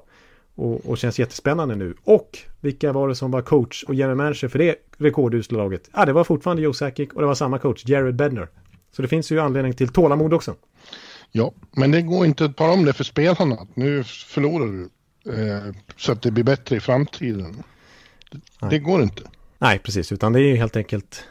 Och, 0.55 0.89
och, 0.89 0.97
känns 0.97 1.19
jättespännande 1.19 1.75
nu. 1.75 1.95
Och 2.03 2.37
vilka 2.61 2.91
var 2.93 3.07
det 3.07 3.15
som 3.15 3.31
var 3.31 3.41
coach 3.41 3.83
och 3.83 3.95
general 3.95 4.17
manager 4.17 4.47
för 4.47 4.59
det 4.59 4.75
rekordusla 4.97 5.57
laget? 5.57 5.89
Ja, 5.93 6.05
det 6.05 6.13
var 6.13 6.23
fortfarande 6.23 6.63
Joe 6.63 6.73
Sakic 6.73 7.09
och 7.09 7.21
det 7.21 7.27
var 7.27 7.35
samma 7.35 7.59
coach, 7.59 7.85
Jared 7.85 8.15
Bedner. 8.15 8.47
Så 8.91 9.01
det 9.01 9.07
finns 9.07 9.31
ju 9.31 9.39
anledning 9.39 9.73
till 9.73 9.87
tålamod 9.87 10.33
också. 10.33 10.55
Ja, 11.31 11.53
men 11.71 11.91
det 11.91 12.01
går 12.01 12.25
inte 12.25 12.45
att 12.45 12.57
tala 12.57 12.73
om 12.73 12.85
det 12.85 12.93
för 12.93 13.03
spelarna. 13.03 13.67
Nu 13.73 14.03
förlorar 14.03 14.65
du. 14.65 14.89
Eh, 15.33 15.73
så 15.97 16.11
att 16.11 16.21
det 16.21 16.31
blir 16.31 16.43
bättre 16.43 16.75
i 16.75 16.79
framtiden. 16.79 17.63
Det, 18.31 18.69
det 18.69 18.79
går 18.79 19.01
inte. 19.01 19.21
Nej, 19.57 19.79
precis. 19.79 20.11
Utan 20.11 20.33
det 20.33 20.39
är 20.39 20.47
ju 20.47 20.55
helt 20.55 20.75
enkelt 20.75 21.25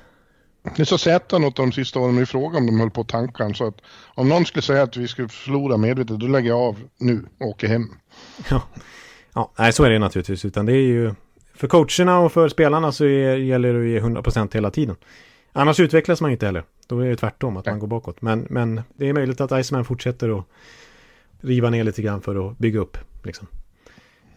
det 0.77 0.87
sa 0.87 0.99
Zäta 0.99 1.39
något 1.39 1.57
de 1.57 1.73
sista 1.73 1.99
åren 1.99 2.19
i 2.19 2.27
fråga 2.27 2.59
om 2.59 2.67
de 2.67 2.81
höll 2.81 2.91
på 2.91 3.01
att 3.01 3.09
tanka. 3.09 3.55
Så 3.55 3.67
att 3.67 3.81
om 4.15 4.29
någon 4.29 4.47
skulle 4.47 4.63
säga 4.63 4.83
att 4.83 4.97
vi 4.97 5.09
skulle 5.09 5.29
förlora 5.29 5.77
medvetet, 5.77 6.19
då 6.19 6.27
lägger 6.27 6.49
jag 6.49 6.59
av 6.59 6.77
nu 6.99 7.27
och 7.41 7.47
åker 7.47 7.69
hem. 7.69 7.89
Ja, 8.51 8.63
ja 9.35 9.53
nej, 9.59 9.73
så 9.73 9.85
är 9.85 9.91
det 9.91 9.99
naturligtvis. 9.99 10.45
Utan 10.45 10.67
det 10.67 10.73
är 10.73 10.87
ju 10.87 11.15
för 11.55 11.69
coacherna 11.69 12.19
och 12.19 12.33
för 12.33 12.49
spelarna 12.49 12.93
så 12.93 13.05
är, 13.05 13.37
gäller 13.37 13.75
det 13.75 13.81
att 13.81 13.87
ge 13.87 14.01
100% 14.01 14.55
hela 14.55 14.71
tiden. 14.71 14.97
Annars 15.53 15.81
utvecklas 15.81 16.21
man 16.21 16.31
inte 16.31 16.47
heller. 16.47 16.63
Då 16.87 17.01
är 17.01 17.09
det 17.09 17.17
tvärtom, 17.17 17.57
att 17.57 17.67
man 17.67 17.79
går 17.79 17.87
bakåt. 17.87 18.23
Men, 18.23 18.47
men 18.51 18.83
det 18.97 19.09
är 19.09 19.13
möjligt 19.13 19.41
att 19.41 19.65
Iceman 19.65 19.85
fortsätter 19.85 20.39
att 20.39 20.45
riva 21.41 21.71
ner 21.71 21.85
lite 21.85 22.03
grann 22.03 22.23
för 22.23 22.49
att 22.49 22.59
bygga 22.59 22.81
upp. 22.81 22.99
Liksom. 23.23 23.47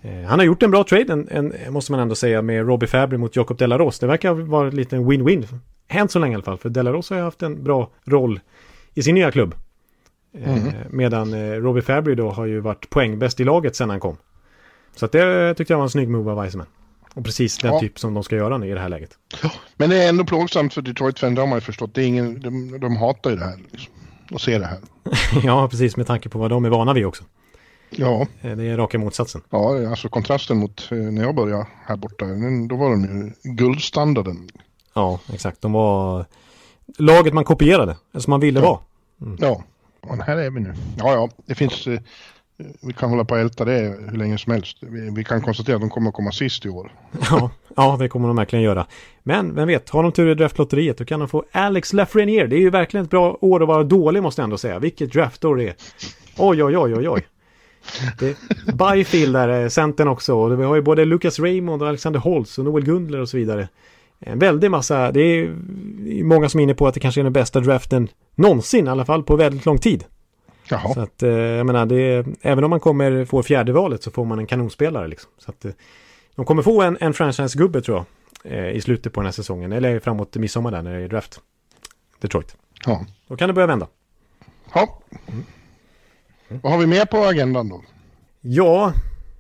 Eh, 0.01 0.21
han 0.21 0.39
har 0.39 0.45
gjort 0.45 0.63
en 0.63 0.71
bra 0.71 0.83
trade, 0.83 1.13
en, 1.13 1.27
en, 1.29 1.73
måste 1.73 1.91
man 1.91 2.01
ändå 2.01 2.15
säga, 2.15 2.41
med 2.41 2.67
Robbie 2.67 2.87
Fabry 2.87 3.17
mot 3.17 3.35
Jacob 3.35 3.57
Delaros. 3.57 3.99
Det 3.99 4.07
verkar 4.07 4.33
vara 4.33 4.69
lite 4.69 4.95
en 4.95 5.11
win-win 5.11 5.47
än 5.87 6.09
så 6.09 6.19
länge 6.19 6.31
i 6.31 6.35
alla 6.35 6.43
fall. 6.43 6.57
För 6.57 6.69
Delaros 6.69 7.09
har 7.09 7.17
ju 7.17 7.23
haft 7.23 7.43
en 7.43 7.63
bra 7.63 7.89
roll 8.03 8.39
i 8.93 9.03
sin 9.03 9.15
nya 9.15 9.31
klubb. 9.31 9.55
Mm. 10.33 10.73
medan 10.89 11.33
eh, 11.33 11.51
Robbie 11.51 11.81
Fabry 11.81 12.15
då 12.15 12.29
har 12.29 12.45
ju 12.45 12.59
varit 12.59 12.89
poängbäst 12.89 13.39
i 13.39 13.43
laget 13.43 13.75
sedan 13.75 13.89
han 13.89 13.99
kom. 13.99 14.17
Så 14.99 15.07
det 15.07 15.53
tyckte 15.53 15.73
jag 15.73 15.77
var 15.77 15.83
en 15.83 15.89
snygg 15.89 16.09
move 16.09 16.31
av 16.31 16.37
Weissman. 16.37 16.67
Och 17.13 17.25
precis 17.25 17.57
den 17.57 17.73
ja. 17.73 17.79
typ 17.79 17.99
som 17.99 18.13
de 18.13 18.23
ska 18.23 18.35
göra 18.35 18.57
nu 18.57 18.69
i 18.69 18.73
det 18.73 18.79
här 18.79 18.89
läget. 18.89 19.17
Ja, 19.43 19.51
men 19.77 19.89
det 19.89 20.03
är 20.03 20.09
ändå 20.09 20.25
plågsamt 20.25 20.73
för 20.73 20.81
Detroit-fan, 20.81 21.35
det 21.35 21.41
har 21.41 21.47
man 21.47 21.57
ju 21.57 21.61
förstått. 21.61 21.93
Det 21.93 22.01
är 22.01 22.05
ingen, 22.05 22.41
de, 22.41 22.79
de 22.79 22.97
hatar 22.97 23.29
ju 23.29 23.35
det 23.35 23.45
här. 23.45 23.59
Liksom, 23.71 23.93
och 24.31 24.41
ser 24.41 24.59
det 24.59 24.65
här. 24.65 24.79
ja, 25.43 25.67
precis 25.67 25.97
med 25.97 26.07
tanke 26.07 26.29
på 26.29 26.39
vad 26.39 26.49
de 26.49 26.65
är 26.65 26.69
vana 26.69 26.93
vid 26.93 27.05
också. 27.05 27.23
Ja. 27.89 28.27
Det 28.41 28.49
är 28.49 28.77
raka 28.77 28.97
motsatsen. 28.97 29.41
Ja, 29.49 29.89
alltså 29.89 30.09
kontrasten 30.09 30.57
mot 30.57 30.87
när 30.91 31.23
jag 31.23 31.35
började 31.35 31.67
här 31.85 31.95
borta, 31.95 32.25
då 32.69 32.75
var 32.75 32.89
de 32.89 33.03
ju 33.03 33.51
guldstandarden. 33.51 34.49
Ja, 34.93 35.19
exakt. 35.33 35.61
De 35.61 35.71
var 35.71 36.25
laget 36.97 37.33
man 37.33 37.43
kopierade, 37.43 37.97
som 38.17 38.31
man 38.31 38.39
ville 38.39 38.59
ja. 38.59 38.65
vara. 38.65 38.79
Mm. 39.21 39.37
Ja, 39.41 39.63
och 40.01 40.17
här 40.17 40.37
är 40.37 40.49
vi 40.49 40.59
nu. 40.59 40.73
Ja, 40.97 41.13
ja, 41.13 41.29
det 41.45 41.55
finns... 41.55 41.87
Vi 42.81 42.93
kan 42.93 43.09
hålla 43.09 43.25
på 43.25 43.35
att 43.35 43.41
älta 43.41 43.65
det 43.65 43.97
hur 44.09 44.17
länge 44.17 44.37
som 44.37 44.53
helst. 44.53 44.77
Vi, 44.81 45.09
vi, 45.15 45.23
kan 45.23 45.41
konstatera 45.41 45.75
att 45.75 45.81
de 45.81 45.89
kommer 45.89 46.09
att 46.09 46.15
komma 46.15 46.31
sist 46.31 46.65
i 46.65 46.69
år. 46.69 46.91
Ja, 47.29 47.51
ja, 47.75 47.97
det 47.99 48.09
kommer 48.09 48.27
de 48.27 48.35
verkligen 48.35 48.63
göra. 48.63 48.87
Men 49.23 49.55
vem 49.55 49.67
vet, 49.67 49.89
har 49.89 50.03
de 50.03 50.11
tur 50.11 50.29
i 50.31 50.35
draftlotteriet 50.35 50.97
då 50.97 51.05
kan 51.05 51.19
de 51.19 51.29
få 51.29 51.43
Alex 51.51 51.93
Lafreniere. 51.93 52.47
Det 52.47 52.55
är 52.55 52.59
ju 52.59 52.69
verkligen 52.69 53.03
ett 53.03 53.09
bra 53.09 53.37
år 53.41 53.61
att 53.61 53.67
vara 53.67 53.83
dålig 53.83 54.23
måste 54.23 54.41
jag 54.41 54.43
ändå 54.43 54.57
säga. 54.57 54.79
Vilket 54.79 55.13
draftår 55.13 55.55
det 55.55 55.67
är. 55.67 55.75
Oj, 56.37 56.63
oj, 56.63 56.77
oj, 56.77 56.95
oj, 56.95 57.09
oj. 57.09 57.27
Byfield 58.73 59.33
där, 59.33 59.69
centern 59.69 60.07
också. 60.07 60.47
Vi 60.47 60.63
har 60.63 60.75
ju 60.75 60.81
både 60.81 61.05
Lucas 61.05 61.39
Raymond 61.39 61.81
och 61.81 61.87
Alexander 61.87 62.19
Holtz 62.19 62.57
och 62.57 62.65
Noel 62.65 62.85
Gundler 62.85 63.19
och 63.19 63.29
så 63.29 63.37
vidare 63.37 63.67
en 64.19 64.39
väldig 64.39 64.71
massa, 64.71 65.11
det 65.11 65.21
är 65.21 65.53
många 66.23 66.49
som 66.49 66.59
är 66.59 66.63
inne 66.63 66.73
på 66.73 66.87
att 66.87 66.93
det 66.93 66.99
kanske 66.99 67.21
är 67.21 67.23
den 67.23 67.33
bästa 67.33 67.59
draften 67.59 68.09
någonsin, 68.35 68.87
i 68.87 68.89
alla 68.89 69.05
fall 69.05 69.23
på 69.23 69.35
väldigt 69.35 69.65
lång 69.65 69.77
tid. 69.77 70.03
Jaha. 70.70 70.93
Så 70.93 70.99
att, 70.99 71.24
eh, 71.24 71.30
jag 71.30 71.65
menar, 71.65 71.86
det 71.86 72.26
även 72.41 72.63
om 72.63 72.70
man 72.70 72.80
kommer 72.80 73.26
få 73.26 73.43
fjärde 73.43 73.72
valet 73.72 74.03
så 74.03 74.11
får 74.11 74.26
man 74.26 74.39
en 74.39 74.47
kanonspelare 74.47 75.07
liksom. 75.07 75.32
Så 75.38 75.51
att, 75.51 75.65
eh, 75.65 75.72
de 76.36 76.45
kommer 76.45 76.61
få 76.61 76.82
en, 76.82 76.97
en 76.99 77.13
franchise-gubbe 77.13 77.82
tror 77.82 78.05
jag, 78.43 78.53
eh, 78.53 78.70
i 78.70 78.82
slutet 78.82 79.13
på 79.13 79.20
den 79.20 79.26
här 79.26 79.32
säsongen, 79.32 79.72
eller 79.72 79.99
framåt 79.99 80.36
midsommar 80.36 80.72
där 80.72 80.82
när 80.82 80.97
det 80.97 81.03
är 81.03 81.07
draft. 81.07 81.39
Detroit. 82.20 82.55
Ja. 82.86 83.05
Då 83.28 83.38
kan 83.38 83.47
det 83.47 83.53
börja 83.53 83.68
vända. 83.68 83.88
Ja. 84.74 84.99
Mm. 85.28 85.43
Vad 86.47 86.72
har 86.72 86.80
vi 86.80 86.86
mer 86.86 87.05
på 87.05 87.18
agendan 87.18 87.70
då? 87.70 87.84
Ja, 88.41 88.93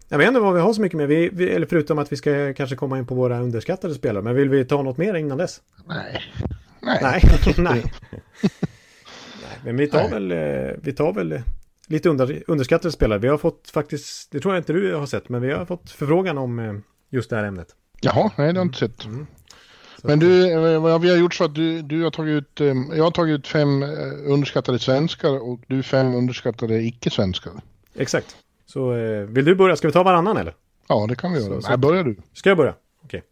jag 0.09 0.17
vet 0.17 0.27
inte 0.27 0.39
vad 0.39 0.53
vi 0.53 0.59
har 0.59 0.73
så 0.73 0.81
mycket 0.81 0.97
mer. 0.97 1.07
Vi, 1.07 1.29
vi, 1.33 1.49
eller 1.49 1.67
förutom 1.67 1.99
att 1.99 2.11
vi 2.11 2.17
ska 2.17 2.53
kanske 2.53 2.75
komma 2.75 2.97
in 2.97 3.07
på 3.07 3.15
våra 3.15 3.39
underskattade 3.39 3.93
spelare. 3.93 4.23
Men 4.23 4.35
vill 4.35 4.49
vi 4.49 4.65
ta 4.65 4.81
något 4.81 4.97
mer 4.97 5.13
innan 5.13 5.37
dess? 5.37 5.61
Nej. 5.85 6.21
Nej. 6.81 6.99
Nej. 7.01 7.23
Nej. 7.57 7.83
Men 9.63 9.77
vi 9.77 9.87
tar 9.87 9.99
Nej. 9.99 10.09
väl, 10.09 10.31
eh, 10.31 10.75
vi 10.81 10.93
tar 10.93 11.13
väl 11.13 11.41
lite 11.87 12.09
under, 12.09 12.43
underskattade 12.47 12.91
spelare. 12.91 13.19
Vi 13.19 13.27
har 13.27 13.37
fått 13.37 13.69
faktiskt, 13.73 14.31
det 14.31 14.39
tror 14.39 14.53
jag 14.53 14.61
inte 14.61 14.73
du 14.73 14.95
har 14.95 15.05
sett, 15.05 15.29
men 15.29 15.41
vi 15.41 15.51
har 15.51 15.65
fått 15.65 15.91
förfrågan 15.91 16.37
om 16.37 16.59
eh, 16.59 16.73
just 17.09 17.29
det 17.29 17.35
här 17.35 17.43
ämnet. 17.43 17.67
Jaha, 18.01 18.31
nej 18.37 18.53
det 18.53 18.59
har 18.59 18.65
jag 18.65 18.65
inte 18.65 18.79
sett. 18.79 19.05
Mm. 19.05 19.27
Men 20.03 20.19
du, 20.19 20.51
eh, 20.51 20.81
vad 20.81 21.01
vi 21.01 21.09
har 21.09 21.17
gjort 21.17 21.33
så 21.33 21.43
att 21.43 21.55
du, 21.55 21.81
du 21.81 22.03
har 22.03 22.11
tagit 22.11 22.31
ut, 22.31 22.59
jag 22.95 23.03
har 23.03 23.11
tagit 23.11 23.39
ut 23.39 23.47
fem 23.47 23.83
underskattade 24.25 24.79
svenskar 24.79 25.49
och 25.49 25.59
du 25.67 25.83
fem 25.83 26.15
underskattade 26.15 26.83
icke-svenskar. 26.83 27.53
Exakt. 27.95 28.35
Så 28.65 28.93
eh, 28.93 29.21
vill 29.21 29.45
du 29.45 29.55
börja? 29.55 29.75
Ska 29.75 29.87
vi 29.87 29.91
ta 29.91 30.03
varannan 30.03 30.37
eller? 30.37 30.53
Ja, 30.87 31.05
det 31.09 31.15
kan 31.15 31.33
vi 31.33 31.39
göra. 31.39 31.61
Så, 31.61 31.69
Nej, 31.69 31.77
börjar 31.77 32.03
du. 32.03 32.15
Ska 32.33 32.49
jag 32.49 32.57
börja? 32.57 32.73
Okej. 33.03 33.23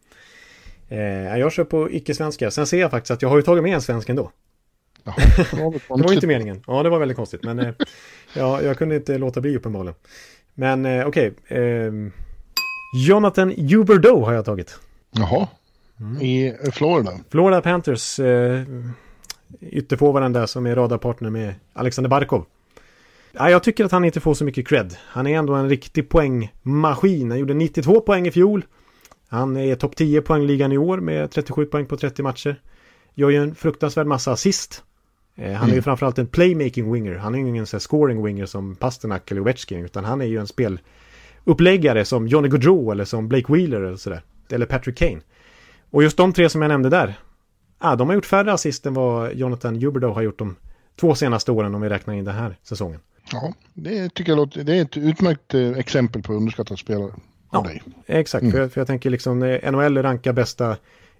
Okay. 0.86 0.98
Eh, 0.98 1.38
jag 1.38 1.52
kör 1.52 1.64
på 1.64 1.90
icke-svenska. 1.90 2.50
Sen 2.50 2.66
ser 2.66 2.80
jag 2.80 2.90
faktiskt 2.90 3.10
att 3.10 3.22
jag 3.22 3.28
har 3.28 3.36
ju 3.36 3.42
tagit 3.42 3.62
med 3.62 3.74
en 3.74 3.82
svensk 3.82 4.08
ändå. 4.08 4.30
Jaha, 5.06 5.16
det, 5.50 5.56
var 5.88 5.96
det 5.96 6.02
var 6.02 6.12
inte 6.12 6.26
meningen. 6.26 6.62
Ja, 6.66 6.82
det 6.82 6.88
var 6.88 6.98
väldigt 6.98 7.16
konstigt. 7.16 7.44
Men 7.44 7.58
eh, 7.58 7.74
ja, 8.34 8.62
jag 8.62 8.78
kunde 8.78 8.96
inte 8.96 9.18
låta 9.18 9.40
bli 9.40 9.56
uppenbarligen. 9.56 9.94
Men 10.54 10.86
eh, 10.86 11.06
okej. 11.06 11.32
Okay. 11.44 11.58
Eh, 11.58 11.92
Jonathan 13.06 13.50
Huberdeau 13.50 14.24
har 14.24 14.32
jag 14.32 14.44
tagit. 14.44 14.78
Jaha. 15.10 15.48
Mm. 16.00 16.22
I 16.22 16.56
Florida. 16.72 17.12
Florida 17.30 17.62
Panthers. 17.62 18.20
Eh, 18.20 18.62
ytterforwarden 19.60 20.32
där 20.32 20.46
som 20.46 20.66
är 20.66 20.74
radarpartner 20.74 21.30
med 21.30 21.54
Alexander 21.72 22.08
Barkov. 22.08 22.44
Ja, 23.32 23.50
jag 23.50 23.62
tycker 23.62 23.84
att 23.84 23.92
han 23.92 24.04
inte 24.04 24.20
får 24.20 24.34
så 24.34 24.44
mycket 24.44 24.68
cred. 24.68 24.96
Han 24.98 25.26
är 25.26 25.38
ändå 25.38 25.54
en 25.54 25.68
riktig 25.68 26.08
poängmaskin. 26.08 27.30
Han 27.30 27.40
gjorde 27.40 27.54
92 27.54 28.00
poäng 28.00 28.26
i 28.26 28.30
fjol. 28.30 28.64
Han 29.28 29.56
är 29.56 29.74
topp 29.74 29.96
10 29.96 30.22
poängligan 30.22 30.72
i 30.72 30.78
år 30.78 30.98
med 30.98 31.30
37 31.30 31.66
poäng 31.66 31.86
på 31.86 31.96
30 31.96 32.22
matcher. 32.22 32.60
Gör 33.14 33.30
ju 33.30 33.36
en 33.36 33.54
fruktansvärd 33.54 34.06
massa 34.06 34.32
assist. 34.32 34.82
Eh, 35.36 35.52
han 35.52 35.62
är 35.62 35.66
ju 35.66 35.72
mm. 35.72 35.82
framförallt 35.82 36.18
en 36.18 36.26
playmaking 36.26 36.92
winger. 36.92 37.14
Han 37.14 37.34
är 37.34 37.38
ju 37.38 37.48
ingen 37.48 37.66
så 37.66 37.80
scoring 37.80 38.24
winger 38.24 38.46
som 38.46 38.76
Pasternak 38.76 39.30
eller 39.30 39.40
Ovechkin. 39.40 39.84
Utan 39.84 40.04
han 40.04 40.20
är 40.20 40.26
ju 40.26 40.40
en 40.40 40.46
speluppläggare 40.46 42.04
som 42.04 42.28
Johnny 42.28 42.48
Gaudreau 42.48 42.90
eller 42.92 43.04
som 43.04 43.28
Blake 43.28 43.52
Wheeler 43.52 43.80
eller 43.80 43.96
sådär. 43.96 44.22
Eller 44.50 44.66
Patrick 44.66 44.98
Kane. 44.98 45.20
Och 45.90 46.02
just 46.02 46.16
de 46.16 46.32
tre 46.32 46.48
som 46.48 46.62
jag 46.62 46.68
nämnde 46.68 46.90
där. 46.90 47.14
Ah, 47.78 47.96
de 47.96 48.08
har 48.08 48.14
gjort 48.14 48.26
färre 48.26 48.52
assist 48.52 48.86
än 48.86 48.94
vad 48.94 49.34
Jonathan 49.34 49.76
Huberdeau 49.76 50.12
har 50.12 50.22
gjort 50.22 50.38
de 50.38 50.56
två 51.00 51.14
senaste 51.14 51.52
åren 51.52 51.74
om 51.74 51.80
vi 51.80 51.88
räknar 51.88 52.14
in 52.14 52.24
den 52.24 52.34
här 52.34 52.56
säsongen. 52.62 53.00
Ja, 53.32 53.54
det 53.74 54.14
tycker 54.14 54.32
jag 54.32 54.36
låter, 54.36 54.64
det 54.64 54.78
är 54.78 54.82
ett 54.82 54.96
utmärkt 54.96 55.54
eh, 55.54 55.70
exempel 55.70 56.22
på 56.22 56.32
underskattad 56.32 56.78
spelare. 56.78 57.12
Ja, 57.52 57.62
dig. 57.62 57.82
exakt. 58.06 58.42
Mm. 58.42 58.52
För, 58.52 58.60
jag, 58.60 58.72
för 58.72 58.80
jag 58.80 58.86
tänker 58.86 59.10
liksom 59.10 59.38
NHL 59.72 60.02
rankar 60.02 60.32
bästa 60.32 60.76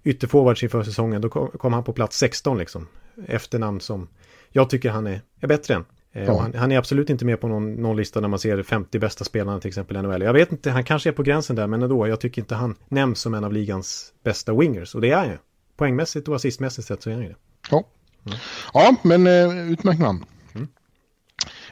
ytterforwards 0.07 0.63
inför 0.63 0.83
säsongen. 0.83 1.21
Då 1.21 1.29
kom, 1.29 1.73
han 1.73 1.83
på 1.83 1.93
plats 1.93 2.17
16 2.17 2.57
liksom. 2.57 2.87
Efternamn 3.27 3.79
som 3.79 4.07
jag 4.49 4.69
tycker 4.69 4.89
han 4.89 5.07
är, 5.07 5.21
är 5.39 5.47
bättre 5.47 5.73
än. 5.73 5.85
Eh, 6.13 6.23
ja. 6.23 6.41
Han, 6.41 6.53
han, 6.53 6.71
är 6.71 6.77
absolut 6.77 7.09
inte 7.09 7.25
med 7.25 7.41
på 7.41 7.47
någon, 7.47 7.73
någon, 7.73 7.97
lista 7.97 8.19
när 8.19 8.27
man 8.27 8.39
ser 8.39 8.63
50 8.63 8.99
bästa 8.99 9.23
spelarna 9.23 9.59
till 9.59 9.67
exempel 9.67 9.97
i 9.97 10.01
NHL. 10.01 10.21
Jag 10.21 10.33
vet 10.33 10.51
inte, 10.51 10.71
han 10.71 10.83
kanske 10.83 11.09
är 11.09 11.13
på 11.13 11.23
gränsen 11.23 11.55
där, 11.55 11.67
men 11.67 11.83
ändå. 11.83 12.07
Jag 12.07 12.19
tycker 12.19 12.41
inte 12.41 12.55
han 12.55 12.75
nämns 12.89 13.19
som 13.19 13.33
en 13.33 13.43
av 13.43 13.53
ligans 13.53 14.13
bästa 14.23 14.53
wingers. 14.53 14.95
Och 14.95 15.01
det 15.01 15.11
är 15.11 15.17
han 15.17 15.27
ju. 15.27 15.37
Poängmässigt 15.77 16.27
och 16.27 16.35
assistmässigt 16.35 16.87
sett 16.87 17.01
så 17.01 17.09
är 17.09 17.13
han 17.13 17.23
ju 17.23 17.29
det. 17.29 17.35
Ja, 17.71 17.83
mm. 18.25 18.37
ja 18.73 18.95
men 19.03 19.27
uh, 19.27 19.71
utmärkt 19.71 19.99
namn. 19.99 20.25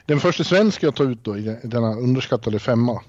Den 0.06 0.20
första 0.20 0.44
svensk 0.44 0.84
jag 0.84 0.96
tar 0.96 1.06
ut 1.06 1.24
då 1.24 1.38
i 1.38 1.58
denna 1.64 1.96
underskattade 1.96 2.60
femma 2.60 3.02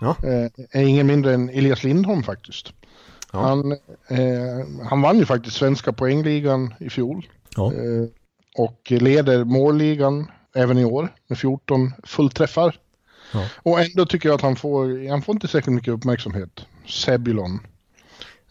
ja. 0.00 0.16
Eh, 0.22 0.80
är 0.80 0.82
ingen 0.82 1.06
mindre 1.06 1.34
än 1.34 1.48
Elias 1.48 1.84
Lindholm 1.84 2.22
faktiskt. 2.22 2.72
Ja. 3.32 3.38
Han, 3.38 3.72
eh, 4.08 4.86
han 4.88 5.02
vann 5.02 5.18
ju 5.18 5.26
faktiskt 5.26 5.56
svenska 5.56 5.92
poängligan 5.92 6.74
i 6.78 6.90
fjol. 6.90 7.26
Ja. 7.56 7.72
Eh, 7.72 8.08
och 8.56 8.92
leder 8.92 9.44
målligan 9.44 10.30
även 10.54 10.78
i 10.78 10.84
år 10.84 11.08
med 11.26 11.38
14 11.38 11.92
fullträffar. 12.04 12.78
Ja. 13.32 13.44
Och 13.62 13.80
ändå 13.80 14.06
tycker 14.06 14.28
jag 14.28 14.34
att 14.34 14.42
han 14.42 14.56
får, 14.56 15.08
han 15.10 15.22
får 15.22 15.34
inte 15.34 15.48
särskilt 15.48 15.74
mycket 15.74 15.94
uppmärksamhet. 15.94 16.60
Sebulon. 16.86 17.60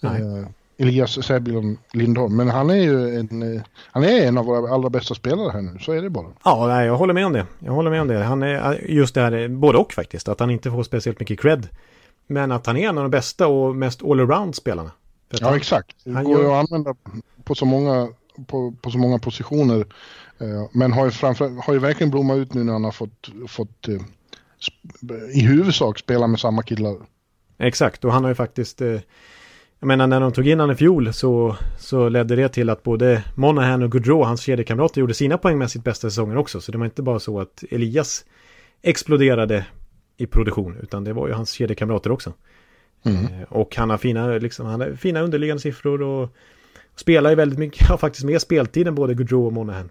Eh, 0.03 0.47
Elias 0.77 1.25
Sebulon 1.25 1.77
Lindholm. 1.93 2.35
Men 2.35 2.49
han 2.49 2.69
är 2.69 2.75
ju 2.75 3.19
en, 3.19 3.55
eh, 3.55 3.61
han 3.91 4.03
är 4.03 4.27
en 4.27 4.37
av 4.37 4.45
våra 4.45 4.73
allra 4.73 4.89
bästa 4.89 5.15
spelare 5.15 5.51
här 5.51 5.61
nu. 5.61 5.79
Så 5.79 5.91
är 5.91 6.01
det 6.01 6.09
bara. 6.09 6.27
Ja, 6.43 6.67
nej, 6.67 6.87
jag 6.87 6.97
håller 6.97 7.13
med 7.13 7.25
om 7.25 7.33
det. 7.33 7.45
Jag 7.59 7.73
håller 7.73 7.91
med 7.91 8.01
om 8.01 8.07
det. 8.07 8.23
Han 8.23 8.43
är 8.43 8.91
just 8.91 9.15
det 9.15 9.21
här, 9.21 9.47
både 9.47 9.77
och 9.77 9.93
faktiskt. 9.93 10.27
Att 10.27 10.39
han 10.39 10.51
inte 10.51 10.71
får 10.71 10.83
speciellt 10.83 11.19
mycket 11.19 11.39
cred. 11.39 11.67
Men 12.27 12.51
att 12.51 12.65
han 12.65 12.77
är 12.77 12.89
en 12.89 12.97
av 12.97 13.03
de 13.03 13.11
bästa 13.11 13.47
och 13.47 13.75
mest 13.75 14.01
all-around 14.01 14.53
spelarna. 14.53 14.91
Ja, 15.29 15.47
han, 15.47 15.55
exakt. 15.55 15.95
Det 16.03 16.11
han 16.11 16.23
går 16.23 16.41
ju 16.41 16.47
att 16.47 16.71
använda 16.71 16.95
på 17.43 17.55
så 17.55 17.65
många, 17.65 18.09
på, 18.47 18.75
på 18.81 18.91
så 18.91 18.97
många 18.97 19.19
positioner. 19.19 19.85
Eh, 20.39 20.65
Men 20.71 20.91
har 20.91 21.05
ju, 21.05 21.11
framför, 21.11 21.65
har 21.65 21.73
ju 21.73 21.79
verkligen 21.79 22.11
blommat 22.11 22.37
ut 22.37 22.53
nu 22.53 22.63
när 22.63 22.73
han 22.73 22.83
har 22.83 22.91
fått, 22.91 23.29
fått 23.47 23.87
eh, 23.87 24.01
i 25.33 25.41
huvudsak 25.41 25.99
spela 25.99 26.27
med 26.27 26.39
samma 26.39 26.63
killar. 26.63 26.95
Exakt, 27.57 28.05
och 28.05 28.13
han 28.13 28.23
har 28.23 28.31
ju 28.31 28.35
faktiskt... 28.35 28.81
Eh, 28.81 28.99
jag 29.79 29.87
menar 29.87 30.07
när 30.07 30.19
de 30.19 30.31
tog 30.31 30.47
in 30.47 30.59
honom 30.59 30.73
i 30.73 30.77
fjol 30.77 31.13
så, 31.13 31.55
så 31.79 32.09
ledde 32.09 32.35
det 32.35 32.49
till 32.49 32.69
att 32.69 32.83
både 32.83 33.23
Monahan 33.35 33.83
och 33.83 33.91
Gaudreau, 33.91 34.23
hans 34.23 34.41
kedjekamrater, 34.41 35.01
gjorde 35.01 35.13
sina 35.13 35.37
poängmässigt 35.37 35.83
bästa 35.83 36.09
säsonger 36.09 36.37
också. 36.37 36.61
Så 36.61 36.71
det 36.71 36.77
var 36.77 36.85
inte 36.85 37.01
bara 37.01 37.19
så 37.19 37.39
att 37.39 37.63
Elias 37.71 38.25
exploderade 38.81 39.65
i 40.17 40.25
produktion, 40.25 40.77
utan 40.83 41.03
det 41.03 41.13
var 41.13 41.27
ju 41.27 41.33
hans 41.33 41.51
kedjekamrater 41.51 42.11
också. 42.11 42.33
Eh, 43.03 43.41
och 43.49 43.75
han 43.75 43.89
har 43.89 43.97
fina, 43.97 44.27
liksom, 44.27 44.65
han 44.65 44.81
har 44.81 44.95
fina 44.95 45.21
underliggande 45.21 45.61
siffror 45.61 46.01
och 46.01 46.29
spelar 46.95 47.29
ju 47.29 47.35
väldigt 47.35 47.59
mycket, 47.59 47.87
har 47.89 47.97
faktiskt 47.97 48.25
mer 48.25 48.39
speltid 48.39 48.87
än 48.87 48.95
både 48.95 49.13
Gaudreau 49.13 49.45
och 49.45 49.53
Monahan. 49.53 49.89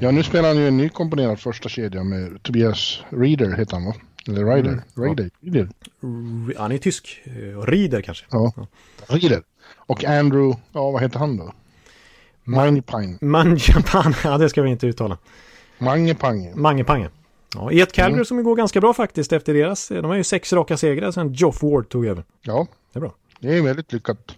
Ja, 0.00 0.10
nu 0.10 0.22
spelar 0.22 0.48
han 0.48 0.56
ju 0.58 0.68
en 0.68 0.76
nykomponerad 0.76 1.40
första 1.40 1.68
kedja 1.68 2.04
med 2.04 2.42
Tobias 2.42 3.00
Reader, 3.10 3.56
heter 3.56 3.72
han 3.76 3.84
va? 3.84 3.94
Eller 4.28 4.44
Ryder? 4.44 4.70
Mm. 4.70 4.80
Reader? 4.96 5.30
Reader. 5.40 5.60
R- 6.02 6.54
Han 6.58 6.72
är 6.72 6.78
tysk, 6.78 7.20
eh, 7.24 7.58
och 7.58 7.68
rider 7.68 8.00
kanske. 8.00 8.24
Ja. 8.30 8.52
Reader. 9.06 9.42
Och 9.76 10.04
Andrew, 10.04 10.60
ja 10.72 10.90
vad 10.90 11.02
heter 11.02 11.18
han 11.18 11.36
då? 11.36 11.52
Manjepine. 12.44 13.18
Manjapan, 13.20 14.14
ja 14.24 14.38
det 14.38 14.48
ska 14.48 14.62
vi 14.62 14.70
inte 14.70 14.86
uttala. 14.86 15.18
Mangepange. 15.78 16.52
Mangepange. 16.54 17.08
Ja, 17.56 17.72
i 17.72 17.80
ett 17.80 17.92
Calgary 17.92 18.24
som 18.24 18.42
går 18.44 18.56
ganska 18.56 18.80
bra 18.80 18.92
faktiskt 18.94 19.32
efter 19.32 19.54
deras. 19.54 19.88
De 19.88 20.04
har 20.04 20.14
ju 20.14 20.24
sex 20.24 20.52
raka 20.52 20.76
segrar 20.76 21.10
sen 21.10 21.32
Joff 21.32 21.62
Ward 21.62 21.88
tog 21.88 22.06
över. 22.06 22.24
Ja, 22.42 22.66
Det 22.92 22.98
är 22.98 23.00
bra. 23.00 23.14
det 23.40 23.58
är 23.58 23.62
väldigt 23.62 23.92
lyckat. 23.92 24.36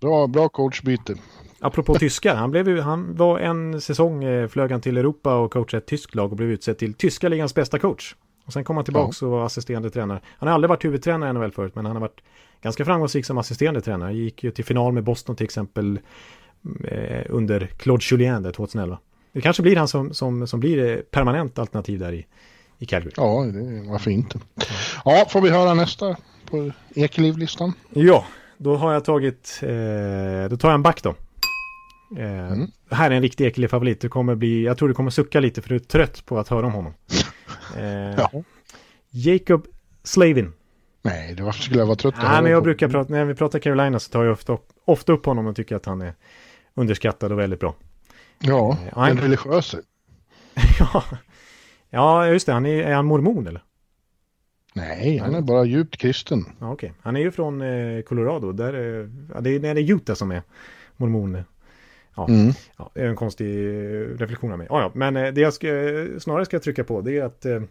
Bra, 0.00 0.26
bra 0.26 0.48
coachbyte. 0.48 1.14
Apropå 1.60 1.94
tyskar, 1.98 2.34
han, 2.34 2.50
blev 2.50 2.68
ju, 2.68 2.80
han 2.80 3.16
var 3.16 3.38
en 3.38 3.80
säsong, 3.80 4.24
eh, 4.24 4.48
flög 4.48 4.70
han 4.70 4.80
till 4.80 4.96
Europa 4.96 5.34
och 5.36 5.52
coachade 5.52 5.78
ett 5.78 5.86
tyskt 5.86 6.14
lag 6.14 6.30
och 6.30 6.36
blev 6.36 6.50
utsedd 6.50 6.78
till 6.78 6.94
tyska 6.94 7.28
ligans 7.28 7.54
bästa 7.54 7.78
coach. 7.78 8.14
Och 8.46 8.52
sen 8.52 8.64
kom 8.64 8.76
han 8.76 8.84
tillbaka 8.84 9.26
och 9.26 9.30
var 9.32 9.46
assisterande 9.46 9.90
tränare. 9.90 10.20
Han 10.38 10.48
har 10.48 10.54
aldrig 10.54 10.68
varit 10.68 10.84
huvudtränare 10.84 11.30
i 11.30 11.32
NHL 11.32 11.52
förut, 11.52 11.74
men 11.74 11.86
han 11.86 11.96
har 11.96 12.00
varit 12.00 12.20
ganska 12.62 12.84
framgångsrik 12.84 13.26
som 13.26 13.38
assisterande 13.38 13.80
tränare. 13.80 14.06
Han 14.06 14.16
gick 14.16 14.44
ju 14.44 14.50
till 14.50 14.64
final 14.64 14.92
med 14.92 15.04
Boston 15.04 15.36
till 15.36 15.44
exempel 15.44 15.98
eh, 16.88 17.22
under 17.28 17.66
Claude 17.66 18.04
Julien 18.10 18.42
där 18.42 18.52
2011. 18.52 18.98
Det 19.36 19.42
kanske 19.42 19.62
blir 19.62 19.76
han 19.76 19.88
som, 19.88 20.14
som, 20.14 20.46
som 20.46 20.60
blir 20.60 20.92
eh, 20.96 21.00
permanent 21.00 21.58
alternativ 21.58 21.98
där 21.98 22.12
i, 22.12 22.26
i 22.78 22.86
Calgary. 22.86 23.12
Ja, 23.16 23.44
det, 23.54 23.88
varför 23.90 24.10
inte? 24.10 24.38
Ja, 25.04 25.26
får 25.30 25.40
vi 25.40 25.50
höra 25.50 25.74
nästa 25.74 26.16
på 26.50 26.70
Ekeliv-listan? 26.94 27.72
Ja, 27.90 28.24
då 28.58 28.76
har 28.76 28.92
jag 28.92 29.04
tagit, 29.04 29.60
eh, 29.62 30.48
då 30.50 30.56
tar 30.56 30.68
jag 30.68 30.74
en 30.74 30.82
back 30.82 31.02
då. 31.02 31.08
Eh, 32.18 32.56
Här 32.90 33.10
är 33.10 33.14
en 33.14 33.22
riktig 33.22 33.46
Ekeliv-favorit. 33.46 34.00
Du 34.00 34.08
kommer 34.08 34.34
bli, 34.34 34.64
jag 34.64 34.78
tror 34.78 34.88
du 34.88 34.94
kommer 34.94 35.10
sucka 35.10 35.40
lite 35.40 35.62
för 35.62 35.68
du 35.68 35.74
är 35.74 35.78
trött 35.78 36.26
på 36.26 36.38
att 36.38 36.48
höra 36.48 36.66
om 36.66 36.72
honom. 36.72 36.94
Eh, 37.76 37.84
Ja. 38.18 38.30
Jacob 39.10 39.66
Slavin. 40.04 40.52
Nej, 41.02 41.34
det 41.34 41.42
varför 41.42 41.62
skulle 41.62 41.78
jag 41.80 41.86
vara 41.86 41.96
trött? 41.96 42.14
Nej, 42.22 42.42
men 42.42 42.50
jag 42.52 42.60
på? 42.60 42.64
brukar 42.64 42.88
prata, 42.88 43.12
när 43.12 43.24
vi 43.24 43.34
pratar 43.34 43.58
Carolina 43.58 43.98
så 43.98 44.10
tar 44.10 44.24
jag 44.24 44.32
ofta, 44.32 44.52
upp- 44.52 44.68
ofta 44.84 45.12
upp 45.12 45.26
honom 45.26 45.46
och 45.46 45.56
tycker 45.56 45.76
att 45.76 45.86
han 45.86 46.02
är 46.02 46.14
underskattad 46.74 47.32
och 47.32 47.38
väldigt 47.38 47.60
bra. 47.60 47.74
Ja, 48.38 48.78
Eh, 48.86 48.92
han- 48.98 49.08
den 49.08 49.18
religiöse. 49.24 49.80
ja. 50.78 51.04
ja, 51.90 52.26
just 52.28 52.46
det. 52.46 52.52
Han 52.52 52.66
är, 52.66 52.82
är 52.82 52.94
han 52.94 53.06
mormon 53.06 53.46
eller? 53.46 53.62
Nej, 54.74 55.18
han 55.18 55.34
är 55.34 55.40
bara 55.40 55.64
djupt 55.64 55.96
kristen. 55.96 56.44
Ja, 56.60 56.72
okej. 56.72 56.92
Han 57.02 57.16
är 57.16 57.20
ju 57.20 57.30
från 57.30 57.60
eh, 57.62 58.02
Colorado. 58.02 58.52
Där, 58.52 58.72
är- 58.72 59.10
ja, 59.34 59.40
det, 59.40 59.50
är, 59.50 59.58
det 59.60 59.68
är 59.68 59.92
Utah 59.94 60.14
som 60.14 60.30
är 60.32 60.42
mormon. 60.96 61.38
Ja, 62.16 62.28
Mm. 62.28 62.52
ja, 62.76 62.90
det 62.94 63.00
är 63.00 63.06
en 63.08 63.16
konstig 63.16 63.56
eh, 63.66 64.00
reflektion 64.18 64.52
av 64.52 64.58
mig. 64.58 64.66
Ja, 64.70 64.80
ja, 64.80 64.90
men 64.94 65.16
eh, 65.16 65.32
det 65.32 65.40
jag 65.40 65.52
ska, 65.52 65.66
snarare 66.18 66.44
ska 66.44 66.58
trycka 66.60 66.84
på 66.84 67.00
det 67.00 67.18
är 67.18 67.24
att, 67.24 67.44
eh, 67.44 67.62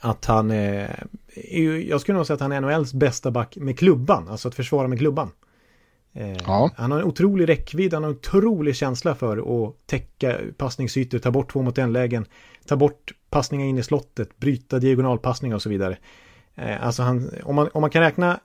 att 0.00 0.24
han 0.24 0.50
eh, 0.50 0.90
är, 1.34 1.88
jag 1.90 2.00
skulle 2.00 2.16
nog 2.16 2.26
säga 2.26 2.34
att 2.34 2.40
han 2.40 2.52
är 2.52 2.60
NHLs 2.60 2.92
bästa 2.94 3.30
back 3.30 3.56
med 3.56 3.78
klubban, 3.78 4.28
alltså 4.28 4.48
att 4.48 4.54
försvara 4.54 4.88
med 4.88 4.98
klubban. 4.98 5.30
Eh, 6.12 6.36
Ja. 6.46 6.70
Han 6.76 6.90
har 6.90 6.98
en 6.98 7.04
otrolig 7.04 7.48
räckvidd, 7.48 7.94
han 7.94 8.02
har 8.02 8.10
en 8.10 8.16
otrolig 8.16 8.76
känsla 8.76 9.14
för 9.14 9.66
att 9.66 9.86
täcka 9.86 10.38
passningsytor, 10.56 11.18
ta 11.18 11.30
bort 11.30 11.52
två 11.52 11.62
mot 11.62 11.78
en 11.78 11.92
lägen, 11.92 12.26
ta 12.66 12.76
bort 12.76 13.12
passningar 13.30 13.66
in 13.66 13.78
i 13.78 13.82
slottet, 13.82 14.38
bryta 14.38 14.78
diagonalpassningar 14.78 15.56
och 15.56 15.62
så 15.62 15.68
vidare. 15.68 15.98
Eh, 16.54 16.86
alltså 16.86 17.02
han, 17.02 17.30
om, 17.42 17.54
man, 17.54 17.68
om 17.72 17.80
man 17.80 17.90
kan 17.90 18.02
räkna 18.02 18.40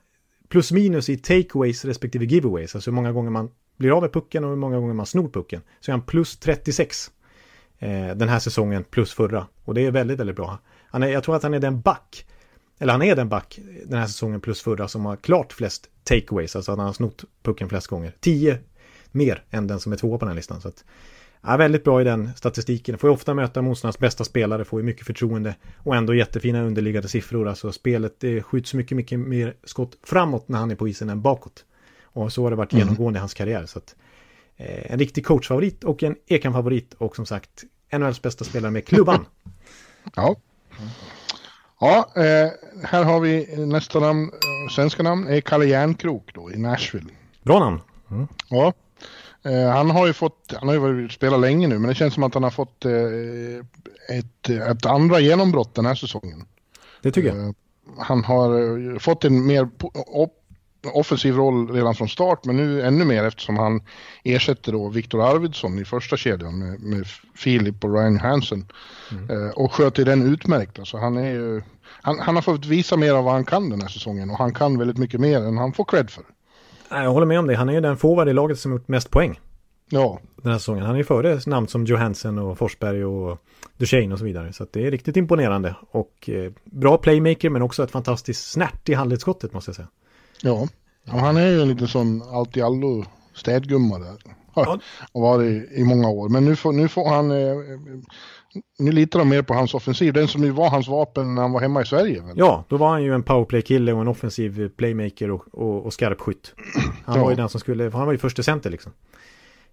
plus 0.48 0.72
minus 0.72 1.08
i 1.08 1.16
takeaways 1.16 1.84
respektive 1.84 2.24
giveaways, 2.24 2.74
alltså 2.74 2.90
hur 2.90 2.94
många 2.94 3.12
gånger 3.12 3.30
man 3.30 3.50
blir 3.76 3.96
av 3.96 4.02
med 4.02 4.12
pucken 4.12 4.44
och 4.44 4.50
hur 4.50 4.56
många 4.56 4.78
gånger 4.78 4.94
man 4.94 5.06
snor 5.06 5.28
pucken, 5.28 5.60
så 5.80 5.90
är 5.90 5.92
han 5.92 6.02
plus 6.02 6.36
36 6.36 7.10
eh, 7.78 8.08
den 8.16 8.28
här 8.28 8.38
säsongen 8.38 8.84
plus 8.84 9.12
förra. 9.12 9.46
Och 9.64 9.74
det 9.74 9.86
är 9.86 9.90
väldigt, 9.90 10.20
väldigt 10.20 10.36
bra. 10.36 10.58
Han 10.88 11.02
är, 11.02 11.08
jag 11.08 11.24
tror 11.24 11.36
att 11.36 11.42
han 11.42 11.54
är 11.54 11.60
den 11.60 11.80
back, 11.80 12.26
eller 12.78 12.92
han 12.92 13.02
är 13.02 13.16
den 13.16 13.28
back 13.28 13.58
den 13.86 13.98
här 13.98 14.06
säsongen 14.06 14.40
plus 14.40 14.62
förra 14.62 14.88
som 14.88 15.04
har 15.04 15.16
klart 15.16 15.52
flest 15.52 15.88
takeaways, 16.04 16.56
alltså 16.56 16.72
att 16.72 16.78
han 16.78 16.86
har 16.86 16.92
snott 16.92 17.24
pucken 17.42 17.68
flest 17.68 17.86
gånger. 17.86 18.12
10 18.20 18.58
mer 19.12 19.44
än 19.50 19.66
den 19.66 19.80
som 19.80 19.92
är 19.92 19.96
tvåa 19.96 20.18
på 20.18 20.24
den 20.24 20.28
här 20.28 20.36
listan. 20.36 20.60
Så 20.60 20.68
att, 20.68 20.84
ja, 21.42 21.56
väldigt 21.56 21.84
bra 21.84 22.00
i 22.00 22.04
den 22.04 22.30
statistiken. 22.36 22.98
Får 22.98 23.10
ju 23.10 23.14
ofta 23.14 23.34
möta 23.34 23.62
motståndarnas 23.62 23.98
bästa 23.98 24.24
spelare, 24.24 24.64
får 24.64 24.80
ju 24.80 24.86
mycket 24.86 25.06
förtroende 25.06 25.54
och 25.78 25.96
ändå 25.96 26.14
jättefina 26.14 26.62
underliggande 26.62 27.08
siffror. 27.08 27.48
Alltså 27.48 27.72
spelet 27.72 28.20
det 28.20 28.42
skjuts 28.42 28.74
mycket, 28.74 28.96
mycket 28.96 29.18
mer 29.20 29.54
skott 29.64 29.98
framåt 30.02 30.48
när 30.48 30.58
han 30.58 30.70
är 30.70 30.74
på 30.74 30.88
isen 30.88 31.10
än 31.10 31.22
bakåt. 31.22 31.64
Och 32.02 32.32
så 32.32 32.42
har 32.42 32.50
det 32.50 32.56
varit 32.56 32.72
genomgående 32.72 33.18
i 33.18 33.20
hans 33.20 33.34
karriär. 33.34 33.66
Så 33.66 33.78
att, 33.78 33.96
eh, 34.56 34.92
en 34.92 34.98
riktig 34.98 35.26
coachfavorit 35.26 35.84
och 35.84 36.02
en 36.02 36.16
Ekan-favorit 36.26 36.94
och 36.94 37.16
som 37.16 37.26
sagt 37.26 37.64
NHLs 37.98 38.22
bästa 38.22 38.44
spelare 38.44 38.70
med 38.70 38.86
klubban. 38.86 39.26
Ja. 40.14 40.36
Ja, 41.80 42.08
eh, 42.16 42.50
här 42.84 43.04
har 43.04 43.20
vi 43.20 43.56
nästa 43.66 44.00
namn, 44.00 44.22
eh, 44.22 44.72
svenska 44.74 45.02
namn, 45.02 45.28
är 45.28 45.40
Kalle 45.40 45.64
Järnkrok 45.66 46.30
då 46.34 46.52
i 46.52 46.58
Nashville. 46.58 47.10
Bra 47.42 47.58
namn. 47.58 47.80
Ja. 48.50 48.72
Eh, 49.42 49.68
han 49.70 49.90
har 49.90 50.06
ju 50.06 50.12
fått, 50.12 50.54
han 50.58 50.68
har 50.68 50.74
ju 50.74 50.80
varit 50.80 51.12
spelat 51.12 51.40
länge 51.40 51.66
nu, 51.68 51.78
men 51.78 51.88
det 51.88 51.94
känns 51.94 52.14
som 52.14 52.22
att 52.22 52.34
han 52.34 52.42
har 52.42 52.50
fått 52.50 52.84
eh, 52.84 52.92
ett, 54.18 54.48
ett 54.70 54.86
andra 54.86 55.20
genombrott 55.20 55.74
den 55.74 55.86
här 55.86 55.94
säsongen. 55.94 56.44
Det 57.02 57.12
tycker 57.12 57.28
jag. 57.28 57.38
Eh, 57.46 57.52
han 57.98 58.24
har 58.24 58.98
fått 58.98 59.24
en 59.24 59.46
mer 59.46 59.68
op- 60.06 60.42
offensiv 60.88 61.34
roll 61.34 61.70
redan 61.70 61.94
från 61.94 62.08
start, 62.08 62.44
men 62.44 62.56
nu 62.56 62.82
ännu 62.82 63.04
mer 63.04 63.24
eftersom 63.24 63.56
han 63.56 63.80
ersätter 64.24 64.72
då 64.72 64.88
Viktor 64.88 65.22
Arvidsson 65.22 65.78
i 65.78 65.84
första 65.84 66.16
kedjan 66.16 66.58
med, 66.58 66.80
med 66.80 67.06
Filip 67.34 67.84
och 67.84 67.94
Ryan 67.94 68.18
Hansen. 68.18 68.66
Eh, 69.10 69.50
och 69.56 69.72
sköter 69.72 70.04
den 70.04 70.22
utmärkt. 70.22 70.78
Alltså 70.78 70.96
han, 70.96 71.16
är 71.16 71.30
ju, 71.30 71.62
han, 72.02 72.18
han 72.18 72.34
har 72.34 72.42
fått 72.42 72.66
visa 72.66 72.96
mer 72.96 73.12
av 73.12 73.24
vad 73.24 73.32
han 73.32 73.44
kan 73.44 73.70
den 73.70 73.80
här 73.80 73.88
säsongen 73.88 74.30
och 74.30 74.38
han 74.38 74.54
kan 74.54 74.78
väldigt 74.78 74.98
mycket 74.98 75.20
mer 75.20 75.40
än 75.40 75.58
han 75.58 75.72
får 75.72 75.84
cred 75.84 76.10
för. 76.10 76.24
Jag 76.90 77.12
håller 77.12 77.26
med 77.26 77.38
om 77.38 77.46
det. 77.46 77.56
Han 77.56 77.68
är 77.68 77.72
ju 77.72 77.80
den 77.80 77.96
forward 77.96 78.28
i 78.28 78.32
laget 78.32 78.58
som 78.58 78.72
gjort 78.72 78.88
mest 78.88 79.10
poäng 79.10 79.38
Ja, 79.90 80.20
den 80.36 80.52
här 80.52 80.58
säsongen. 80.58 80.84
Han 80.84 80.94
är 80.94 80.98
ju 80.98 81.04
före 81.04 81.40
namn 81.46 81.68
som 81.68 81.84
Johansson 81.84 82.38
och 82.38 82.58
Forsberg 82.58 83.04
och 83.04 83.38
Duchene 83.76 84.12
och 84.12 84.18
så 84.18 84.24
vidare. 84.24 84.52
Så 84.52 84.66
det 84.72 84.86
är 84.86 84.90
riktigt 84.90 85.16
imponerande. 85.16 85.74
Och 85.90 86.30
eh, 86.30 86.52
bra 86.64 86.98
playmaker 86.98 87.50
men 87.50 87.62
också 87.62 87.84
ett 87.84 87.90
fantastiskt 87.90 88.50
snärt 88.50 88.88
i 88.88 88.94
handledsskottet 88.94 89.52
måste 89.52 89.68
jag 89.68 89.76
säga. 89.76 89.88
Ja. 90.42 90.68
ja 91.04 91.12
han 91.12 91.36
är 91.36 91.46
ju 91.48 91.62
en 91.62 91.68
liten 91.68 91.88
sån 91.88 92.22
allt 92.22 92.56
i 92.56 92.62
allo 92.62 93.04
städgumma 93.34 93.98
där. 93.98 94.16
Ja. 94.54 94.78
Och 95.12 95.22
varit 95.22 95.72
i, 95.72 95.84
många 95.84 96.08
år. 96.08 96.28
Men 96.28 96.44
nu 96.44 96.56
får, 96.56 96.72
nu 96.72 96.88
får 96.88 97.08
han... 97.08 97.30
Eh, 97.30 97.56
nu 98.78 98.92
litar 98.92 99.18
de 99.18 99.28
mer 99.28 99.42
på 99.42 99.54
hans 99.54 99.74
offensiv. 99.74 100.12
Den 100.12 100.28
som 100.28 100.44
ju 100.44 100.50
var 100.50 100.70
hans 100.70 100.88
vapen 100.88 101.34
när 101.34 101.42
han 101.42 101.52
var 101.52 101.60
hemma 101.60 101.82
i 101.82 101.86
Sverige. 101.86 102.22
Väl? 102.22 102.38
Ja, 102.38 102.64
då 102.68 102.76
var 102.76 102.88
han 102.88 103.02
ju 103.02 103.14
en 103.14 103.22
powerplay-kille 103.22 103.92
och 103.92 104.00
en 104.00 104.08
offensiv 104.08 104.68
playmaker 104.68 105.30
och, 105.30 105.44
och, 105.52 105.86
och 105.86 105.92
skarpskytt. 105.92 106.54
Han 107.04 107.16
Ja. 107.16 107.22
var 107.22 107.30
ju 107.30 107.36
den 107.36 107.48
som 107.48 107.60
skulle, 107.60 107.90
han 107.90 108.06
var 108.06 108.12
ju 108.12 108.18
första 108.18 108.42
center 108.42 108.70
liksom. 108.70 108.92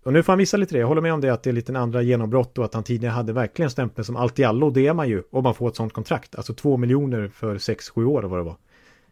Och 0.03 0.13
nu 0.13 0.23
får 0.23 0.33
han 0.33 0.37
visa 0.37 0.57
lite 0.57 0.75
det. 0.75 0.79
Jag 0.79 0.87
håller 0.87 1.01
med 1.01 1.13
om 1.13 1.21
det 1.21 1.29
att 1.29 1.43
det 1.43 1.49
är 1.49 1.53
lite 1.53 1.71
en 1.71 1.75
andra 1.75 2.01
genombrott 2.01 2.57
och 2.57 2.65
att 2.65 2.73
han 2.73 2.83
tidigare 2.83 3.13
hade 3.13 3.33
verkligen 3.33 3.71
stämpeln 3.71 4.05
som 4.05 4.15
allt 4.15 4.39
i 4.39 4.43
allo. 4.43 4.69
Det 4.69 4.87
är 4.87 4.93
man 4.93 5.09
ju 5.09 5.23
om 5.31 5.43
man 5.43 5.53
får 5.55 5.67
ett 5.69 5.75
sånt 5.75 5.93
kontrakt. 5.93 6.35
Alltså 6.35 6.53
två 6.53 6.77
miljoner 6.77 7.27
för 7.27 7.57
sex, 7.57 7.89
sju 7.89 8.05
år 8.05 8.23
och 8.25 8.29
vad 8.29 8.39
det 8.39 8.43
var. 8.43 8.55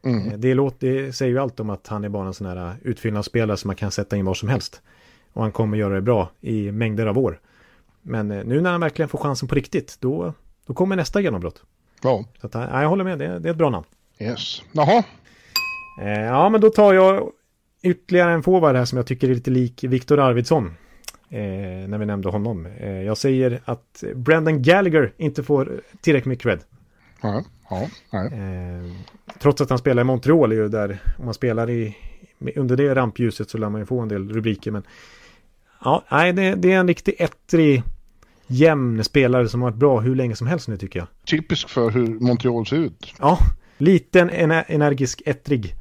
Eh, 0.04 0.38
Det, 0.38 0.54
låter, 0.54 0.88
det 0.88 1.14
säger 1.14 1.32
ju 1.32 1.40
allt 1.40 1.60
om 1.60 1.70
att 1.70 1.88
han 1.88 2.04
är 2.04 2.10
bara 2.10 2.28
en 2.28 2.34
sån 2.34 2.48
här 2.48 2.76
utfyllnadsspelare 2.82 3.58
som 3.58 3.68
man 3.70 3.76
kan 3.76 3.92
sätta 3.92 4.18
in 4.18 4.26
var 4.26 4.34
som 4.34 4.50
helst. 4.50 4.82
Och 5.34 5.42
han 5.42 5.52
kommer 5.52 5.78
göra 5.78 5.94
det 5.94 6.02
bra 6.02 6.30
i 6.42 6.72
mängder 6.72 7.06
av 7.06 7.18
år. 7.18 7.40
Men 8.02 8.32
eh, 8.32 8.44
nu 8.46 8.62
när 8.62 8.72
han 8.72 8.82
verkligen 8.82 9.10
får 9.10 9.20
chansen 9.20 9.48
på 9.48 9.56
riktigt, 9.56 9.98
då, 10.00 10.34
då 10.66 10.74
kommer 10.74 10.96
nästa 10.96 11.22
genombrott. 11.22 11.64
Ja. 12.04 12.26
Så 12.42 12.48
att, 12.48 12.54
ja, 12.54 12.82
jag 12.82 12.90
håller 12.90 13.04
med, 13.04 13.20
det, 13.20 13.40
det 13.40 13.50
är 13.50 13.52
ett 13.52 13.58
bra 13.58 13.70
namn. 13.70 13.86
Yes. 14.20 14.62
Jaha. 14.72 15.04
Eh, 16.02 16.22
ja, 16.22 16.50
men 16.50 16.62
då 16.62 16.70
tar 16.70 16.94
jag 16.94 17.32
ytterligare 17.84 18.32
en 18.32 18.44
forward 18.44 18.76
här 18.76 18.86
som 18.86 18.98
jag 18.98 19.08
tycker 19.08 19.30
är 19.30 19.34
lite 19.34 19.52
lik 19.52 19.84
Viktor 19.84 20.20
Arvidsson. 20.20 20.66
Eh, 21.30 21.88
när 21.88 21.98
vi 21.98 22.06
nämnde 22.06 22.30
honom. 22.30 22.66
Eh, 22.66 23.02
jag 23.02 23.18
säger 23.18 23.62
att 23.66 24.04
Brendan 24.16 24.62
Gallagher 24.62 25.14
inte 25.18 25.44
får 25.44 25.82
tillräckligt 26.02 26.28
med 26.28 26.42
cred. 26.42 26.60
Ja. 27.22 27.44
Ja. 27.70 27.88
Nej. 28.12 28.26
Eh, 28.26 28.92
trots 29.40 29.62
att 29.62 29.70
han 29.70 29.80
spelar 29.80 30.02
i 30.02 30.06
Montreal 30.06 30.52
är 30.52 30.56
ju 30.56 30.70
där, 30.70 31.00
om 31.20 31.26
man 31.26 31.34
spelar 31.34 31.70
i, 31.70 31.98
under 32.56 32.78
det 32.78 32.96
rampljuset 32.96 33.50
så 33.50 33.58
lär 33.58 33.70
man 33.70 33.82
ju 33.82 33.86
få 33.86 34.00
en 34.00 34.08
del 34.08 34.30
rubriker. 34.30 34.72
Men 34.72 34.84
ja, 35.84 36.04
nej, 36.12 36.34
det, 36.34 36.56
det 36.56 36.72
är 36.72 36.80
en 36.80 36.88
riktig 36.88 37.16
ettrig 37.20 37.84
jämn 38.48 39.04
spelare 39.04 39.50
som 39.50 39.62
har 39.62 39.70
varit 39.70 39.80
bra 39.80 40.00
hur 40.00 40.16
länge 40.16 40.36
som 40.36 40.48
helst 40.48 40.68
nu 40.68 40.78
tycker 40.78 41.00
jag. 41.00 41.08
Typisk 41.26 41.70
för 41.70 41.90
hur 41.90 42.20
Montreal 42.20 42.66
ser 42.66 42.76
ut. 42.76 43.14
Ja, 43.20 43.38
liten, 43.78 44.30
ener 44.30 44.66
energisk, 44.68 45.22
ettrig. 45.26 45.76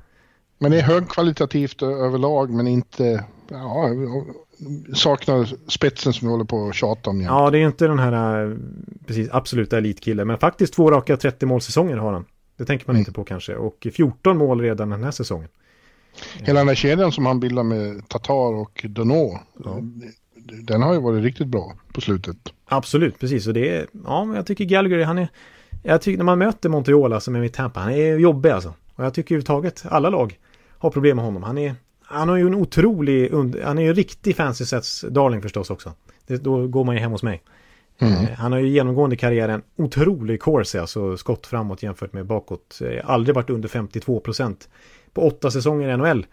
Men 0.59 0.71
det 0.71 0.79
är 0.79 0.83
högkvalitativt 0.83 1.83
överlag 1.83 2.51
men 2.51 2.67
inte... 2.67 3.25
Ja, 3.49 3.89
saknar 4.95 5.71
spetsen 5.71 6.13
som 6.13 6.29
vi 6.29 6.33
håller 6.33 6.45
på 6.45 6.69
att 6.69 6.75
tjata 6.75 7.11
om. 7.11 7.21
Ja, 7.21 7.51
det 7.51 7.59
är 7.59 7.67
inte 7.67 7.87
den 7.87 7.99
här 7.99 8.45
eh, 8.45 8.57
precis 9.07 9.29
absoluta 9.33 9.79
elitkillen. 9.79 10.27
Men 10.27 10.39
faktiskt 10.39 10.75
två 10.75 10.91
raka 10.91 11.17
30 11.17 11.47
målsäsonger 11.47 11.97
har 11.97 12.13
han. 12.13 12.25
Det 12.57 12.65
tänker 12.65 12.87
man 12.87 12.97
mm. 12.97 13.01
inte 13.01 13.13
på 13.13 13.25
kanske. 13.25 13.57
Och 13.57 13.87
14 13.95 14.39
mål 14.39 14.61
redan 14.61 14.91
den 14.91 15.05
här 15.05 15.11
säsongen. 15.11 15.49
Hela 16.39 16.61
den 16.61 16.69
här 16.69 16.75
kedjan 16.75 17.13
som 17.13 17.27
han 17.27 17.41
bildar 17.41 17.63
med 17.63 18.09
Tatar 18.09 18.55
och 18.55 18.87
Donau. 18.89 19.39
Ja. 19.65 19.81
Den 20.63 20.83
har 20.83 20.95
ju 20.95 21.01
varit 21.01 21.25
riktigt 21.25 21.47
bra 21.47 21.73
på 21.93 22.01
slutet. 22.01 22.37
Absolut, 22.65 23.19
precis. 23.19 23.47
Och 23.47 23.55
det 23.55 23.69
är, 23.69 23.87
ja, 24.05 24.35
jag 24.35 24.47
tycker 24.47 24.65
Gallagher, 24.65 25.05
han 25.05 25.19
är, 25.19 25.29
jag 25.83 26.03
tycker 26.03 26.19
när 26.19 26.25
man 26.25 26.39
möter 26.39 26.69
Montreal 26.69 27.21
som 27.21 27.37
är 27.37 27.41
mitt 27.41 27.55
Tampa, 27.55 27.81
han 27.81 27.93
är 27.93 28.19
jobbig 28.19 28.51
alltså. 28.51 28.75
Och 28.95 29.05
jag 29.05 29.15
tycker 29.15 29.35
överhuvudtaget 29.35 29.85
alla 29.89 30.11
lag 30.11 30.39
har 30.79 30.91
problem 30.91 31.17
med 31.17 31.25
honom. 31.25 31.43
Han 31.43 31.59
är, 31.59 31.75
han 32.11 32.29
har 32.29 32.37
ju 32.37 32.47
en 32.47 32.55
otrolig, 32.55 33.31
han 33.65 33.79
är 33.79 33.83
ju 33.83 33.89
en 33.89 33.95
riktig 33.95 34.37
fancy 34.37 34.65
sets 34.65 35.05
darling 35.09 35.43
förstås 35.43 35.71
också. 35.71 35.93
Det, 36.27 36.37
då 36.37 36.67
går 36.67 36.85
man 36.85 36.95
ju 36.95 37.01
hem 37.01 37.11
hos 37.11 37.23
mig. 37.23 37.43
Mm. 37.99 38.13
Eh, 38.13 38.31
han 38.31 38.53
har 38.53 38.59
ju 38.59 38.69
genomgående 38.69 39.17
karriären 39.17 39.63
otrolig 39.77 40.43
course, 40.43 40.81
alltså 40.81 41.17
skott 41.17 41.47
framåt 41.47 41.83
jämfört 41.83 42.13
med 42.13 42.27
bakåt. 42.27 42.79
Aldrig 43.05 43.35
varit 43.35 43.51
under 43.51 43.69
52 43.69 44.21
procent 44.21 44.69
på 45.13 45.27
åtta 45.27 45.51
säsonger 45.51 45.89
i 45.89 45.97
NHL. 45.97 46.27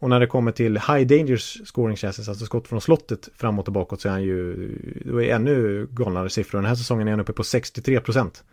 Och 0.00 0.08
när 0.08 0.20
det 0.20 0.26
kommer 0.26 0.52
till 0.52 0.76
high 0.76 1.06
dangers 1.06 1.60
scoring 1.64 1.96
chances, 1.96 2.28
alltså 2.28 2.46
skott 2.46 2.68
från 2.68 2.80
slottet 2.80 3.28
framåt 3.36 3.66
och 3.66 3.72
bakåt, 3.72 4.00
så 4.00 4.08
är 4.08 4.12
han 4.12 4.22
ju, 4.22 4.68
då 5.04 5.22
är 5.22 5.34
ännu 5.34 5.86
galnare 5.90 6.30
siffror. 6.30 6.58
Den 6.58 6.68
här 6.68 6.74
säsongen 6.74 7.08
är 7.08 7.12
han 7.12 7.20
uppe 7.20 7.32
på 7.32 7.44
63 7.44 8.00
procent. 8.00 8.44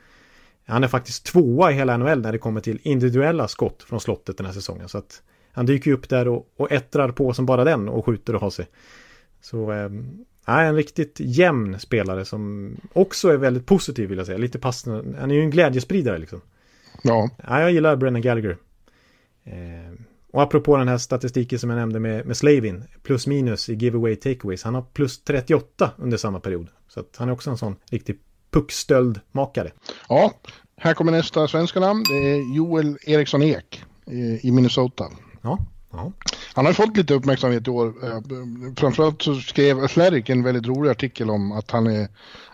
Han 0.65 0.83
är 0.83 0.87
faktiskt 0.87 1.25
tvåa 1.25 1.71
i 1.71 1.75
hela 1.75 1.97
NHL 1.97 2.21
när 2.21 2.31
det 2.31 2.37
kommer 2.37 2.61
till 2.61 2.79
individuella 2.83 3.47
skott 3.47 3.83
från 3.83 3.99
slottet 3.99 4.37
den 4.37 4.45
här 4.45 4.53
säsongen. 4.53 4.89
Så 4.89 4.97
att 4.97 5.21
han 5.57 5.65
dyker 5.65 5.91
ju 5.91 5.97
upp 5.97 6.09
där 6.09 6.27
och, 6.27 6.47
och 6.57 6.71
ettrar 6.71 7.11
på 7.11 7.33
som 7.33 7.45
bara 7.45 7.63
den 7.63 7.89
och 7.89 8.05
skjuter 8.05 8.35
och 8.35 8.41
har 8.41 8.49
sig. 8.49 8.67
Så 9.41 9.71
eh, 9.71 9.89
en 10.45 10.75
riktigt 10.75 11.19
jämn 11.19 11.79
spelare 11.79 12.25
som 12.25 12.71
också 12.93 13.29
är 13.29 13.37
väldigt 13.37 13.65
positiv 13.65 14.09
vill 14.09 14.17
jag 14.17 14.27
säga. 14.27 14.37
Lite 14.37 14.59
passande. 14.59 15.17
Han 15.19 15.31
är 15.31 15.35
ju 15.35 15.41
en 15.41 15.49
glädjespridare 15.49 16.17
liksom. 16.17 16.41
Ja. 17.03 17.29
ja 17.47 17.61
jag 17.61 17.71
gillar 17.71 17.95
Brennan 17.95 18.21
Gallagher. 18.21 18.57
Eh, 19.43 19.93
och 20.31 20.41
apropå 20.41 20.77
den 20.77 20.87
här 20.87 20.97
statistiken 20.97 21.59
som 21.59 21.69
jag 21.69 21.77
nämnde 21.77 21.99
med, 21.99 22.25
med 22.25 22.37
Slavin. 22.37 22.83
Plus 23.03 23.27
minus 23.27 23.69
i 23.69 23.73
giveaway 23.73 24.15
takeaways. 24.15 24.63
Han 24.63 24.75
har 24.75 24.81
plus 24.81 25.23
38 25.23 25.91
under 25.97 26.17
samma 26.17 26.39
period. 26.39 26.67
Så 26.87 26.99
att 26.99 27.15
han 27.17 27.29
är 27.29 27.33
också 27.33 27.49
en 27.49 27.57
sån 27.57 27.75
riktig 27.91 28.19
puckstöldmakare. 28.51 29.71
Ja, 30.09 30.33
här 30.77 30.93
kommer 30.93 31.11
nästa 31.11 31.47
svenska 31.47 31.79
namn. 31.79 32.03
Det 32.03 32.31
är 32.31 32.55
Joel 32.55 32.97
Eriksson 33.05 33.43
Ek 33.43 33.83
i 34.41 34.51
Minnesota. 34.51 35.05
Ja, 35.47 35.57
ja. 35.91 36.11
Han 36.53 36.65
har 36.65 36.73
fått 36.73 36.97
lite 36.97 37.13
uppmärksamhet 37.13 37.67
i 37.67 37.71
år. 37.71 37.93
Eh, 38.03 38.19
framförallt 38.77 39.21
så 39.21 39.35
skrev 39.35 39.83
Athletic 39.83 40.29
en 40.29 40.43
väldigt 40.43 40.67
rolig 40.67 40.89
artikel 40.89 41.29
om 41.29 41.51
att 41.51 41.71
han 41.71 41.87
är 41.87 42.01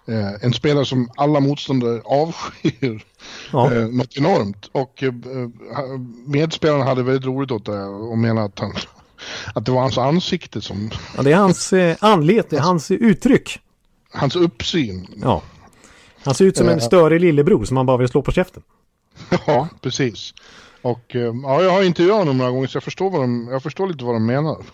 eh, 0.08 0.34
en 0.41 0.54
spelare 0.54 0.86
som 0.86 1.10
alla 1.16 1.39
motståndare 1.39 2.02
avskyr 2.06 3.06
ja. 3.52 3.74
Eh, 3.74 3.88
något 3.88 4.18
enormt. 4.18 4.70
Och 4.72 5.04
medspelarna 6.26 6.84
hade 6.84 7.04
väldigt 7.04 7.26
roligt 7.26 7.52
åt 7.52 7.66
det 7.66 7.84
och 7.84 8.18
menade 8.18 8.46
att, 8.46 8.60
han, 8.60 8.74
att 9.56 9.66
det 9.66 9.72
var 9.72 9.82
hans 9.82 9.98
ansikte 9.98 10.62
som... 10.62 10.89
Ja, 11.18 11.24
det 11.24 11.32
är 11.32 11.38
hans 11.38 11.74
anlete, 12.00 12.60
hans 12.60 12.91
uttryck. 12.91 13.60
Hans 14.12 14.36
uppsyn. 14.36 15.08
Ja. 15.22 15.41
Han 16.24 16.36
ser 16.36 16.46
ut 16.46 16.58
som 16.58 16.70
en 16.70 16.82
större 16.82 17.20
lillebror 17.20 17.66
som 17.66 17.76
man 17.76 17.86
bara 17.86 17.98
vill 17.98 18.08
slå 18.08 18.22
på 18.22 18.32
käften. 18.32 18.64
Ja, 19.46 19.68
precis. 19.82 20.34
Och 20.84 21.15
eh, 21.15 21.34
ja, 21.43 21.63
jag 21.63 21.71
har 21.71 21.84
intervjuat 21.84 22.17
honom 22.17 22.38
några 22.38 22.51
gånger 22.51 22.67
så 22.67 22.75
jag 22.75 22.84
förstår, 22.84 23.09
vad 23.09 23.21
de, 23.21 23.47
jag 23.51 23.63
förstår 23.63 23.88
lite 23.88 24.05
vad 24.05 24.15
de 24.15 24.25
menar. 24.25 24.65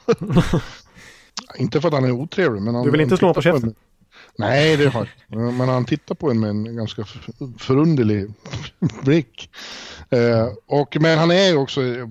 inte 1.57 1.81
för 1.81 1.87
att 1.87 1.93
han 1.93 2.05
är 2.05 2.11
otrevlig. 2.11 2.61
Men 2.61 2.75
han, 2.75 2.85
du 2.85 2.91
vill 2.91 3.01
inte 3.01 3.17
slå 3.17 3.33
på 3.33 3.41
käften? 3.41 3.75
Nej, 4.37 4.77
det 4.77 4.87
har 4.87 5.09
jag 5.27 5.53
Men 5.53 5.69
han 5.69 5.85
tittar 5.85 6.15
på 6.15 6.31
en 6.31 6.39
med 6.39 6.49
en 6.49 6.75
ganska 6.75 7.05
förunderlig 7.57 8.27
blick. 9.03 9.49
Eh, 10.09 10.47
och, 10.67 10.97
men 10.99 11.17
han 11.17 11.31
är 11.31 11.57
också 11.57 11.81
eh, 11.81 12.05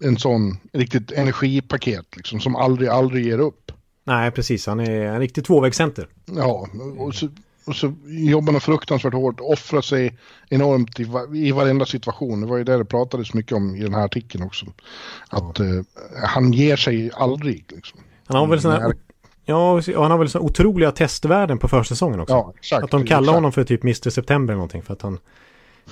en 0.00 0.18
sån 0.18 0.56
riktigt 0.72 1.12
energipaket 1.12 2.16
liksom, 2.16 2.40
som 2.40 2.56
aldrig, 2.56 2.88
aldrig 2.88 3.26
ger 3.26 3.38
upp. 3.38 3.72
Nej, 4.04 4.30
precis. 4.30 4.66
Han 4.66 4.80
är 4.80 5.06
en 5.06 5.20
riktig 5.20 5.44
tvåvägscenter. 5.44 6.08
Ja, 6.24 6.68
och 6.98 7.14
så, 7.14 7.28
och 7.66 7.76
så 7.76 7.94
jobbar 8.06 8.52
han 8.52 8.60
fruktansvärt 8.60 9.14
hårt, 9.14 9.40
offrar 9.40 9.80
sig 9.80 10.18
enormt 10.48 11.00
i, 11.00 11.06
i 11.48 11.52
varenda 11.52 11.86
situation. 11.86 12.40
Det 12.40 12.46
var 12.46 12.56
ju 12.56 12.64
det 12.64 12.78
det 12.78 12.84
pratades 12.84 13.34
mycket 13.34 13.52
om 13.52 13.76
i 13.76 13.80
den 13.80 13.94
här 13.94 14.04
artikeln 14.04 14.44
också. 14.44 14.66
Att 15.28 15.58
ja. 15.58 15.64
eh, 15.64 15.82
han 16.26 16.52
ger 16.52 16.76
sig 16.76 17.10
aldrig. 17.14 17.64
Liksom. 17.68 18.00
Han 18.26 18.36
har 18.36 18.46
väl 18.46 18.60
sådana 18.60 18.80
här, 18.80 18.94
ja, 19.44 19.80
han 19.96 20.10
har 20.10 20.18
väl 20.18 20.28
sådana 20.28 20.46
otroliga 20.46 20.90
testvärden 20.90 21.58
på 21.58 21.68
försäsongen 21.68 22.20
också. 22.20 22.34
Ja, 22.34 22.52
exakt. 22.56 22.84
Att 22.84 22.90
de 22.90 23.04
kallar 23.06 23.22
exakt. 23.22 23.34
honom 23.34 23.52
för 23.52 23.64
typ 23.64 23.82
Mr 23.84 24.10
September 24.10 24.52
eller 24.52 24.58
någonting 24.58 24.82
för 24.82 24.92
att 24.92 25.02
han... 25.02 25.18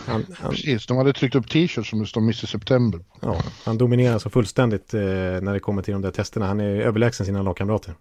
Han, 0.06 0.26
han, 0.38 0.50
Precis, 0.50 0.86
de 0.86 0.96
hade 0.96 1.12
tryckt 1.12 1.34
upp 1.34 1.50
t-shirts 1.50 1.90
som 1.90 2.00
det 2.00 2.06
står 2.06 2.20
Mr 2.20 2.46
September. 2.46 3.00
Ja, 3.20 3.36
han 3.64 3.78
dominerar 3.78 4.18
så 4.18 4.30
fullständigt 4.30 4.94
eh, 4.94 5.00
när 5.00 5.52
det 5.52 5.60
kommer 5.60 5.82
till 5.82 5.92
de 5.92 6.02
där 6.02 6.10
testerna. 6.10 6.46
Han 6.46 6.60
är 6.60 6.80
överlägsen 6.80 7.26
sina 7.26 7.42
lagkamrater. 7.42 7.94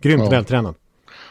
Grymt 0.00 0.22
ja. 0.24 0.30
vältränad. 0.30 0.74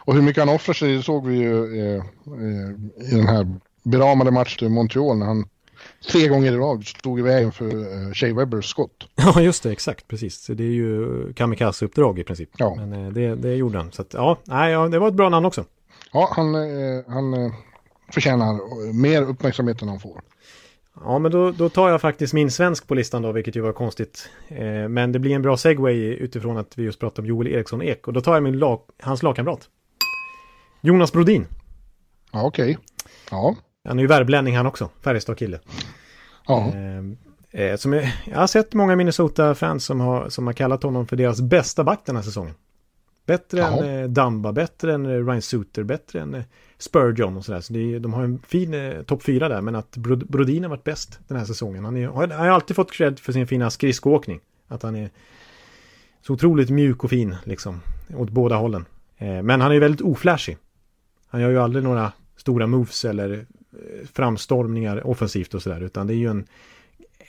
Och 0.05 0.13
hur 0.13 0.21
mycket 0.21 0.45
han 0.45 0.55
offrar 0.55 0.73
sig 0.73 1.03
såg 1.03 1.27
vi 1.27 1.37
ju 1.37 1.79
eh, 1.79 2.03
eh, 2.27 3.11
i 3.11 3.15
den 3.15 3.27
här 3.27 3.55
beramade 3.83 4.31
matchen 4.31 4.67
i 4.67 4.69
Montreal 4.69 5.17
när 5.17 5.25
han 5.25 5.45
tre 6.11 6.27
gånger 6.27 6.51
i 6.51 6.55
rad 6.55 6.85
stod 6.85 7.19
i 7.19 7.21
vägen 7.21 7.51
för 7.51 7.65
eh, 7.67 8.13
Shea 8.13 8.33
Webbers 8.33 8.65
skott. 8.65 9.07
Ja, 9.15 9.41
just 9.41 9.63
det, 9.63 9.71
exakt, 9.71 10.07
precis. 10.07 10.41
Så 10.41 10.53
det 10.53 10.63
är 10.63 10.71
ju 10.71 11.33
kamikaze-uppdrag 11.33 12.19
i 12.19 12.23
princip. 12.23 12.49
Ja. 12.57 12.75
Men 12.75 12.93
eh, 12.93 13.11
det, 13.11 13.35
det 13.35 13.55
gjorde 13.55 13.77
han. 13.77 13.91
Så 13.91 14.01
att, 14.01 14.13
ja, 14.13 14.37
nej, 14.43 14.71
ja, 14.71 14.87
det 14.87 14.99
var 14.99 15.07
ett 15.07 15.13
bra 15.13 15.29
namn 15.29 15.45
också. 15.45 15.65
Ja, 16.13 16.29
han, 16.31 16.55
eh, 16.55 17.03
han 17.07 17.53
förtjänar 18.11 18.59
mer 18.93 19.21
uppmärksamhet 19.21 19.81
än 19.81 19.87
han 19.87 19.99
får. 19.99 20.21
Ja, 21.03 21.19
men 21.19 21.31
då, 21.31 21.51
då 21.51 21.69
tar 21.69 21.89
jag 21.89 22.01
faktiskt 22.01 22.33
min 22.33 22.51
svensk 22.51 22.87
på 22.87 22.95
listan 22.95 23.21
då, 23.21 23.31
vilket 23.31 23.55
ju 23.55 23.61
var 23.61 23.73
konstigt. 23.73 24.29
Men 24.89 25.11
det 25.11 25.19
blir 25.19 25.35
en 25.35 25.41
bra 25.41 25.57
segway 25.57 25.95
utifrån 25.95 26.57
att 26.57 26.77
vi 26.77 26.83
just 26.83 26.99
pratade 26.99 27.21
om 27.21 27.27
Joel 27.27 27.47
Eriksson 27.47 27.81
Ek. 27.81 28.07
Och 28.07 28.13
då 28.13 28.21
tar 28.21 28.33
jag 28.33 28.43
min 28.43 28.59
lag, 28.59 28.81
hans 29.01 29.23
lagkamrat. 29.23 29.69
Jonas 30.85 31.11
Brodin. 31.11 31.47
Ja, 32.31 32.43
okej. 32.43 32.71
Okay. 32.71 32.83
Ja. 33.31 33.55
Han 33.87 33.99
är 33.99 34.03
ju 34.03 34.07
värblänning 34.07 34.57
han 34.57 34.65
också, 34.65 34.89
Färjestad-kille. 35.01 35.59
Ja. 36.47 36.71
Eh, 37.51 37.61
eh, 37.61 37.75
som 37.75 37.93
jag, 37.93 38.11
jag 38.25 38.39
har 38.39 38.47
sett 38.47 38.73
många 38.73 38.95
Minnesota-fans 38.95 39.85
som 39.85 39.99
har, 39.99 40.29
som 40.29 40.47
har 40.47 40.53
kallat 40.53 40.83
honom 40.83 41.07
för 41.07 41.15
deras 41.15 41.41
bästa 41.41 41.83
back 41.83 41.99
den 42.05 42.15
här 42.15 42.23
säsongen. 42.23 42.53
Bättre 43.25 43.59
Jaha. 43.59 43.85
än 43.85 44.03
eh, 44.03 44.09
Damba, 44.09 44.51
bättre 44.51 44.93
än 44.93 45.05
eh, 45.05 45.25
Ryan 45.25 45.41
Suter, 45.41 45.83
bättre 45.83 46.21
än 46.21 46.33
eh, 46.33 46.43
Spurgeon 46.77 47.37
och 47.37 47.45
sådär. 47.45 47.61
Så 47.61 47.73
det, 47.73 47.99
de 47.99 48.13
har 48.13 48.23
en 48.23 48.39
fin 48.47 48.73
eh, 48.73 49.01
topp 49.01 49.23
fyra 49.23 49.49
där, 49.49 49.61
men 49.61 49.75
att 49.75 49.97
Brodin 49.97 50.63
har 50.63 50.69
varit 50.69 50.83
bäst 50.83 51.19
den 51.27 51.37
här 51.37 51.45
säsongen. 51.45 51.85
Han, 51.85 51.97
är, 51.97 52.07
han 52.07 52.29
har 52.31 52.47
alltid 52.47 52.75
fått 52.75 52.91
cred 52.91 53.19
för 53.19 53.31
sin 53.31 53.47
fina 53.47 53.69
skridskoåkning. 53.69 54.39
Att 54.67 54.83
han 54.83 54.95
är 54.95 55.09
så 56.21 56.33
otroligt 56.33 56.69
mjuk 56.69 57.03
och 57.03 57.09
fin, 57.09 57.35
liksom, 57.43 57.81
åt 58.15 58.29
båda 58.29 58.55
hållen. 58.55 58.85
Eh, 59.17 59.41
men 59.41 59.61
han 59.61 59.71
är 59.71 59.79
väldigt 59.79 60.01
oflashig. 60.01 60.57
Han 61.27 61.41
gör 61.41 61.49
ju 61.49 61.59
aldrig 61.59 61.83
några 61.83 62.11
stora 62.37 62.67
moves 62.67 63.05
eller 63.05 63.33
eh, 63.33 64.07
framstormningar 64.13 65.07
offensivt 65.07 65.53
och 65.53 65.61
sådär, 65.61 65.81
utan 65.81 66.07
det 66.07 66.13
är 66.13 66.17
ju 66.17 66.29
en 66.29 66.45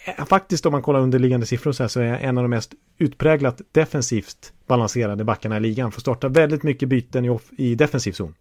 eh, 0.07 0.25
Faktiskt 0.25 0.67
om 0.67 0.73
man 0.73 0.83
kollar 0.83 1.01
underliggande 1.01 1.47
siffror 1.47 1.73
så, 1.73 1.83
här, 1.83 1.89
så 1.89 2.01
är 2.01 2.05
en 2.05 2.39
av 2.39 2.45
de 2.45 2.49
mest 2.49 2.75
utpräglat 2.99 3.61
defensivt 3.73 4.53
balanserade 4.67 5.25
backarna 5.25 5.57
i 5.57 5.61
ligan. 5.61 5.93
Får 5.93 6.01
starta 6.01 6.29
väldigt 6.29 6.63
mycket 6.63 6.89
byten 6.89 7.25
i, 7.25 7.29
off, 7.29 7.51
i 7.59 7.75
defensiv 7.75 8.13
zon. 8.13 8.35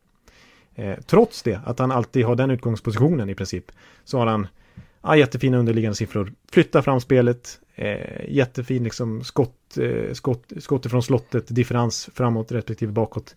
Eh, 0.76 0.95
trots 1.06 1.43
det, 1.43 1.60
att 1.66 1.80
han 1.80 1.91
alltid 1.91 2.26
har 2.26 2.36
den 2.36 2.51
utgångspositionen 2.51 3.30
i 3.30 3.36
princip, 3.36 3.72
så 4.03 4.18
har 4.18 4.26
han 4.28 4.47
ja, 5.01 5.16
jättefina 5.16 5.58
underliggande 5.58 5.95
siffror. 5.95 6.34
Flyttar 6.51 6.82
fram 6.82 7.01
spelet, 7.01 7.60
eh, 7.76 8.30
jättefin 8.30 8.84
liksom 8.84 9.24
skott, 9.24 9.78
eh, 9.78 10.14
skott, 10.14 10.51
skott 10.60 10.89
från 10.89 11.03
slottet, 11.03 11.56
differens 11.56 12.10
framåt 12.14 12.51
respektive 12.51 12.91
bakåt. 12.91 13.36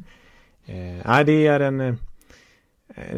Eh, 0.67 1.07
nej, 1.07 1.25
det 1.25 1.47
är 1.47 1.61
en, 1.61 1.81
eh, 1.81 1.87
en 1.87 1.99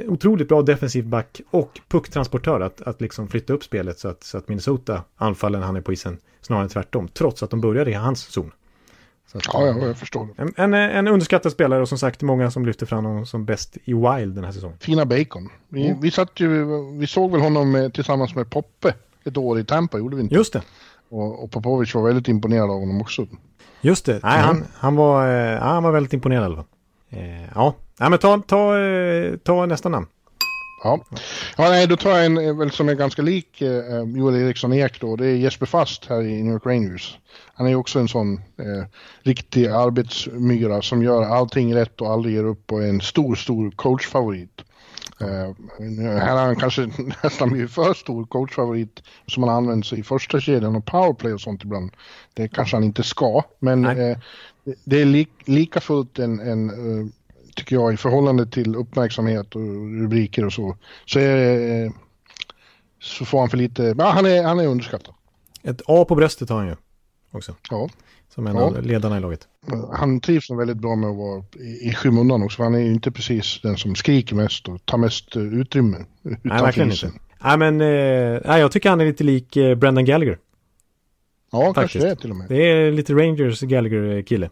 otroligt 0.07 0.49
bra 0.49 0.63
defensiv 0.63 1.07
back 1.07 1.41
och 1.51 1.81
pucktransportör 1.89 2.61
att, 2.61 2.81
att 2.81 3.01
liksom 3.01 3.29
flytta 3.29 3.53
upp 3.53 3.65
spelet 3.65 3.99
så 3.99 4.09
att, 4.09 4.25
så 4.25 4.39
att 4.39 4.49
Minnesota 4.49 5.03
anfaller 5.17 5.59
när 5.59 5.67
han 5.67 5.77
är 5.77 5.81
på 5.81 5.93
isen 5.93 6.19
snarare 6.41 6.63
än 6.63 6.69
tvärtom. 6.69 7.09
Trots 7.09 7.43
att 7.43 7.51
de 7.51 7.61
började 7.61 7.91
i 7.91 7.95
hans 7.95 8.21
zon. 8.21 8.53
Att, 9.33 9.47
ja, 9.53 9.67
ja, 9.67 9.87
jag 9.87 9.99
förstår. 9.99 10.29
En, 10.37 10.53
en, 10.57 10.75
en, 10.75 11.09
underskattad 11.09 11.53
spelare 11.53 11.83
och 11.83 11.89
som 11.89 11.99
sagt 11.99 12.23
många 12.23 12.51
som 12.51 12.67
lyfter 12.67 12.87
fram 12.87 13.05
honom 13.05 13.27
som 13.27 13.45
bäst 13.45 13.77
i 13.85 13.95
Wild 13.95 14.35
den 14.35 14.45
här 14.45 14.53
säsongen. 14.53 14.79
Fina 14.81 15.05
Bacon. 15.05 15.49
Vi, 15.69 15.87
mm. 15.87 16.01
vi, 16.01 16.11
satt 16.11 16.41
ju, 16.41 16.67
vi 16.99 17.07
såg 17.07 17.33
väl 17.33 17.41
honom 17.41 17.71
med, 17.71 17.95
tillsammans 17.95 18.35
med 18.35 18.51
Poppe 18.51 18.95
ett 19.25 19.37
år 19.37 19.59
i 19.59 19.65
Tampa, 19.65 19.99
gjorde 19.99 20.17
vi 20.17 20.23
inte? 20.23 20.35
Just 20.35 20.53
det. 20.53 20.63
Och, 21.09 21.45
och 21.45 21.51
Popovic 21.51 21.95
var 21.95 22.03
väldigt 22.03 22.29
imponerad 22.29 22.71
av 22.71 22.81
honom 22.81 23.01
också. 23.01 23.27
Just 23.81 24.07
det. 24.07 24.21
Nej, 24.23 24.39
mm. 24.39 24.47
han, 24.47 24.65
han, 24.75 24.97
var, 24.97 25.53
eh, 25.53 25.59
han 25.59 25.83
var 25.83 25.93
väldigt 25.93 26.13
imponerad 26.13 26.43
i 26.43 26.47
alla 26.47 26.57
fall. 26.57 26.65
Eh, 27.11 27.45
ja, 27.55 27.75
nej, 28.01 28.11
men 28.11 28.19
ta, 28.19 28.43
ta, 28.47 28.79
eh, 28.79 29.37
ta 29.37 29.67
nästa 29.67 29.89
namn. 29.89 30.07
Ja. 30.83 31.01
ja, 31.57 31.69
nej, 31.69 31.87
då 31.87 31.97
tar 31.97 32.11
jag 32.11 32.27
en 32.27 32.39
eh, 32.39 32.57
väl 32.57 32.71
som 32.71 32.89
är 32.89 32.95
ganska 32.95 33.23
lik 33.23 33.63
eh, 33.63 34.03
Joel 34.17 34.43
Eriksson 34.43 34.73
Ek 34.73 35.01
då. 35.01 35.17
Det 35.17 35.27
är 35.27 35.37
Jesper 35.37 35.67
Fast 35.67 36.07
här 36.07 36.23
i 36.23 36.43
New 36.43 36.53
York 36.53 36.67
Rangers. 36.67 37.19
Han 37.55 37.67
är 37.67 37.75
också 37.75 37.99
en 37.99 38.09
sån 38.09 38.35
eh, 38.35 38.85
riktig 39.23 39.67
arbetsmyra 39.67 40.83
som 40.83 41.03
gör 41.03 41.23
allting 41.23 41.75
rätt 41.75 42.01
och 42.01 42.11
aldrig 42.11 42.35
ger 42.35 42.45
upp 42.45 42.73
och 42.73 42.83
är 42.83 42.89
en 42.89 43.01
stor, 43.01 43.35
stor 43.35 43.71
coachfavorit. 43.71 44.63
Eh, 45.21 45.55
här 46.19 46.37
har 46.37 46.47
han 46.47 46.57
kanske 46.57 46.91
nästan 47.23 47.51
blivit 47.51 47.71
för 47.71 47.95
stor 47.95 48.27
coachfavorit 48.27 49.03
som 49.27 49.43
han 49.43 49.57
använder 49.57 49.99
i 49.99 50.03
första 50.03 50.41
kedjan 50.41 50.77
och 50.77 50.87
powerplay 50.87 51.33
och 51.33 51.41
sånt 51.41 51.65
ibland. 51.65 51.91
Det 52.35 52.49
kanske 52.49 52.77
han 52.77 52.85
inte 52.85 53.03
ska, 53.03 53.43
men 53.59 53.85
eh, 53.85 54.19
det 54.85 55.01
är 55.01 55.05
li 55.05 55.27
lika 55.45 55.81
fullt 55.81 56.19
en, 56.19 56.41
en 56.41 56.71
uh, 56.71 57.07
tycker 57.55 57.77
jag, 57.77 57.95
i 57.95 57.97
förhållande 57.97 58.47
till 58.47 58.77
uppmärksamhet 58.77 59.55
och 59.55 59.63
rubriker 60.01 60.45
och 60.45 60.53
så, 60.53 60.77
så, 61.07 61.19
är, 61.19 61.85
eh, 61.85 61.93
så 63.01 63.25
får 63.25 63.41
han 63.41 63.51
för 63.51 63.57
lite, 63.57 63.95
ja, 63.99 64.11
han 64.11 64.27
är, 64.27 64.43
han 64.43 64.61
är 64.61 64.67
underskattad. 64.67 65.15
Ett 65.63 65.83
A 65.87 66.05
på 66.09 66.15
bröstet 66.15 66.49
har 66.49 66.57
han 66.57 66.67
ju 66.67 66.77
också. 67.31 67.55
Ja. 67.71 67.89
Som 68.35 68.47
en 68.47 68.57
ja. 68.57 68.63
av 68.63 68.83
ledarna 68.83 69.19
i 69.19 69.21
laget. 69.21 69.49
Han 69.93 70.21
trivs 70.21 70.51
väldigt 70.51 70.77
bra 70.77 70.97
med 70.97 71.11
att 71.11 71.17
vara 71.17 71.45
i, 71.57 71.89
i 71.89 71.95
skymundan 71.95 72.43
också. 72.43 72.63
Han 72.63 72.75
är 72.75 72.79
ju 72.79 72.93
inte 72.93 73.11
precis 73.11 73.61
den 73.63 73.77
som 73.77 73.95
skriker 73.95 74.37
mest 74.37 74.69
och 74.69 74.87
tar 74.87 74.99
mest 74.99 75.37
uh, 75.37 75.61
utrymme. 75.61 76.05
Nej, 76.23 76.39
verkligen 76.43 76.91
inte. 76.91 77.13
Nej, 77.45 77.59
men 77.59 77.81
eh, 77.81 78.59
jag 78.59 78.73
tycker 78.73 78.91
han 78.91 79.01
är 79.01 79.05
lite 79.05 79.25
lik 79.25 79.57
eh, 79.57 79.75
Brendan 79.75 80.05
Gallagher. 80.05 80.39
Ja, 81.53 81.75
Faktiskt. 81.75 81.93
kanske 81.93 82.09
det 82.09 82.21
till 82.21 82.31
och 82.31 82.37
med. 82.37 82.49
Det 82.49 82.71
är 82.71 82.93
lite 82.93 83.15
Rangers 83.15 83.61
Gallagher-kille. 83.61 84.51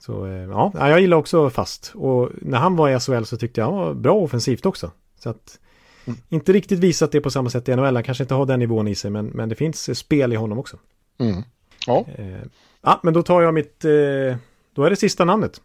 Så 0.00 0.26
eh, 0.26 0.32
ja, 0.32 0.72
jag 0.74 1.00
gillar 1.00 1.16
också 1.16 1.50
fast. 1.50 1.92
Och 1.94 2.30
när 2.40 2.58
han 2.58 2.76
var 2.76 2.90
i 2.90 3.00
SHL 3.00 3.22
så 3.22 3.36
tyckte 3.36 3.60
jag 3.60 3.66
han 3.66 3.74
var 3.74 3.94
bra 3.94 4.14
offensivt 4.14 4.66
också. 4.66 4.90
Så 5.18 5.30
att 5.30 5.58
mm. 6.04 6.18
inte 6.28 6.52
riktigt 6.52 6.78
visat 6.78 7.12
det 7.12 7.20
på 7.20 7.30
samma 7.30 7.50
sätt 7.50 7.68
i 7.68 7.76
NHL. 7.76 7.94
Han 7.94 8.04
kanske 8.04 8.24
inte 8.24 8.34
har 8.34 8.46
den 8.46 8.58
nivån 8.58 8.88
i 8.88 8.94
sig, 8.94 9.10
men, 9.10 9.26
men 9.26 9.48
det 9.48 9.54
finns 9.54 9.98
spel 9.98 10.32
i 10.32 10.36
honom 10.36 10.58
också. 10.58 10.78
Mm. 11.18 11.42
Ja. 11.86 12.06
Eh, 12.14 12.42
ja, 12.82 13.00
men 13.02 13.14
då 13.14 13.22
tar 13.22 13.42
jag 13.42 13.54
mitt, 13.54 13.84
eh, 13.84 14.36
då 14.74 14.84
är 14.84 14.90
det 14.90 14.96
sista 14.96 15.24
namnet. 15.24 15.60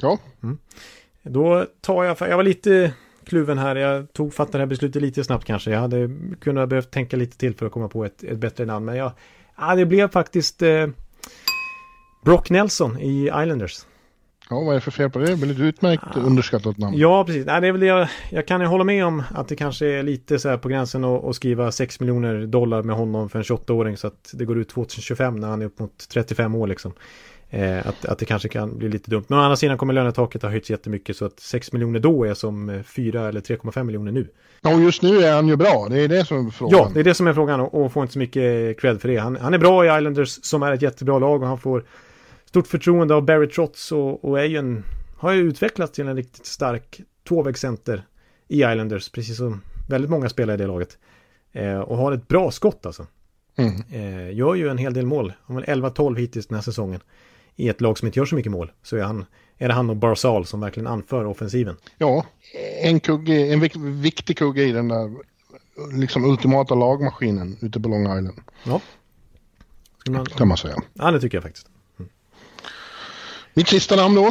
Ja. 0.00 0.18
Mm. 0.42 0.58
Då 1.22 1.66
tar 1.80 2.04
jag, 2.04 2.16
jag 2.20 2.36
var 2.36 2.44
lite 2.44 2.92
kluven 3.24 3.58
här, 3.58 3.76
jag 3.76 4.12
tog, 4.12 4.34
fattade 4.34 4.58
det 4.58 4.62
här 4.62 4.66
beslutet 4.66 5.02
lite 5.02 5.24
snabbt 5.24 5.44
kanske. 5.44 5.70
Jag 5.70 5.80
hade 5.80 6.10
kunnat 6.40 6.68
behövt 6.68 6.90
tänka 6.90 7.16
lite 7.16 7.38
till 7.38 7.54
för 7.54 7.66
att 7.66 7.72
komma 7.72 7.88
på 7.88 8.04
ett, 8.04 8.22
ett 8.22 8.38
bättre 8.38 8.64
namn. 8.64 8.86
Men 8.86 8.96
jag, 8.96 9.12
ja, 9.58 9.74
det 9.74 9.86
blev 9.86 10.10
faktiskt 10.10 10.62
eh, 10.62 10.86
Brock 12.20 12.50
Nelson 12.50 12.98
i 13.00 13.24
Islanders. 13.24 13.86
Ja, 14.50 14.60
vad 14.60 14.68
är 14.68 14.74
det 14.74 14.80
för 14.80 14.90
fel 14.90 15.10
på 15.10 15.18
det? 15.18 15.34
Det 15.34 15.46
är 15.46 15.50
ett 15.50 15.58
utmärkt 15.58 16.02
ja. 16.14 16.20
underskattat 16.20 16.78
namn. 16.78 16.98
Ja, 16.98 17.24
precis. 17.24 17.46
Nej, 17.46 17.60
det 17.60 17.66
är 17.66 17.72
väl 17.72 17.80
det 17.80 17.86
jag, 17.86 18.08
jag 18.30 18.46
kan 18.46 18.60
hålla 18.60 18.84
med 18.84 19.06
om 19.06 19.22
att 19.34 19.48
det 19.48 19.56
kanske 19.56 19.86
är 19.86 20.02
lite 20.02 20.38
så 20.38 20.48
här 20.48 20.56
på 20.56 20.68
gränsen 20.68 21.04
att, 21.04 21.24
att 21.24 21.36
skriva 21.36 21.72
6 21.72 22.00
miljoner 22.00 22.46
dollar 22.46 22.82
med 22.82 22.96
honom 22.96 23.28
för 23.28 23.38
en 23.38 23.42
28-åring 23.42 23.96
så 23.96 24.06
att 24.06 24.30
det 24.32 24.44
går 24.44 24.58
ut 24.58 24.68
2025 24.68 25.36
när 25.36 25.48
han 25.48 25.62
är 25.62 25.66
upp 25.66 25.78
mot 25.78 26.08
35 26.08 26.54
år 26.54 26.66
liksom. 26.66 26.92
Eh, 27.50 27.86
att, 27.86 28.04
att 28.04 28.18
det 28.18 28.24
kanske 28.24 28.48
kan 28.48 28.78
bli 28.78 28.88
lite 28.88 29.10
dumt. 29.10 29.24
Men 29.28 29.38
å 29.38 29.42
andra 29.42 29.56
sidan 29.56 29.78
kommer 29.78 29.94
lönetaket 29.94 30.42
ha 30.42 30.50
höjts 30.50 30.70
jättemycket 30.70 31.16
så 31.16 31.24
att 31.24 31.40
6 31.40 31.72
miljoner 31.72 32.00
då 32.00 32.24
är 32.24 32.34
som 32.34 32.82
4 32.86 33.28
eller 33.28 33.40
3,5 33.40 33.84
miljoner 33.84 34.12
nu. 34.12 34.28
Ja, 34.60 34.74
och 34.74 34.80
just 34.80 35.02
nu 35.02 35.24
är 35.24 35.34
han 35.34 35.48
ju 35.48 35.56
bra. 35.56 35.86
Det 35.90 36.00
är 36.00 36.08
det 36.08 36.24
som 36.24 36.46
är 36.46 36.50
frågan. 36.50 36.78
Ja, 36.78 36.90
det 36.94 37.00
är 37.00 37.04
det 37.04 37.14
som 37.14 37.26
är 37.26 37.32
frågan 37.32 37.60
och, 37.60 37.84
och 37.84 37.92
får 37.92 38.02
inte 38.02 38.12
så 38.12 38.18
mycket 38.18 38.80
cred 38.80 39.00
för 39.00 39.08
det. 39.08 39.16
Han, 39.16 39.36
han 39.36 39.54
är 39.54 39.58
bra 39.58 39.84
i 39.84 39.98
Islanders 39.98 40.38
som 40.42 40.62
är 40.62 40.72
ett 40.72 40.82
jättebra 40.82 41.18
lag 41.18 41.42
och 41.42 41.48
han 41.48 41.58
får 41.58 41.84
stort 42.50 42.66
förtroende 42.66 43.14
av 43.14 43.24
Barry 43.24 43.48
Trotz 43.48 43.92
och, 43.92 44.24
och 44.24 44.40
är 44.40 44.44
ju 44.44 44.56
en, 44.56 44.84
har 45.16 45.32
ju 45.32 45.40
utvecklats 45.40 45.92
till 45.92 46.08
en 46.08 46.16
riktigt 46.16 46.46
stark 46.46 47.00
tvåvägscenter 47.28 48.06
i 48.48 48.56
Islanders, 48.56 49.08
precis 49.08 49.36
som 49.36 49.62
väldigt 49.88 50.10
många 50.10 50.28
spelare 50.28 50.54
i 50.54 50.58
det 50.58 50.66
laget. 50.66 50.98
Eh, 51.52 51.78
och 51.78 51.96
har 51.96 52.12
ett 52.12 52.28
bra 52.28 52.50
skott 52.50 52.86
alltså. 52.86 53.06
Mm. 53.56 53.82
Eh, 53.90 54.36
gör 54.36 54.54
ju 54.54 54.68
en 54.68 54.78
hel 54.78 54.94
del 54.94 55.06
mål. 55.06 55.32
Har 55.42 55.62
11-12 55.62 56.16
hittills 56.16 56.46
den 56.46 56.54
här 56.54 56.62
säsongen. 56.62 57.00
I 57.56 57.68
ett 57.68 57.80
lag 57.80 57.98
som 57.98 58.06
inte 58.06 58.18
gör 58.18 58.26
så 58.26 58.34
mycket 58.34 58.52
mål 58.52 58.72
så 58.82 58.96
är, 58.96 59.02
han, 59.02 59.24
är 59.58 59.68
det 59.68 59.74
han 59.74 59.90
och 59.90 59.96
Barzal 59.96 60.46
som 60.46 60.60
verkligen 60.60 60.86
anför 60.86 61.24
offensiven. 61.24 61.76
Ja, 61.98 62.24
en, 62.82 63.00
kugge, 63.00 63.52
en 63.52 63.60
vik 63.60 63.76
viktig 63.76 64.38
kugge 64.38 64.62
i 64.62 64.72
den 64.72 64.88
där 64.88 65.14
liksom 65.92 66.24
ultimata 66.24 66.74
lagmaskinen 66.74 67.56
ute 67.60 67.80
på 67.80 67.88
Long 67.88 68.02
Island. 68.18 68.40
Ja. 68.64 68.80
Man, 70.08 70.26
kan 70.26 70.48
man 70.48 70.56
säga. 70.56 70.76
Ja, 70.94 71.10
det 71.10 71.20
tycker 71.20 71.36
jag 71.36 71.42
faktiskt. 71.42 71.66
Mitt 73.54 73.68
sista 73.68 73.96
namn 73.96 74.14
då. 74.14 74.26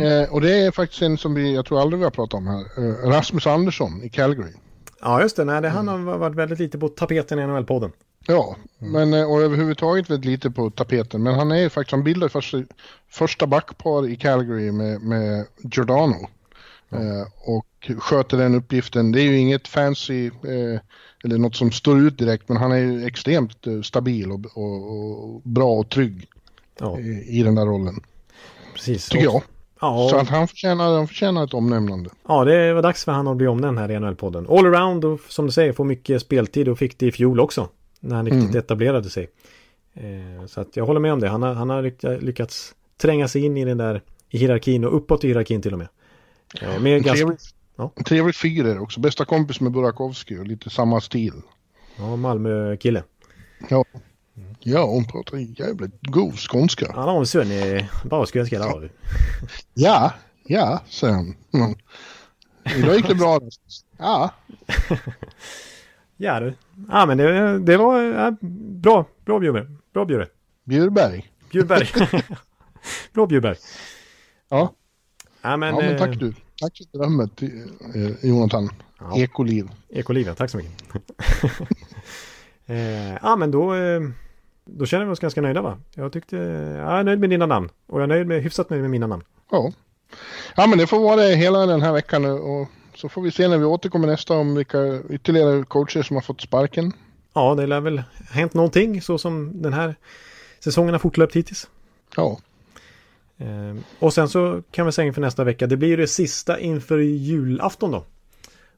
Eh, 0.00 0.32
och 0.32 0.40
det 0.40 0.58
är 0.58 0.70
faktiskt 0.70 1.02
en 1.02 1.18
som 1.18 1.34
vi, 1.34 1.54
jag 1.54 1.66
tror 1.66 1.80
aldrig 1.80 1.98
vi 1.98 2.04
har 2.04 2.10
pratat 2.10 2.34
om 2.34 2.46
här. 2.46 2.60
Eh, 2.76 3.08
Rasmus 3.08 3.46
Andersson 3.46 4.02
i 4.02 4.08
Calgary. 4.08 4.52
Ja, 5.00 5.22
just 5.22 5.36
det. 5.36 5.44
Nej, 5.44 5.62
det 5.62 5.68
han 5.68 5.88
har 5.88 5.98
varit 5.98 6.36
väldigt 6.36 6.58
lite 6.58 6.78
på 6.78 6.88
tapeten 6.88 7.38
i 7.38 7.42
NHL-podden. 7.42 7.92
Ja, 8.26 8.56
men 8.78 9.14
eh, 9.14 9.30
och 9.30 9.42
överhuvudtaget 9.42 10.10
väldigt 10.10 10.30
lite 10.30 10.50
på 10.50 10.70
tapeten. 10.70 11.22
Men 11.22 11.34
han 11.34 11.52
är 11.52 11.68
faktiskt, 11.68 11.92
han 11.92 12.04
bildade 12.04 12.30
första, 12.30 12.62
första 13.10 13.46
backpar 13.46 14.08
i 14.08 14.16
Calgary 14.16 14.72
med, 14.72 15.00
med 15.00 15.46
Giordano. 15.58 16.28
Ja. 16.88 16.98
Eh, 16.98 17.26
och 17.44 17.90
sköter 17.98 18.36
den 18.36 18.54
uppgiften. 18.54 19.12
Det 19.12 19.20
är 19.20 19.24
ju 19.24 19.38
inget 19.38 19.68
fancy 19.68 20.26
eh, 20.26 20.80
eller 21.24 21.38
något 21.38 21.56
som 21.56 21.72
står 21.72 22.00
ut 22.00 22.18
direkt, 22.18 22.48
men 22.48 22.56
han 22.56 22.72
är 22.72 22.76
ju 22.76 23.06
extremt 23.06 23.66
eh, 23.66 23.80
stabil 23.80 24.32
och, 24.32 24.40
och, 24.54 25.34
och, 25.34 25.40
bra 25.44 25.72
och 25.72 25.88
trygg 25.88 26.28
ja. 26.78 27.00
i, 27.00 27.38
i 27.38 27.42
den 27.42 27.54
där 27.54 27.66
rollen. 27.66 28.00
Precis. 28.74 29.08
Tycker 29.08 29.24
jag. 29.24 29.42
Ja. 29.80 30.08
Så 30.10 30.16
att 30.16 30.28
han 30.28 30.48
förtjänar, 30.48 30.94
han 30.96 31.08
förtjänar 31.08 31.44
ett 31.44 31.54
omnämnande. 31.54 32.10
Ja, 32.28 32.44
det 32.44 32.74
var 32.74 32.82
dags 32.82 33.04
för 33.04 33.12
han 33.12 33.28
att 33.28 33.36
bli 33.36 33.46
omnämnd 33.46 33.78
här 33.78 33.90
i 33.90 33.94
NHL-podden. 33.94 34.58
All 34.58 34.66
around 34.66 35.04
och 35.04 35.20
som 35.28 35.46
du 35.46 35.52
säger 35.52 35.72
får 35.72 35.84
mycket 35.84 36.22
speltid 36.22 36.68
och 36.68 36.78
fick 36.78 36.98
det 36.98 37.06
i 37.06 37.12
fjol 37.12 37.40
också. 37.40 37.68
När 38.00 38.16
han 38.16 38.24
riktigt 38.24 38.42
mm. 38.42 38.56
etablerade 38.56 39.10
sig. 39.10 39.28
Eh, 39.94 40.46
så 40.46 40.60
att 40.60 40.76
jag 40.76 40.86
håller 40.86 41.00
med 41.00 41.12
om 41.12 41.20
det. 41.20 41.28
Han 41.28 41.42
har, 41.42 41.54
han 41.54 41.70
har 41.70 42.20
lyckats 42.20 42.74
tränga 42.96 43.28
sig 43.28 43.44
in 43.44 43.56
i 43.56 43.64
den 43.64 43.78
där 43.78 44.02
i 44.30 44.38
hierarkin 44.38 44.84
och 44.84 44.96
uppåt 44.96 45.24
i 45.24 45.26
hierarkin 45.26 45.62
till 45.62 45.72
och 45.72 45.78
med. 45.78 45.88
Eh, 46.60 46.80
med 46.80 47.04
ganska... 47.04 47.26
trevlig, 47.26 47.38
ja. 47.76 47.92
trevlig 48.06 48.34
figur 48.34 48.80
också. 48.80 49.00
Bästa 49.00 49.24
kompis 49.24 49.60
med 49.60 49.72
Burakovsky 49.72 50.38
och 50.38 50.46
lite 50.46 50.70
samma 50.70 51.00
stil. 51.00 51.32
Ja, 51.98 52.16
Malmö-kille. 52.16 53.02
Ja. 53.68 53.84
Ja, 54.66 54.84
hon 54.84 55.04
pratar 55.04 55.36
jävligt 55.36 55.92
god 56.02 56.38
skånska. 56.38 56.92
Han 56.94 57.08
har 57.08 57.18
en 57.18 57.26
son 57.26 57.52
i 57.52 57.88
bra 58.04 58.26
skånska 58.26 58.58
där. 58.58 58.90
Ja, 59.74 60.12
ja, 60.46 60.80
säger 60.88 61.14
han. 61.14 61.34
Mm. 61.54 61.74
Idag 62.76 62.96
gick 62.96 63.08
det 63.08 63.14
bra. 63.14 63.40
Ja. 63.98 64.30
ja 66.16 66.40
du. 66.40 66.54
Ja 66.88 67.06
men 67.06 67.18
det, 67.18 67.58
det 67.58 67.76
var 67.76 68.02
ja, 68.02 68.36
bra, 68.80 69.06
bra 69.24 69.38
Bjurberg. 69.38 69.66
Bra 69.92 70.04
Bjurberg. 70.04 70.28
Bjurberg. 70.64 71.32
Bjurberg. 71.50 71.88
bra 73.12 73.26
Bjurberg. 73.26 73.56
Ja. 74.48 74.72
Ja 75.42 75.56
men, 75.56 75.74
ja, 75.74 75.80
men 75.80 75.98
tack 75.98 76.18
du. 76.18 76.34
Tack 76.60 76.76
för 76.76 76.98
berömmet 76.98 77.42
eh, 77.42 78.28
Jonathan. 78.30 78.70
Ja. 78.98 79.18
Ekoliv. 79.18 79.70
Ekoliv. 79.88 80.34
Tack 80.34 80.50
så 80.50 80.56
mycket. 80.56 80.72
eh, 82.66 83.14
ja 83.22 83.36
men 83.36 83.50
då 83.50 83.74
eh, 83.74 84.00
då 84.64 84.86
känner 84.86 85.04
vi 85.04 85.12
oss 85.12 85.20
ganska 85.20 85.40
nöjda 85.40 85.62
va? 85.62 85.78
Jag 85.94 86.12
tyckte, 86.12 86.36
jag 86.36 86.98
är 86.98 87.04
nöjd 87.04 87.20
med 87.20 87.30
dina 87.30 87.46
namn. 87.46 87.68
Och 87.86 87.98
jag 88.00 88.02
är 88.02 88.08
nöjd 88.08 88.26
med, 88.26 88.42
hyfsat 88.42 88.70
nöjd 88.70 88.82
med 88.82 88.90
mina 88.90 89.06
namn. 89.06 89.22
Ja. 89.50 89.72
Ja 90.56 90.66
men 90.66 90.78
det 90.78 90.86
får 90.86 91.00
vara 91.00 91.16
det 91.16 91.34
hela 91.34 91.66
den 91.66 91.82
här 91.82 91.92
veckan. 91.92 92.24
Och 92.24 92.68
så 92.94 93.08
får 93.08 93.22
vi 93.22 93.30
se 93.30 93.48
när 93.48 93.58
vi 93.58 93.64
återkommer 93.64 94.06
nästa 94.06 94.34
om 94.34 94.54
vilka 94.54 95.00
ytterligare 95.10 95.64
coacher 95.64 96.02
som 96.02 96.16
har 96.16 96.22
fått 96.22 96.40
sparken. 96.40 96.92
Ja, 97.34 97.54
det 97.54 97.66
lär 97.66 97.80
väl 97.80 98.02
hänt 98.30 98.54
någonting 98.54 99.02
så 99.02 99.18
som 99.18 99.62
den 99.62 99.72
här 99.72 99.94
säsongen 100.60 100.94
har 100.94 100.98
fortlöpt 100.98 101.36
hittills. 101.36 101.68
Ja. 102.16 102.38
Ehm, 103.38 103.84
och 103.98 104.14
sen 104.14 104.28
så 104.28 104.62
kan 104.70 104.86
vi 104.86 104.92
säga 104.92 105.06
inför 105.06 105.20
nästa 105.20 105.44
vecka, 105.44 105.66
det 105.66 105.76
blir 105.76 105.88
ju 105.88 105.96
det 105.96 106.06
sista 106.06 106.60
inför 106.60 106.98
julafton 106.98 107.90
då. 107.90 108.04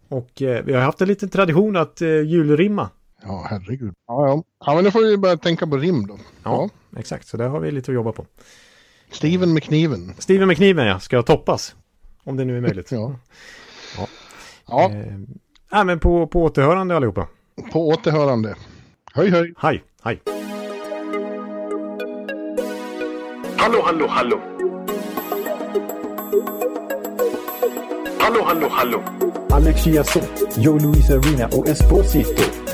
Och 0.08 0.42
eh, 0.42 0.64
vi 0.64 0.72
har 0.72 0.80
haft 0.80 1.00
en 1.00 1.08
liten 1.08 1.28
tradition 1.28 1.76
att 1.76 2.02
eh, 2.02 2.08
julrimma 2.08 2.88
Ja, 3.26 3.46
herregud. 3.50 3.94
Ja, 4.08 4.26
ja. 4.28 4.42
ja, 4.66 4.74
men 4.74 4.84
då 4.84 4.90
får 4.90 5.00
vi 5.00 5.16
börja 5.16 5.36
tänka 5.36 5.66
på 5.66 5.76
rim 5.76 6.06
då. 6.06 6.18
Ja, 6.44 6.68
ja. 6.92 6.98
exakt. 7.00 7.28
Så 7.28 7.36
där 7.36 7.48
har 7.48 7.60
vi 7.60 7.70
lite 7.70 7.90
att 7.90 7.94
jobba 7.94 8.12
på. 8.12 8.26
Steven 9.10 9.52
med 9.54 9.62
kniven. 9.62 10.14
Steven 10.18 10.48
med 10.48 10.56
kniven, 10.56 10.86
ja. 10.86 11.00
Ska 11.00 11.22
toppas. 11.22 11.74
Om 12.24 12.36
det 12.36 12.44
nu 12.44 12.56
är 12.56 12.60
möjligt. 12.60 12.92
Ja. 12.92 13.14
Ja. 13.98 14.06
Ja, 14.68 14.90
Eh, 14.90 15.16
ja, 15.70 15.84
men 15.84 15.98
på, 16.00 16.26
på 16.26 16.42
återhörande 16.42 16.96
allihopa. 16.96 17.26
på 17.72 17.88
återhörande. 17.88 18.54
Höj, 19.14 19.30
höj. 19.30 19.54
Hej, 19.58 19.82
hej. 20.02 20.20
Hallå, 23.56 23.82
hallå, 23.84 24.06
hallå. 24.08 24.40
Hallå, 28.18 28.42
hallå, 28.44 28.68
hallå. 28.70 29.02
Alex 29.50 29.84
Chiazot, 29.84 30.56
Joe 30.56 30.78
Luis 30.78 31.10
Arena 31.10 31.46
och 31.46 31.68
Esposito. 31.68 32.42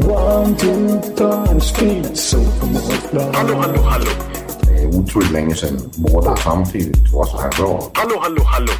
One, 0.00 0.56
two, 0.56 1.00
punch, 1.16 1.62
speed, 1.62 2.16
so 2.16 2.38
Hallå, 3.32 3.54
hallå, 3.54 3.82
hallå. 3.82 4.10
Det 4.62 4.82
är 4.82 4.86
otroligt 4.86 5.30
länge 5.30 5.54
sedan 5.54 5.90
båda 5.96 6.36
samtidigt 6.36 7.12
var 7.12 7.24
så 7.24 7.38
här 7.38 7.50
bra. 7.50 7.90
Hallå, 7.94 8.18
hallå, 8.20 8.42
hallå. 8.44 8.72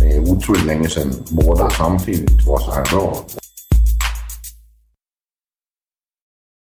Det 0.00 0.12
är 0.12 0.20
otroligt 0.20 0.64
länge 0.64 0.88
sedan 0.88 1.12
båda 1.30 1.70
samtidigt 1.70 2.46
var 2.46 2.58
så 2.58 2.70
här 2.70 2.84
bra. 2.84 3.24